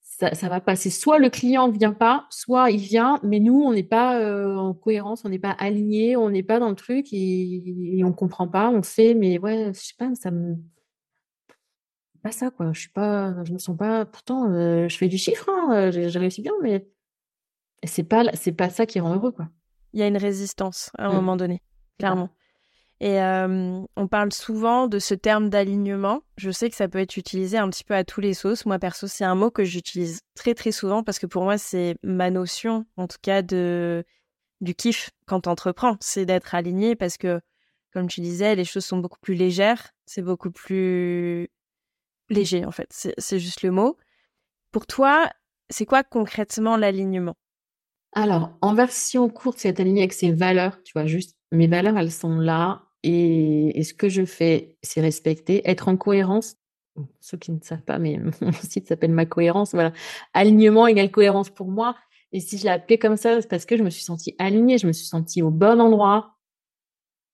ça, 0.00 0.34
ça 0.34 0.48
va 0.48 0.60
passer. 0.60 0.90
Soit 0.90 1.18
le 1.18 1.30
client 1.30 1.68
ne 1.68 1.76
vient 1.76 1.92
pas, 1.92 2.26
soit 2.30 2.70
il 2.70 2.80
vient, 2.80 3.20
mais 3.22 3.40
nous, 3.40 3.60
on 3.60 3.72
n'est 3.72 3.82
pas 3.82 4.56
en 4.56 4.74
cohérence, 4.74 5.24
on 5.24 5.28
n'est 5.28 5.38
pas 5.38 5.52
aligné, 5.52 6.16
on 6.16 6.30
n'est 6.30 6.42
pas 6.42 6.58
dans 6.58 6.70
le 6.70 6.74
truc 6.74 7.08
et, 7.12 8.02
on 8.04 8.12
comprend 8.12 8.48
pas, 8.48 8.70
on 8.70 8.82
fait, 8.82 9.14
mais 9.14 9.38
ouais, 9.38 9.72
je 9.74 9.80
sais 9.80 9.94
pas, 9.98 10.14
ça 10.14 10.30
me 10.30 10.56
pas 12.22 12.32
ça 12.32 12.50
quoi 12.50 12.72
je 12.72 12.80
suis 12.80 12.88
pas 12.88 13.34
je 13.44 13.52
me 13.52 13.58
sens 13.58 13.76
pas 13.76 14.04
pourtant 14.04 14.48
je 14.52 14.96
fais 14.96 15.08
du 15.08 15.18
chiffre 15.18 15.48
hein, 15.48 15.90
j'ai 15.90 16.18
réussi 16.18 16.42
bien 16.42 16.52
mais 16.62 16.86
c'est 17.84 18.04
pas 18.04 18.24
c'est 18.34 18.52
pas 18.52 18.70
ça 18.70 18.86
qui 18.86 19.00
rend 19.00 19.14
heureux 19.14 19.32
quoi 19.32 19.48
il 19.92 20.00
y 20.00 20.02
a 20.02 20.06
une 20.06 20.16
résistance 20.16 20.90
à 20.98 21.06
un 21.06 21.10
mmh. 21.10 21.14
moment 21.14 21.36
donné, 21.36 21.62
clairement. 21.98 22.30
Et 23.00 23.18
on 23.20 24.06
parle 24.08 24.32
souvent 24.32 24.86
de 24.86 25.00
ce 25.00 25.14
terme 25.14 25.48
d'alignement. 25.48 26.22
Je 26.36 26.52
sais 26.52 26.70
que 26.70 26.76
ça 26.76 26.86
peut 26.86 27.00
être 27.00 27.16
utilisé 27.16 27.58
un 27.58 27.68
petit 27.68 27.82
peu 27.82 27.96
à 27.96 28.04
tous 28.04 28.20
les 28.20 28.32
sauces. 28.32 28.64
Moi, 28.64 28.78
perso, 28.78 29.08
c'est 29.08 29.24
un 29.24 29.34
mot 29.34 29.50
que 29.50 29.64
j'utilise 29.64 30.20
très, 30.36 30.54
très 30.54 30.70
souvent 30.70 31.02
parce 31.02 31.18
que 31.18 31.26
pour 31.26 31.42
moi, 31.42 31.58
c'est 31.58 31.96
ma 32.04 32.30
notion, 32.30 32.86
en 32.96 33.08
tout 33.08 33.18
cas, 33.20 33.42
de 33.42 34.04
du 34.60 34.76
kiff 34.76 35.10
quand 35.26 35.48
entreprends. 35.48 35.96
C'est 35.98 36.26
d'être 36.26 36.54
aligné 36.54 36.94
parce 36.94 37.16
que, 37.16 37.40
comme 37.92 38.06
tu 38.06 38.20
disais, 38.20 38.54
les 38.54 38.64
choses 38.64 38.84
sont 38.84 38.98
beaucoup 38.98 39.18
plus 39.20 39.34
légères. 39.34 39.90
C'est 40.06 40.22
beaucoup 40.22 40.52
plus 40.52 41.50
léger, 42.32 42.64
en 42.64 42.70
fait. 42.70 42.88
C'est 42.90 43.38
juste 43.38 43.62
le 43.62 43.70
mot. 43.70 43.96
Pour 44.70 44.86
toi, 44.86 45.30
c'est 45.70 45.86
quoi 45.86 46.02
concrètement 46.02 46.76
l'alignement? 46.76 47.36
Alors, 48.14 48.50
en 48.60 48.74
version 48.74 49.28
courte, 49.28 49.58
c'est 49.58 49.80
aligné 49.80 50.02
avec 50.02 50.12
ses 50.12 50.32
valeurs, 50.32 50.82
tu 50.82 50.92
vois, 50.92 51.06
juste 51.06 51.36
mes 51.50 51.66
valeurs, 51.66 51.96
elles 51.96 52.12
sont 52.12 52.38
là 52.38 52.82
et, 53.02 53.82
ce 53.82 53.94
que 53.94 54.08
je 54.08 54.24
fais, 54.24 54.76
c'est 54.82 55.00
respecter, 55.00 55.68
être 55.68 55.88
en 55.88 55.96
cohérence. 55.96 56.56
Ceux 57.20 57.38
qui 57.38 57.52
ne 57.52 57.60
savent 57.60 57.82
pas, 57.82 57.98
mais 57.98 58.18
mon 58.40 58.52
site 58.52 58.88
s'appelle 58.88 59.12
Ma 59.12 59.26
Cohérence, 59.26 59.72
voilà. 59.72 59.92
Alignement 60.34 60.86
égale 60.86 61.10
cohérence 61.10 61.50
pour 61.50 61.68
moi. 61.68 61.96
Et 62.32 62.40
si 62.40 62.58
je 62.58 62.64
l'ai 62.64 62.70
appelé 62.70 62.98
comme 62.98 63.16
ça, 63.16 63.40
c'est 63.40 63.48
parce 63.48 63.66
que 63.66 63.76
je 63.76 63.82
me 63.82 63.90
suis 63.90 64.04
sentie 64.04 64.34
alignée, 64.38 64.78
je 64.78 64.86
me 64.86 64.92
suis 64.92 65.06
sentie 65.06 65.42
au 65.42 65.50
bon 65.50 65.80
endroit, 65.80 66.36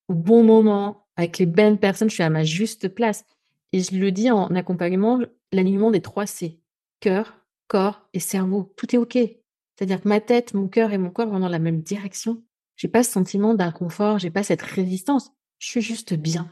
au 0.08 0.14
bon 0.14 0.42
moment, 0.42 1.06
avec 1.16 1.38
les 1.38 1.46
bonnes 1.46 1.78
personnes, 1.78 2.08
je 2.08 2.14
suis 2.14 2.22
à 2.22 2.30
ma 2.30 2.44
juste 2.44 2.88
place. 2.88 3.24
Et 3.72 3.80
je 3.80 3.96
le 3.96 4.10
dis 4.12 4.30
en 4.30 4.54
accompagnement, 4.54 5.20
l'alignement 5.52 5.90
des 5.90 6.00
trois 6.00 6.26
C, 6.26 6.60
cœur, 7.00 7.38
corps 7.66 8.08
et 8.14 8.20
cerveau. 8.20 8.72
Tout 8.76 8.94
est 8.94 8.98
OK. 8.98 9.14
C'est-à-dire 9.14 10.00
que 10.00 10.08
ma 10.08 10.20
tête, 10.20 10.54
mon 10.54 10.68
cœur 10.68 10.92
et 10.92 10.98
mon 10.98 11.10
corps 11.10 11.28
vont 11.28 11.40
dans 11.40 11.48
la 11.48 11.58
même 11.58 11.82
direction. 11.82 12.42
J'ai 12.76 12.88
pas 12.88 13.02
ce 13.02 13.12
sentiment 13.12 13.54
d'inconfort, 13.54 14.18
j'ai 14.18 14.30
pas 14.30 14.42
cette 14.42 14.62
résistance. 14.62 15.32
Je 15.58 15.68
suis 15.68 15.82
juste 15.82 16.14
bien. 16.14 16.50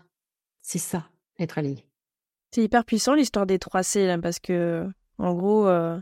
C'est 0.61 0.79
ça, 0.79 1.09
être 1.39 1.59
aligné. 1.59 1.87
C'est 2.53 2.63
hyper 2.63 2.85
puissant 2.85 3.15
l'histoire 3.15 3.47
des 3.47 3.59
trois 3.59 3.83
C 3.83 4.07
là, 4.07 4.19
parce 4.19 4.39
que 4.39 4.89
en 5.19 5.35
gros, 5.35 5.67
euh, 5.67 5.99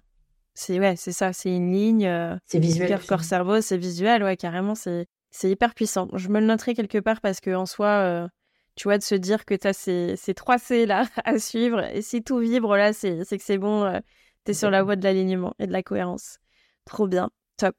c'est 0.55 0.79
ouais, 0.79 0.97
c'est 0.97 1.13
ça, 1.13 1.33
c'est 1.33 1.55
une 1.55 1.73
ligne. 1.73 2.07
Euh, 2.07 2.37
c'est 2.47 2.59
visuel. 2.59 2.89
Cœur, 2.89 3.07
corps, 3.07 3.25
cerveau, 3.25 3.61
c'est 3.61 3.77
visuel, 3.77 4.23
ouais, 4.23 4.37
carrément, 4.37 4.75
c'est 4.75 5.07
c'est 5.31 5.51
hyper 5.51 5.75
puissant. 5.75 6.09
Je 6.13 6.29
me 6.29 6.41
le 6.41 6.47
noterai 6.47 6.75
quelque 6.75 6.99
part 6.99 7.21
parce 7.21 7.41
que 7.41 7.55
en 7.55 7.67
soi, 7.67 7.89
euh, 7.89 8.29
tu 8.77 8.89
vois, 8.89 8.99
de 8.99 9.03
se 9.03 9.15
dire 9.15 9.45
que 9.45 9.55
tu 9.55 9.67
as 9.67 9.73
ces, 9.73 10.17
ces 10.17 10.35
trois 10.35 10.59
C 10.59 10.87
là 10.87 11.07
à 11.25 11.39
suivre 11.39 11.81
et 11.85 12.03
si 12.03 12.23
tout 12.23 12.39
vibre 12.39 12.77
là, 12.77 12.93
c'est 12.93 13.25
que 13.25 13.43
c'est 13.43 13.59
bon, 13.59 14.01
tu 14.45 14.51
es 14.51 14.55
sur 14.55 14.71
la 14.71 14.83
voie 14.83 14.97
de 14.97 15.05
l'alignement 15.05 15.55
et 15.59 15.67
de 15.67 15.73
la 15.73 15.83
cohérence. 15.83 16.39
Trop 16.85 17.07
bien, 17.07 17.31
top. 17.57 17.77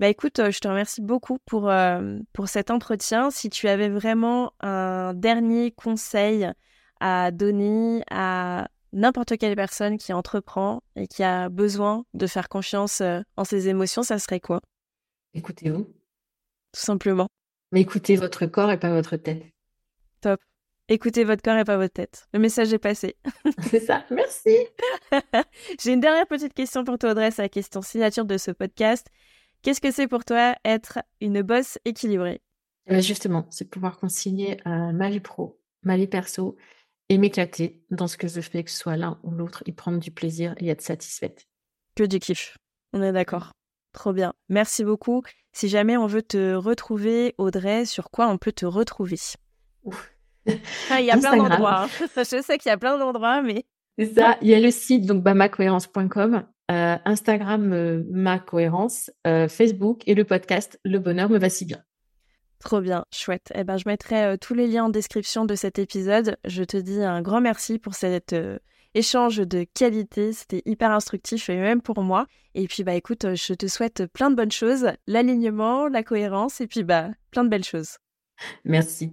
Bah 0.00 0.08
écoute, 0.08 0.40
euh, 0.40 0.50
je 0.50 0.58
te 0.58 0.66
remercie 0.66 1.00
beaucoup 1.00 1.38
pour, 1.46 1.70
euh, 1.70 2.18
pour 2.32 2.48
cet 2.48 2.70
entretien. 2.72 3.30
Si 3.30 3.48
tu 3.48 3.68
avais 3.68 3.88
vraiment 3.88 4.52
un 4.60 5.14
dernier 5.14 5.70
conseil 5.70 6.50
à 6.98 7.30
donner 7.30 8.02
à 8.10 8.68
n'importe 8.92 9.38
quelle 9.38 9.54
personne 9.54 9.96
qui 9.96 10.12
entreprend 10.12 10.82
et 10.96 11.06
qui 11.06 11.22
a 11.22 11.48
besoin 11.48 12.04
de 12.12 12.26
faire 12.26 12.48
confiance 12.48 13.02
euh, 13.02 13.20
en 13.36 13.44
ses 13.44 13.68
émotions, 13.68 14.02
ça 14.02 14.18
serait 14.18 14.40
quoi? 14.40 14.60
Écoutez-vous. 15.32 15.84
Tout 15.84 16.80
simplement. 16.80 17.28
Mais 17.70 17.80
écoutez 17.80 18.16
votre 18.16 18.46
corps 18.46 18.72
et 18.72 18.78
pas 18.78 18.90
votre 18.90 19.16
tête. 19.16 19.44
Top. 20.24 20.40
Écoutez 20.88 21.22
votre 21.22 21.42
corps 21.42 21.58
et 21.58 21.64
pas 21.64 21.76
votre 21.76 21.92
tête. 21.92 22.28
Le 22.32 22.38
message 22.38 22.72
est 22.72 22.78
passé. 22.78 23.16
C'est 23.70 23.80
ça, 23.80 24.06
merci. 24.10 24.56
J'ai 25.82 25.92
une 25.92 26.00
dernière 26.00 26.26
petite 26.26 26.54
question 26.54 26.82
pour 26.82 26.96
toi, 26.98 27.10
Audrey. 27.10 27.30
C'est 27.30 27.42
la 27.42 27.50
question 27.50 27.82
signature 27.82 28.24
de 28.24 28.38
ce 28.38 28.50
podcast. 28.50 29.06
Qu'est-ce 29.60 29.82
que 29.82 29.90
c'est 29.90 30.08
pour 30.08 30.24
toi 30.24 30.54
être 30.64 31.00
une 31.20 31.42
bosse 31.42 31.78
équilibrée? 31.84 32.40
Ben, 32.86 33.02
Justement, 33.02 33.46
c'est 33.50 33.68
pouvoir 33.68 33.98
concilier 33.98 34.56
euh, 34.66 34.92
ma 34.92 35.10
vie 35.10 35.20
pro, 35.20 35.60
ma 35.82 35.98
vie 35.98 36.06
perso 36.06 36.56
et 37.10 37.18
m'éclater 37.18 37.82
dans 37.90 38.06
ce 38.06 38.16
que 38.16 38.26
je 38.26 38.40
fais, 38.40 38.64
que 38.64 38.70
ce 38.70 38.78
soit 38.78 38.96
l'un 38.96 39.20
ou 39.24 39.30
l'autre, 39.30 39.62
y 39.66 39.72
prendre 39.72 39.98
du 39.98 40.10
plaisir 40.10 40.54
et 40.56 40.68
être 40.68 40.80
satisfaite. 40.80 41.46
Que 41.96 42.04
du 42.04 42.18
kiff. 42.18 42.56
On 42.94 43.02
est 43.02 43.12
d'accord. 43.12 43.52
Trop 43.92 44.14
bien. 44.14 44.32
Merci 44.48 44.84
beaucoup. 44.84 45.22
Si 45.52 45.68
jamais 45.68 45.98
on 45.98 46.06
veut 46.06 46.22
te 46.22 46.54
retrouver, 46.54 47.34
Audrey, 47.36 47.84
sur 47.84 48.10
quoi 48.10 48.28
on 48.28 48.38
peut 48.38 48.52
te 48.52 48.64
retrouver? 48.64 49.18
Ouf. 49.82 50.13
Ah, 50.90 51.00
il 51.00 51.06
y 51.06 51.10
a 51.10 51.16
plein 51.16 51.36
d'endroits. 51.36 51.88
Je 52.16 52.42
sais 52.42 52.58
qu'il 52.58 52.68
y 52.68 52.72
a 52.72 52.76
plein 52.76 52.98
d'endroits, 52.98 53.42
mais. 53.42 53.64
C'est 53.98 54.14
ça. 54.14 54.36
Il 54.42 54.48
y 54.48 54.54
a 54.54 54.60
le 54.60 54.70
site, 54.70 55.06
donc 55.06 55.22
bamacohérence.com, 55.22 56.44
euh, 56.70 56.96
Instagram, 57.04 57.72
euh, 57.72 58.02
ma 58.10 58.38
cohérence, 58.38 59.10
euh, 59.26 59.48
Facebook 59.48 60.02
et 60.06 60.14
le 60.14 60.24
podcast 60.24 60.80
Le 60.84 60.98
bonheur 60.98 61.30
me 61.30 61.38
va 61.38 61.48
si 61.48 61.64
bien. 61.64 61.78
Trop 62.58 62.80
bien, 62.80 63.04
chouette. 63.12 63.52
Eh 63.54 63.62
ben, 63.64 63.76
je 63.76 63.84
mettrai 63.86 64.38
tous 64.38 64.54
les 64.54 64.66
liens 64.66 64.84
en 64.84 64.88
description 64.88 65.44
de 65.44 65.54
cet 65.54 65.78
épisode. 65.78 66.38
Je 66.46 66.64
te 66.64 66.78
dis 66.78 67.02
un 67.02 67.20
grand 67.20 67.42
merci 67.42 67.78
pour 67.78 67.94
cet 67.94 68.34
échange 68.94 69.36
de 69.36 69.66
qualité. 69.74 70.32
C'était 70.32 70.62
hyper 70.64 70.90
instructif 70.90 71.50
et 71.50 71.56
même 71.56 71.82
pour 71.82 72.02
moi. 72.02 72.26
Et 72.54 72.66
puis, 72.66 72.82
bah, 72.82 72.94
écoute, 72.94 73.34
je 73.34 73.52
te 73.52 73.66
souhaite 73.66 74.06
plein 74.06 74.30
de 74.30 74.36
bonnes 74.36 74.50
choses, 74.50 74.92
l'alignement, 75.06 75.88
la 75.88 76.02
cohérence 76.02 76.62
et 76.62 76.66
puis, 76.66 76.84
bah, 76.84 77.10
plein 77.30 77.44
de 77.44 77.50
belles 77.50 77.64
choses. 77.64 77.98
Merci. 78.64 79.12